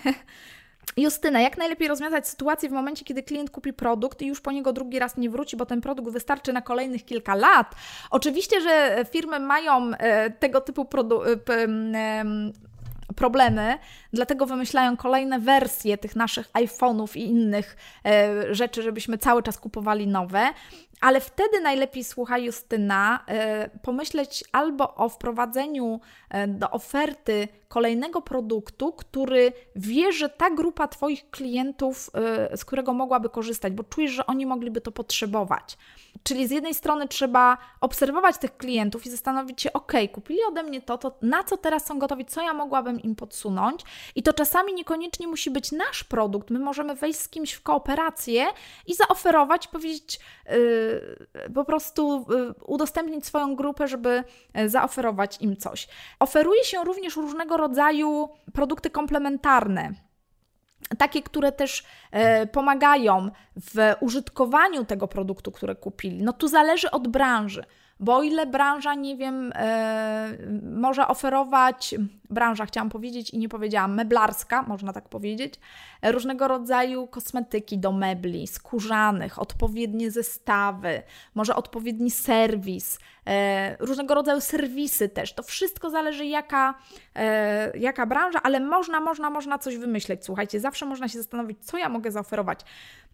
Justyna, 0.96 1.40
jak 1.40 1.58
najlepiej 1.58 1.88
rozwiązać 1.88 2.28
sytuację 2.28 2.68
w 2.68 2.72
momencie, 2.72 3.04
kiedy 3.04 3.22
klient 3.22 3.50
kupi 3.50 3.72
produkt 3.72 4.22
i 4.22 4.26
już 4.26 4.40
po 4.40 4.52
niego 4.52 4.72
drugi 4.72 4.98
raz 4.98 5.16
nie 5.16 5.30
wróci, 5.30 5.56
bo 5.56 5.66
ten 5.66 5.80
produkt 5.80 6.12
wystarczy 6.12 6.52
na 6.52 6.62
kolejnych 6.62 7.04
kilka 7.04 7.34
lat? 7.34 7.74
Oczywiście, 8.10 8.60
że 8.60 9.04
firmy 9.10 9.40
mają 9.40 9.90
e, 9.94 10.30
tego 10.30 10.60
typu 10.60 10.84
problemy, 13.18 13.78
dlatego 14.12 14.46
wymyślają 14.46 14.96
kolejne 14.96 15.38
wersje 15.38 15.98
tych 15.98 16.16
naszych 16.16 16.50
iPhone'ów 16.52 17.16
i 17.16 17.24
innych 17.24 17.76
e, 18.04 18.54
rzeczy, 18.54 18.82
żebyśmy 18.82 19.18
cały 19.18 19.42
czas 19.42 19.58
kupowali 19.58 20.06
nowe. 20.06 20.48
Ale 21.00 21.20
wtedy 21.20 21.60
najlepiej, 21.60 22.04
słuchaj 22.04 22.44
Justyna, 22.44 23.24
e, 23.26 23.70
pomyśleć 23.82 24.44
albo 24.52 24.94
o 24.94 25.08
wprowadzeniu 25.08 26.00
e, 26.30 26.48
do 26.48 26.70
oferty 26.70 27.48
kolejnego 27.68 28.22
produktu, 28.22 28.92
który 28.92 29.52
wie, 29.76 30.12
że 30.12 30.28
ta 30.28 30.50
grupa 30.50 30.88
Twoich 30.88 31.30
klientów, 31.30 32.10
e, 32.14 32.56
z 32.56 32.64
którego 32.64 32.92
mogłaby 32.92 33.28
korzystać, 33.28 33.72
bo 33.72 33.84
czujesz, 33.84 34.12
że 34.12 34.26
oni 34.26 34.46
mogliby 34.46 34.80
to 34.80 34.92
potrzebować. 34.92 35.78
Czyli 36.22 36.46
z 36.46 36.50
jednej 36.50 36.74
strony 36.74 37.08
trzeba 37.08 37.58
obserwować 37.80 38.38
tych 38.38 38.56
klientów 38.56 39.06
i 39.06 39.10
zastanowić 39.10 39.62
się, 39.62 39.72
ok, 39.72 39.92
kupili 40.12 40.38
ode 40.48 40.62
mnie 40.62 40.82
to, 40.82 40.98
to 40.98 41.18
na 41.22 41.44
co 41.44 41.56
teraz 41.56 41.86
są 41.86 41.98
gotowi, 41.98 42.24
co 42.24 42.42
ja 42.42 42.54
mogłabym 42.54 43.00
im 43.00 43.14
podsunąć. 43.14 43.82
I 44.14 44.22
to 44.22 44.32
czasami 44.32 44.74
niekoniecznie 44.74 45.28
musi 45.28 45.50
być 45.50 45.72
nasz 45.72 46.04
produkt. 46.04 46.50
My 46.50 46.58
możemy 46.58 46.94
wejść 46.94 47.18
z 47.18 47.28
kimś 47.28 47.52
w 47.52 47.62
kooperację 47.62 48.46
i 48.86 48.94
zaoferować, 48.94 49.68
powiedzieć, 49.68 50.20
yy, 50.48 50.87
po 51.54 51.64
prostu 51.64 52.26
yy, 52.28 52.54
udostępnić 52.64 53.26
swoją 53.26 53.56
grupę, 53.56 53.88
żeby 53.88 54.24
yy, 54.54 54.68
zaoferować 54.68 55.36
im 55.40 55.56
coś. 55.56 55.88
Oferuje 56.18 56.64
się 56.64 56.84
również 56.84 57.16
różnego 57.16 57.56
rodzaju 57.56 58.28
produkty 58.52 58.90
komplementarne 58.90 59.94
takie, 60.98 61.22
które 61.22 61.52
też 61.52 61.84
e, 62.10 62.46
pomagają 62.46 63.30
w 63.56 63.94
użytkowaniu 64.00 64.84
tego 64.84 65.08
produktu, 65.08 65.52
które 65.52 65.74
kupili. 65.74 66.22
No 66.22 66.32
tu 66.32 66.48
zależy 66.48 66.90
od 66.90 67.08
branży. 67.08 67.64
Bo 68.00 68.16
o 68.16 68.22
ile 68.22 68.46
branża, 68.46 68.94
nie 68.94 69.16
wiem, 69.16 69.52
e, 69.54 70.28
może 70.62 71.08
oferować, 71.08 71.94
branża 72.30 72.66
chciałam 72.66 72.90
powiedzieć 72.90 73.30
i 73.30 73.38
nie 73.38 73.48
powiedziałam, 73.48 73.94
meblarska, 73.94 74.62
można 74.62 74.92
tak 74.92 75.08
powiedzieć, 75.08 75.54
różnego 76.02 76.48
rodzaju 76.48 77.06
kosmetyki 77.06 77.78
do 77.78 77.92
mebli, 77.92 78.46
skórzanych, 78.46 79.38
odpowiednie 79.38 80.10
zestawy, 80.10 81.02
może 81.34 81.56
odpowiedni 81.56 82.10
serwis, 82.10 82.98
e, 83.26 83.76
różnego 83.80 84.14
rodzaju 84.14 84.40
serwisy 84.40 85.08
też. 85.08 85.32
To 85.32 85.42
wszystko 85.42 85.90
zależy 85.90 86.26
jaka, 86.26 86.74
e, 87.16 87.78
jaka 87.78 88.06
branża, 88.06 88.40
ale 88.42 88.60
można, 88.60 89.00
można, 89.00 89.30
można 89.30 89.58
coś 89.58 89.76
wymyśleć. 89.76 90.24
Słuchajcie, 90.24 90.60
zawsze 90.60 90.86
można 90.86 91.08
się 91.08 91.18
zastanowić, 91.18 91.64
co 91.64 91.78
ja 91.78 91.88
mogę 91.88 92.10
zaoferować. 92.10 92.60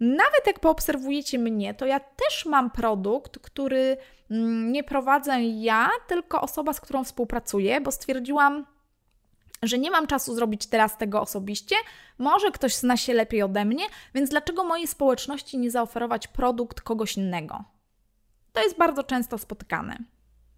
Nawet 0.01 0.47
jak 0.47 0.61
poobserwujecie 0.61 1.39
mnie, 1.39 1.75
to 1.75 1.87
ja 1.87 2.01
też 2.01 2.47
mam 2.47 2.71
produkt, 2.71 3.39
który 3.39 3.97
mm, 4.31 4.73
nie 4.73 4.85
prowadzę 4.85 5.43
ja, 5.43 5.89
tylko 6.07 6.41
osoba, 6.41 6.73
z 6.73 6.81
którą 6.81 7.05
współpracuję, 7.05 7.81
bo 7.81 7.91
stwierdziłam, 7.91 8.67
że 9.67 9.79
nie 9.79 9.91
mam 9.91 10.07
czasu 10.07 10.35
zrobić 10.35 10.67
teraz 10.67 10.99
tego 10.99 11.21
osobiście, 11.21 11.77
może 12.19 12.51
ktoś 12.51 12.75
zna 12.75 12.97
się 12.97 13.15
lepiej 13.15 13.43
ode 13.43 13.65
mnie, 13.65 13.85
więc 14.15 14.31
dlaczego 14.31 14.65
mojej 14.65 14.87
społeczności 14.87 15.59
nie 15.59 15.71
zaoferować 15.71 16.29
produkt 16.29 16.81
kogoś 16.81 17.17
innego? 17.17 17.65
To 18.53 18.63
jest 18.63 18.79
bardzo 18.79 19.03
często 19.03 19.39
spotykane. 19.39 19.99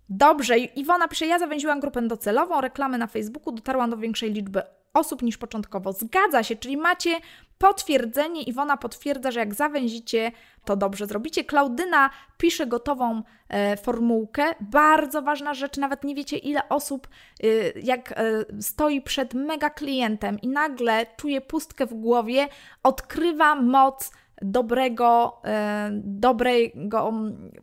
Dobrze, 0.09 0.59
Iwona 0.59 1.09
pisze, 1.09 1.27
ja 1.27 1.39
zawęziłam 1.39 1.81
grupę 1.81 2.03
docelową, 2.03 2.61
reklamy 2.61 2.99
na 2.99 3.07
Facebooku, 3.07 3.53
dotarłam 3.53 3.91
do 3.91 3.97
większej 3.97 4.33
liczby 4.33 4.63
osób 4.95 5.23
niż 5.23 5.37
początkowo. 5.37 5.93
Zgadza 5.93 6.43
się, 6.43 6.57
czyli 6.57 6.77
macie 6.77 7.21
potwierdzenie. 7.59 8.43
Iwona 8.43 8.77
potwierdza, 8.77 9.31
że 9.31 9.41
jak 9.41 9.55
zawęzicie, 9.55 10.33
to 10.65 10.77
dobrze 10.77 11.07
zrobicie. 11.07 11.45
Klaudyna 11.45 12.11
pisze 12.39 12.67
gotową 12.67 13.23
e, 13.49 13.77
formułkę. 13.77 14.45
Bardzo 14.61 15.23
ważna 15.23 15.55
rzecz, 15.55 15.77
nawet 15.77 16.05
nie 16.05 16.15
wiecie, 16.15 16.37
ile 16.37 16.69
osób, 16.69 17.09
e, 17.43 17.47
jak 17.81 18.13
e, 18.13 18.45
stoi 18.61 19.01
przed 19.01 19.35
mega 19.35 19.71
klientem 19.71 20.41
i 20.41 20.49
nagle 20.49 21.07
czuje 21.17 21.41
pustkę 21.41 21.87
w 21.87 21.95
głowie, 21.95 22.49
odkrywa 22.83 23.55
moc 23.55 24.13
dobrego, 24.43 25.41
e, 25.45 25.91
dobrego 26.05 27.13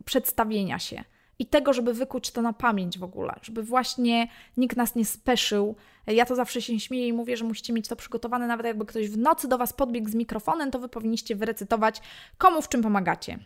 przedstawienia 0.04 0.78
się 0.78 1.04
i 1.44 1.46
tego, 1.46 1.72
żeby 1.72 1.94
wykuć 1.94 2.30
to 2.30 2.42
na 2.42 2.52
pamięć 2.52 2.98
w 2.98 3.04
ogóle, 3.04 3.34
żeby 3.42 3.62
właśnie 3.62 4.28
nikt 4.56 4.76
nas 4.76 4.94
nie 4.94 5.04
speszył. 5.04 5.76
Ja 6.06 6.26
to 6.26 6.34
zawsze 6.34 6.62
się 6.62 6.80
śmieję 6.80 7.08
i 7.08 7.12
mówię, 7.12 7.36
że 7.36 7.44
musicie 7.44 7.72
mieć 7.72 7.88
to 7.88 7.96
przygotowane, 7.96 8.46
nawet 8.46 8.66
jakby 8.66 8.86
ktoś 8.86 9.08
w 9.08 9.18
nocy 9.18 9.48
do 9.48 9.58
Was 9.58 9.72
podbiegł 9.72 10.08
z 10.08 10.14
mikrofonem, 10.14 10.70
to 10.70 10.78
Wy 10.78 10.88
powinniście 10.88 11.36
wyrecytować, 11.36 12.00
komu 12.38 12.62
w 12.62 12.68
czym 12.68 12.82
pomagacie. 12.82 13.38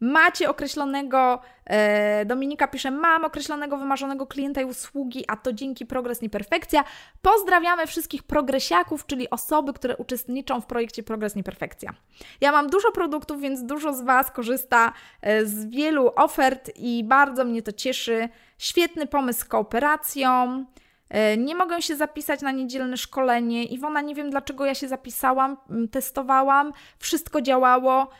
Macie 0.00 0.50
określonego, 0.50 1.40
e, 1.64 2.24
Dominika 2.24 2.68
pisze, 2.68 2.90
mam 2.90 3.24
określonego 3.24 3.76
wymarzonego 3.76 4.26
klienta 4.26 4.60
i 4.60 4.64
usługi, 4.64 5.24
a 5.28 5.36
to 5.36 5.52
dzięki 5.52 5.86
Progres 5.86 6.22
Nieperfekcja. 6.22 6.84
Pozdrawiamy 7.22 7.86
wszystkich 7.86 8.22
progresiaków, 8.22 9.06
czyli 9.06 9.30
osoby, 9.30 9.72
które 9.72 9.96
uczestniczą 9.96 10.60
w 10.60 10.66
projekcie 10.66 11.02
Progres 11.02 11.34
Nieperfekcja. 11.34 11.94
Ja 12.40 12.52
mam 12.52 12.70
dużo 12.70 12.92
produktów, 12.92 13.40
więc 13.40 13.64
dużo 13.64 13.92
z 13.92 14.02
Was 14.02 14.30
korzysta 14.30 14.92
e, 15.22 15.46
z 15.46 15.66
wielu 15.66 16.10
ofert 16.16 16.70
i 16.76 17.04
bardzo 17.04 17.44
mnie 17.44 17.62
to 17.62 17.72
cieszy. 17.72 18.28
Świetny 18.58 19.06
pomysł 19.06 19.40
z 19.40 19.44
kooperacją. 19.44 20.64
E, 21.08 21.36
nie 21.36 21.54
mogę 21.54 21.82
się 21.82 21.96
zapisać 21.96 22.42
na 22.42 22.52
niedzielne 22.52 22.96
szkolenie. 22.96 23.64
Iwona, 23.64 24.00
nie 24.00 24.14
wiem 24.14 24.30
dlaczego 24.30 24.64
ja 24.64 24.74
się 24.74 24.88
zapisałam, 24.88 25.56
testowałam, 25.90 26.72
wszystko 26.98 27.40
działało. 27.40 28.10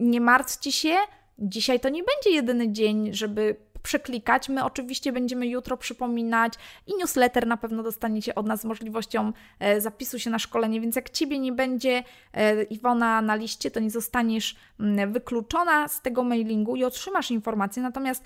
Nie 0.00 0.20
martwcie 0.20 0.72
się, 0.72 0.96
dzisiaj 1.38 1.80
to 1.80 1.88
nie 1.88 2.02
będzie 2.02 2.30
jedyny 2.30 2.72
dzień, 2.72 3.14
żeby 3.14 3.66
przeklikać. 3.86 4.48
My 4.48 4.64
oczywiście 4.64 5.12
będziemy 5.12 5.46
jutro 5.46 5.76
przypominać 5.76 6.52
i 6.86 6.96
newsletter 6.96 7.46
na 7.46 7.56
pewno 7.56 7.82
dostaniecie 7.82 8.34
od 8.34 8.46
nas 8.46 8.60
z 8.60 8.64
możliwością 8.64 9.32
e, 9.58 9.80
zapisu 9.80 10.18
się 10.18 10.30
na 10.30 10.38
szkolenie, 10.38 10.80
więc 10.80 10.96
jak 10.96 11.10
Ciebie 11.10 11.38
nie 11.38 11.52
będzie 11.52 12.02
e, 12.32 12.62
Iwona 12.62 13.22
na 13.22 13.34
liście, 13.34 13.70
to 13.70 13.80
nie 13.80 13.90
zostaniesz 13.90 14.56
mm, 14.80 15.12
wykluczona 15.12 15.88
z 15.88 16.02
tego 16.02 16.24
mailingu 16.24 16.76
i 16.76 16.84
otrzymasz 16.84 17.30
informacje. 17.30 17.82
Natomiast 17.82 18.24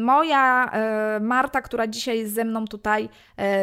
moja 0.00 0.70
e, 0.70 1.20
Marta, 1.20 1.62
która 1.62 1.86
dzisiaj 1.86 2.18
jest 2.18 2.34
ze 2.34 2.44
mną 2.44 2.64
tutaj 2.64 3.08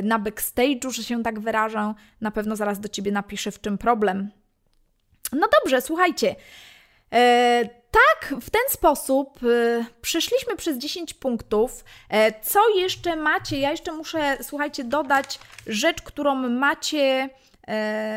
na 0.03 0.19
backstage'u, 0.19 0.89
że 0.89 1.03
się 1.03 1.23
tak 1.23 1.39
wyrażę, 1.39 1.93
na 2.21 2.31
pewno 2.31 2.55
zaraz 2.55 2.79
do 2.79 2.89
Ciebie 2.89 3.11
napisze, 3.11 3.51
w 3.51 3.61
czym 3.61 3.77
problem. 3.77 4.29
No 5.33 5.47
dobrze, 5.61 5.81
słuchajcie. 5.81 6.35
E, 7.13 7.69
tak, 7.91 8.39
w 8.41 8.49
ten 8.49 8.61
sposób 8.69 9.39
e, 9.43 9.85
przeszliśmy 10.01 10.55
przez 10.55 10.77
10 10.77 11.13
punktów. 11.13 11.83
E, 12.09 12.41
co 12.41 12.59
jeszcze 12.75 13.15
macie? 13.15 13.59
Ja 13.59 13.71
jeszcze 13.71 13.91
muszę, 13.91 14.37
słuchajcie, 14.41 14.83
dodać 14.83 15.39
rzecz, 15.67 16.01
którą 16.01 16.35
macie 16.35 17.29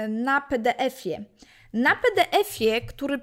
na 0.09 0.41
PDF-ie. 0.41 1.25
Na 1.73 1.97
PDF-ie, 1.97 2.81
który 2.81 3.21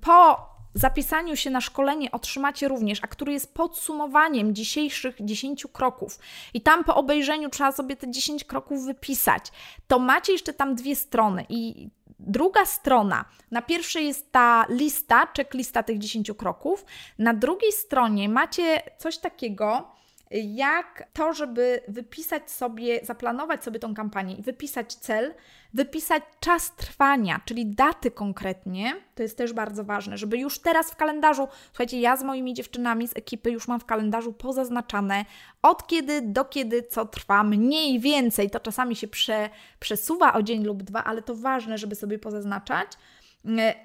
po 0.00 0.52
zapisaniu 0.74 1.36
się 1.36 1.50
na 1.50 1.60
szkolenie 1.60 2.10
otrzymacie 2.10 2.68
również, 2.68 2.98
a 3.02 3.06
który 3.06 3.32
jest 3.32 3.54
podsumowaniem 3.54 4.54
dzisiejszych 4.54 5.16
10 5.20 5.66
kroków. 5.72 6.18
I 6.54 6.60
tam 6.60 6.84
po 6.84 6.96
obejrzeniu 6.96 7.50
trzeba 7.50 7.72
sobie 7.72 7.96
te 7.96 8.10
10 8.10 8.44
kroków 8.44 8.84
wypisać. 8.84 9.52
To 9.86 9.98
macie 9.98 10.32
jeszcze 10.32 10.52
tam 10.52 10.74
dwie 10.74 10.96
strony 10.96 11.46
i 11.48 11.90
Druga 12.26 12.64
strona, 12.66 13.24
na 13.50 13.62
pierwszej 13.62 14.06
jest 14.06 14.32
ta 14.32 14.66
lista, 14.68 15.26
checklista 15.36 15.82
tych 15.82 15.98
10 15.98 16.30
kroków. 16.38 16.84
Na 17.18 17.34
drugiej 17.34 17.72
stronie 17.72 18.28
macie 18.28 18.82
coś 18.98 19.18
takiego, 19.18 19.94
jak 20.32 21.08
to, 21.12 21.32
żeby 21.32 21.80
wypisać 21.88 22.50
sobie, 22.50 23.00
zaplanować 23.02 23.64
sobie 23.64 23.78
tą 23.78 23.94
kampanię 23.94 24.34
i 24.34 24.42
wypisać 24.42 24.94
cel, 24.94 25.34
wypisać 25.74 26.22
czas 26.40 26.76
trwania, 26.76 27.40
czyli 27.44 27.66
daty 27.66 28.10
konkretnie, 28.10 28.94
to 29.14 29.22
jest 29.22 29.38
też 29.38 29.52
bardzo 29.52 29.84
ważne, 29.84 30.18
żeby 30.18 30.38
już 30.38 30.58
teraz 30.58 30.90
w 30.90 30.96
kalendarzu, 30.96 31.48
słuchajcie, 31.66 32.00
ja 32.00 32.16
z 32.16 32.22
moimi 32.22 32.54
dziewczynami 32.54 33.08
z 33.08 33.16
ekipy 33.16 33.50
już 33.50 33.68
mam 33.68 33.80
w 33.80 33.84
kalendarzu 33.84 34.32
pozaznaczane, 34.32 35.24
od 35.62 35.86
kiedy 35.86 36.22
do 36.22 36.44
kiedy 36.44 36.82
co 36.82 37.06
trwa, 37.06 37.44
mniej 37.44 38.00
więcej, 38.00 38.50
to 38.50 38.60
czasami 38.60 38.96
się 38.96 39.08
prze, 39.08 39.50
przesuwa 39.80 40.32
o 40.32 40.42
dzień 40.42 40.64
lub 40.64 40.82
dwa, 40.82 41.04
ale 41.04 41.22
to 41.22 41.34
ważne, 41.34 41.78
żeby 41.78 41.94
sobie 41.94 42.18
pozaznaczać. 42.18 42.88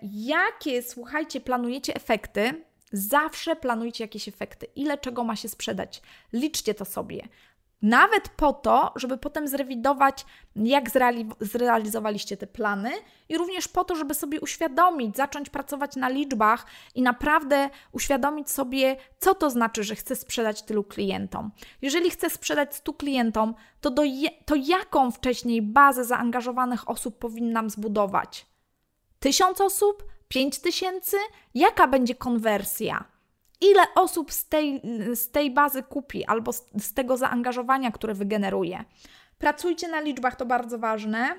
Jakie, 0.02 0.82
słuchajcie, 0.82 1.42
planujecie 1.42 1.96
efekty 1.96 2.67
Zawsze 2.92 3.56
planujcie 3.56 4.04
jakieś 4.04 4.28
efekty. 4.28 4.66
Ile 4.76 4.98
czego 4.98 5.24
ma 5.24 5.36
się 5.36 5.50
sprzedać? 5.50 6.02
Liczcie 6.34 6.74
to 6.74 6.86
sobie. 6.86 7.28
Nawet 7.82 8.30
po 8.30 8.54
to, 8.54 8.94
żeby 8.96 9.18
potem 9.18 9.48
zrewidować, 9.48 10.26
jak 10.56 10.90
zreali 10.90 11.30
zrealizowaliście 11.40 12.38
te 12.38 12.48
plany, 12.48 12.92
i 13.30 13.38
również 13.38 13.68
po 13.68 13.84
to, 13.84 13.96
żeby 13.96 14.14
sobie 14.14 14.42
uświadomić, 14.42 15.18
zacząć 15.18 15.50
pracować 15.50 15.96
na 15.96 16.10
liczbach 16.10 16.66
i 16.96 17.02
naprawdę 17.02 17.70
uświadomić 17.92 18.52
sobie, 18.52 18.96
co 19.20 19.36
to 19.36 19.50
znaczy, 19.50 19.84
że 19.84 19.96
chcę 19.96 20.16
sprzedać 20.16 20.64
tylu 20.64 20.84
klientom. 20.84 21.52
Jeżeli 21.82 22.12
chcę 22.12 22.30
sprzedać 22.30 22.76
100 22.76 22.94
klientom, 22.94 23.56
to, 23.82 23.90
do 23.90 24.04
to 24.46 24.56
jaką 24.56 25.12
wcześniej 25.12 25.62
bazę 25.62 26.06
zaangażowanych 26.06 26.90
osób 26.90 27.20
powinnam 27.20 27.70
zbudować? 27.70 28.46
Tysiąc 29.20 29.62
osób? 29.62 30.04
Pięć 30.28 30.60
tysięcy? 30.60 31.18
Jaka 31.54 31.88
będzie 31.88 32.16
konwersja? 32.16 33.18
ile 33.62 33.82
osób 33.96 34.32
z 34.34 34.48
tej, 34.48 34.82
z 35.14 35.32
tej 35.32 35.52
bazy 35.52 35.84
kupi 35.84 36.26
albo 36.26 36.54
z, 36.54 36.64
z 36.82 36.94
tego 36.94 37.18
zaangażowania, 37.18 37.92
które 37.92 38.14
wygeneruje. 38.14 38.84
Pracujcie 39.38 39.88
na 39.88 40.00
liczbach, 40.00 40.36
to 40.36 40.46
bardzo 40.46 40.80
ważne. 40.80 41.36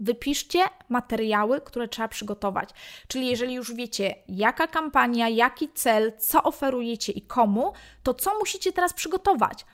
Wypiszcie 0.00 0.60
materiały, 0.88 1.60
które 1.60 1.88
trzeba 1.88 2.08
przygotować. 2.08 2.70
Czyli 3.08 3.26
jeżeli 3.26 3.54
już 3.54 3.74
wiecie, 3.74 4.14
jaka 4.28 4.66
kampania, 4.66 5.28
jaki 5.28 5.68
cel, 5.68 6.12
co 6.18 6.42
oferujecie 6.42 7.12
i 7.12 7.22
komu, 7.22 7.72
to 8.02 8.14
co 8.14 8.38
musicie 8.38 8.72
teraz 8.72 8.92
przygotować? 8.92 9.66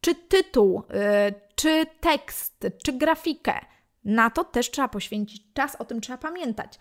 Czy 0.00 0.14
tytuł, 0.14 0.82
yy, 0.90 1.40
czy 1.54 1.86
tekst, 2.00 2.66
czy 2.84 2.92
grafikę. 2.92 3.60
Na 4.08 4.30
to 4.30 4.44
też 4.44 4.70
trzeba 4.70 4.88
poświęcić 4.88 5.42
czas, 5.54 5.76
o 5.76 5.84
tym 5.84 6.00
trzeba 6.00 6.18
pamiętać 6.18 6.78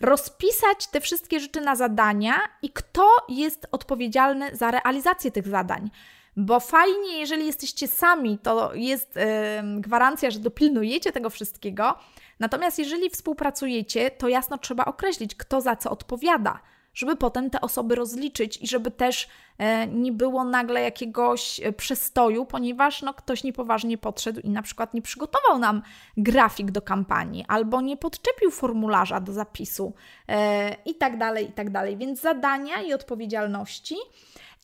rozpisać 0.00 0.86
te 0.86 1.00
wszystkie 1.00 1.40
rzeczy 1.40 1.60
na 1.60 1.76
zadania 1.76 2.34
i 2.62 2.70
kto 2.70 3.08
jest 3.28 3.66
odpowiedzialny 3.72 4.56
za 4.56 4.70
realizację 4.70 5.30
tych 5.30 5.48
zadań. 5.48 5.90
Bo 6.36 6.60
fajnie, 6.60 7.18
jeżeli 7.18 7.46
jesteście 7.46 7.88
sami, 7.88 8.38
to 8.38 8.74
jest 8.74 9.16
yy, 9.16 9.80
gwarancja, 9.80 10.30
że 10.30 10.38
dopilnujecie 10.38 11.12
tego 11.12 11.30
wszystkiego. 11.30 11.94
Natomiast 12.38 12.78
jeżeli 12.78 13.10
współpracujecie, 13.10 14.10
to 14.10 14.28
jasno 14.28 14.58
trzeba 14.58 14.84
określić, 14.84 15.34
kto 15.34 15.60
za 15.60 15.76
co 15.76 15.90
odpowiada 15.90 16.60
żeby 16.94 17.16
potem 17.16 17.50
te 17.50 17.60
osoby 17.60 17.94
rozliczyć 17.94 18.62
i 18.62 18.66
żeby 18.66 18.90
też 18.90 19.28
e, 19.58 19.86
nie 19.86 20.12
było 20.12 20.44
nagle 20.44 20.82
jakiegoś 20.82 21.60
e, 21.60 21.72
przestoju, 21.72 22.46
ponieważ 22.46 23.02
no, 23.02 23.14
ktoś 23.14 23.44
niepoważnie 23.44 23.98
podszedł 23.98 24.40
i 24.40 24.50
na 24.50 24.62
przykład 24.62 24.94
nie 24.94 25.02
przygotował 25.02 25.58
nam 25.58 25.82
grafik 26.16 26.70
do 26.70 26.82
kampanii 26.82 27.44
albo 27.48 27.80
nie 27.80 27.96
podczepił 27.96 28.50
formularza 28.50 29.20
do 29.20 29.32
zapisu 29.32 29.92
e, 30.28 30.76
i 30.84 30.94
tak 30.94 31.18
dalej, 31.18 31.48
i 31.50 31.52
tak 31.52 31.70
dalej. 31.70 31.96
Więc 31.96 32.20
zadania 32.20 32.82
i 32.82 32.92
odpowiedzialności. 32.92 33.96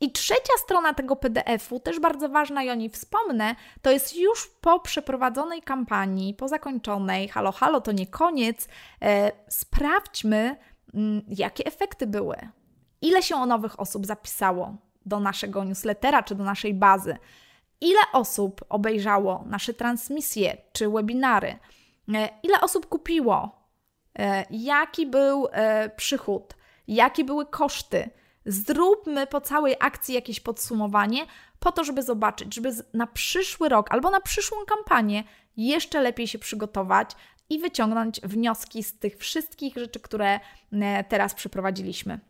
I 0.01 0.13
trzecia 0.13 0.53
strona 0.59 0.95
tego 0.95 1.17
PDF-u, 1.17 1.81
też 1.81 2.01
bardzo 2.01 2.29
ważna 2.29 2.63
i 2.63 2.71
o 2.71 2.75
niej 2.75 2.91
wspomnę, 2.91 3.55
to 3.83 3.91
jest 3.91 4.17
już 4.17 4.47
po 4.61 4.81
przeprowadzonej 4.81 5.63
kampanii, 5.63 6.35
po 6.35 6.49
zakończonej, 6.49 7.29
halo, 7.29 7.53
halo, 7.53 7.81
to 7.81 7.93
nie 7.93 8.07
koniec, 8.07 8.69
sprawdźmy, 9.49 10.57
jakie 11.29 11.67
efekty 11.67 12.07
były, 12.07 12.37
ile 13.01 13.23
się 13.23 13.47
nowych 13.47 13.81
osób 13.81 14.07
zapisało 14.07 14.77
do 15.07 15.21
naszego 15.21 15.65
newslettera 15.65 16.23
czy 16.23 16.35
do 16.35 16.45
naszej 16.45 16.75
bazy, 16.75 17.17
ile 17.81 18.01
osób 18.13 18.65
obejrzało 18.69 19.45
nasze 19.47 19.75
transmisje 19.75 20.57
czy 20.73 20.89
webinary, 20.89 21.59
e, 22.15 22.29
ile 22.43 22.61
osób 22.61 22.87
kupiło, 22.87 23.61
e, 24.19 24.45
jaki 24.51 25.07
był 25.07 25.49
e, 25.53 25.91
przychód, 25.97 26.55
jakie 26.89 27.25
były 27.25 27.47
koszty. 27.47 28.11
Zróbmy 28.47 29.27
po 29.27 29.41
całej 29.41 29.77
akcji 29.81 30.15
jakieś 30.15 30.41
podsumowanie, 30.41 31.27
po 31.59 31.73
to, 31.73 31.85
żeby 31.85 32.03
zobaczyć, 32.03 32.55
żeby 32.55 32.73
na 32.95 33.07
przyszły 33.07 33.69
rok 33.69 33.87
albo 33.91 34.11
na 34.11 34.21
przyszłą 34.21 34.59
kampanię 34.67 35.25
jeszcze 35.57 36.01
lepiej 36.01 36.27
się 36.27 36.39
przygotować, 36.39 37.11
i 37.51 37.59
wyciągnąć 37.59 38.21
wnioski 38.21 38.83
z 38.83 38.99
tych 38.99 39.17
wszystkich 39.17 39.75
rzeczy, 39.75 40.01
które 40.01 40.41
e, 40.73 41.05
teraz 41.05 41.35
przeprowadziliśmy. 41.35 42.21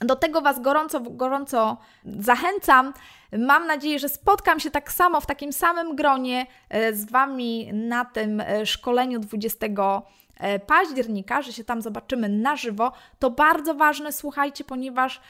Do 0.00 0.16
tego 0.16 0.40
Was 0.40 0.60
gorąco, 0.60 1.00
gorąco 1.00 1.76
zachęcam. 2.04 2.92
Mam 3.38 3.66
nadzieję, 3.66 3.98
że 3.98 4.08
spotkam 4.08 4.60
się 4.60 4.70
tak 4.70 4.92
samo 4.92 5.20
w 5.20 5.26
takim 5.26 5.52
samym 5.52 5.96
gronie 5.96 6.46
e, 6.68 6.94
z 6.94 7.10
Wami 7.10 7.70
na 7.72 8.04
tym 8.04 8.40
e, 8.40 8.66
szkoleniu 8.66 9.20
20 9.20 9.66
E, 9.66 10.02
października, 10.66 11.42
że 11.42 11.52
się 11.52 11.64
tam 11.64 11.82
zobaczymy 11.82 12.28
na 12.28 12.56
żywo, 12.56 12.92
to 13.18 13.30
bardzo 13.30 13.74
ważne, 13.74 14.12
słuchajcie, 14.12 14.64
ponieważ 14.64 15.20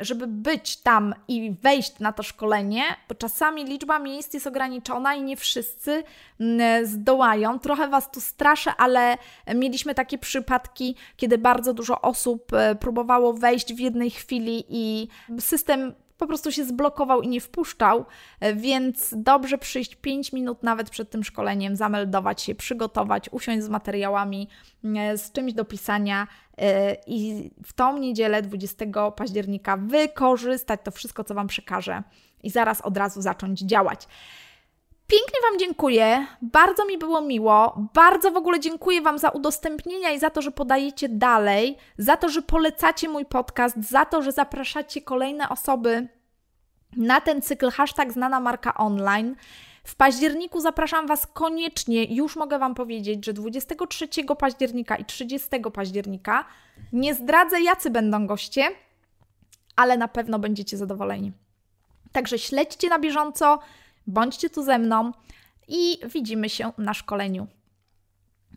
żeby 0.00 0.26
być 0.26 0.76
tam 0.76 1.14
i 1.28 1.50
wejść 1.62 1.98
na 1.98 2.12
to 2.12 2.22
szkolenie, 2.22 2.82
bo 3.08 3.14
czasami 3.14 3.64
liczba 3.64 3.98
miejsc 3.98 4.34
jest 4.34 4.46
ograniczona 4.46 5.14
i 5.14 5.22
nie 5.22 5.36
wszyscy 5.36 6.02
zdołają. 6.82 7.58
Trochę 7.58 7.88
Was 7.88 8.10
tu 8.10 8.20
straszę, 8.20 8.72
ale 8.78 9.18
mieliśmy 9.54 9.94
takie 9.94 10.18
przypadki, 10.18 10.96
kiedy 11.16 11.38
bardzo 11.38 11.74
dużo 11.74 12.00
osób 12.00 12.52
e, 12.52 12.74
próbowało 12.74 13.32
wejść 13.32 13.74
w 13.74 13.78
jednej 13.78 14.10
chwili 14.10 14.64
i 14.68 15.08
system 15.40 15.94
po 16.18 16.26
prostu 16.26 16.52
się 16.52 16.64
zblokował 16.64 17.22
i 17.22 17.28
nie 17.28 17.40
wpuszczał, 17.40 18.04
e, 18.40 18.54
więc 18.54 19.14
dobrze 19.16 19.58
przyjść 19.58 19.94
5 19.94 20.32
minut 20.32 20.62
nawet 20.62 20.90
przed 20.90 21.10
tym 21.10 21.24
szkoleniem, 21.24 21.76
zameldować 21.76 22.42
się, 22.42 22.54
przygotować, 22.54 23.28
usiąść 23.32 23.64
z 23.64 23.68
materiałami, 23.68 24.48
e, 24.96 25.18
z 25.18 25.32
czymś 25.32 25.52
do 25.52 25.64
pisania 25.64 26.26
e, 26.58 26.96
i 27.06 27.50
w 27.64 27.72
tą 27.72 27.98
niedzielę 27.98 28.42
20 28.42 29.10
października 29.10 29.76
wykorzystać 29.76 30.80
to 30.84 30.90
wszystko, 30.90 31.24
co 31.24 31.34
Wam 31.34 31.46
przekażę 31.46 32.02
i 32.42 32.50
zaraz 32.50 32.80
od 32.80 32.96
razu 32.96 33.22
zacząć 33.22 33.60
działać. 33.60 34.08
Pięknie 35.06 35.40
Wam 35.50 35.58
dziękuję, 35.58 36.26
bardzo 36.42 36.86
mi 36.86 36.98
było 36.98 37.20
miło, 37.20 37.88
bardzo 37.94 38.30
w 38.30 38.36
ogóle 38.36 38.60
dziękuję 38.60 39.02
Wam 39.02 39.18
za 39.18 39.30
udostępnienia 39.30 40.10
i 40.10 40.18
za 40.18 40.30
to, 40.30 40.42
że 40.42 40.50
podajecie 40.50 41.08
dalej, 41.08 41.76
za 41.98 42.16
to, 42.16 42.28
że 42.28 42.42
polecacie 42.42 43.08
mój 43.08 43.24
podcast, 43.24 43.76
za 43.76 44.04
to, 44.04 44.22
że 44.22 44.32
zapraszacie 44.32 45.02
kolejne 45.02 45.48
osoby 45.48 46.08
na 46.96 47.20
ten 47.20 47.42
cykl 47.42 47.70
hashtag 47.70 48.12
znana 48.12 48.40
marka 48.40 48.74
online. 48.74 49.36
W 49.84 49.96
październiku 49.96 50.60
zapraszam 50.60 51.06
Was 51.06 51.26
koniecznie, 51.26 52.04
już 52.04 52.36
mogę 52.36 52.58
Wam 52.58 52.74
powiedzieć, 52.74 53.24
że 53.24 53.32
23 53.32 54.08
października 54.38 54.96
i 54.96 55.04
30 55.04 55.48
października 55.72 56.44
nie 56.92 57.14
zdradzę, 57.14 57.60
jacy 57.60 57.90
będą 57.90 58.26
goście, 58.26 58.68
ale 59.76 59.96
na 59.96 60.08
pewno 60.08 60.38
będziecie 60.38 60.76
zadowoleni. 60.76 61.32
Także 62.12 62.38
śledźcie 62.38 62.88
na 62.88 62.98
bieżąco 62.98 63.58
Bądźcie 64.06 64.50
tu 64.50 64.62
ze 64.62 64.78
mną 64.78 65.12
i 65.68 65.98
widzimy 66.14 66.48
się 66.48 66.72
na 66.78 66.94
szkoleniu. 66.94 67.46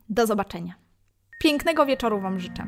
Do 0.10 0.28
zobaczenia. 0.28 0.74
Pięknego 1.40 1.86
wieczoru 1.86 2.20
Wam 2.22 2.40
życzę. 2.40 2.68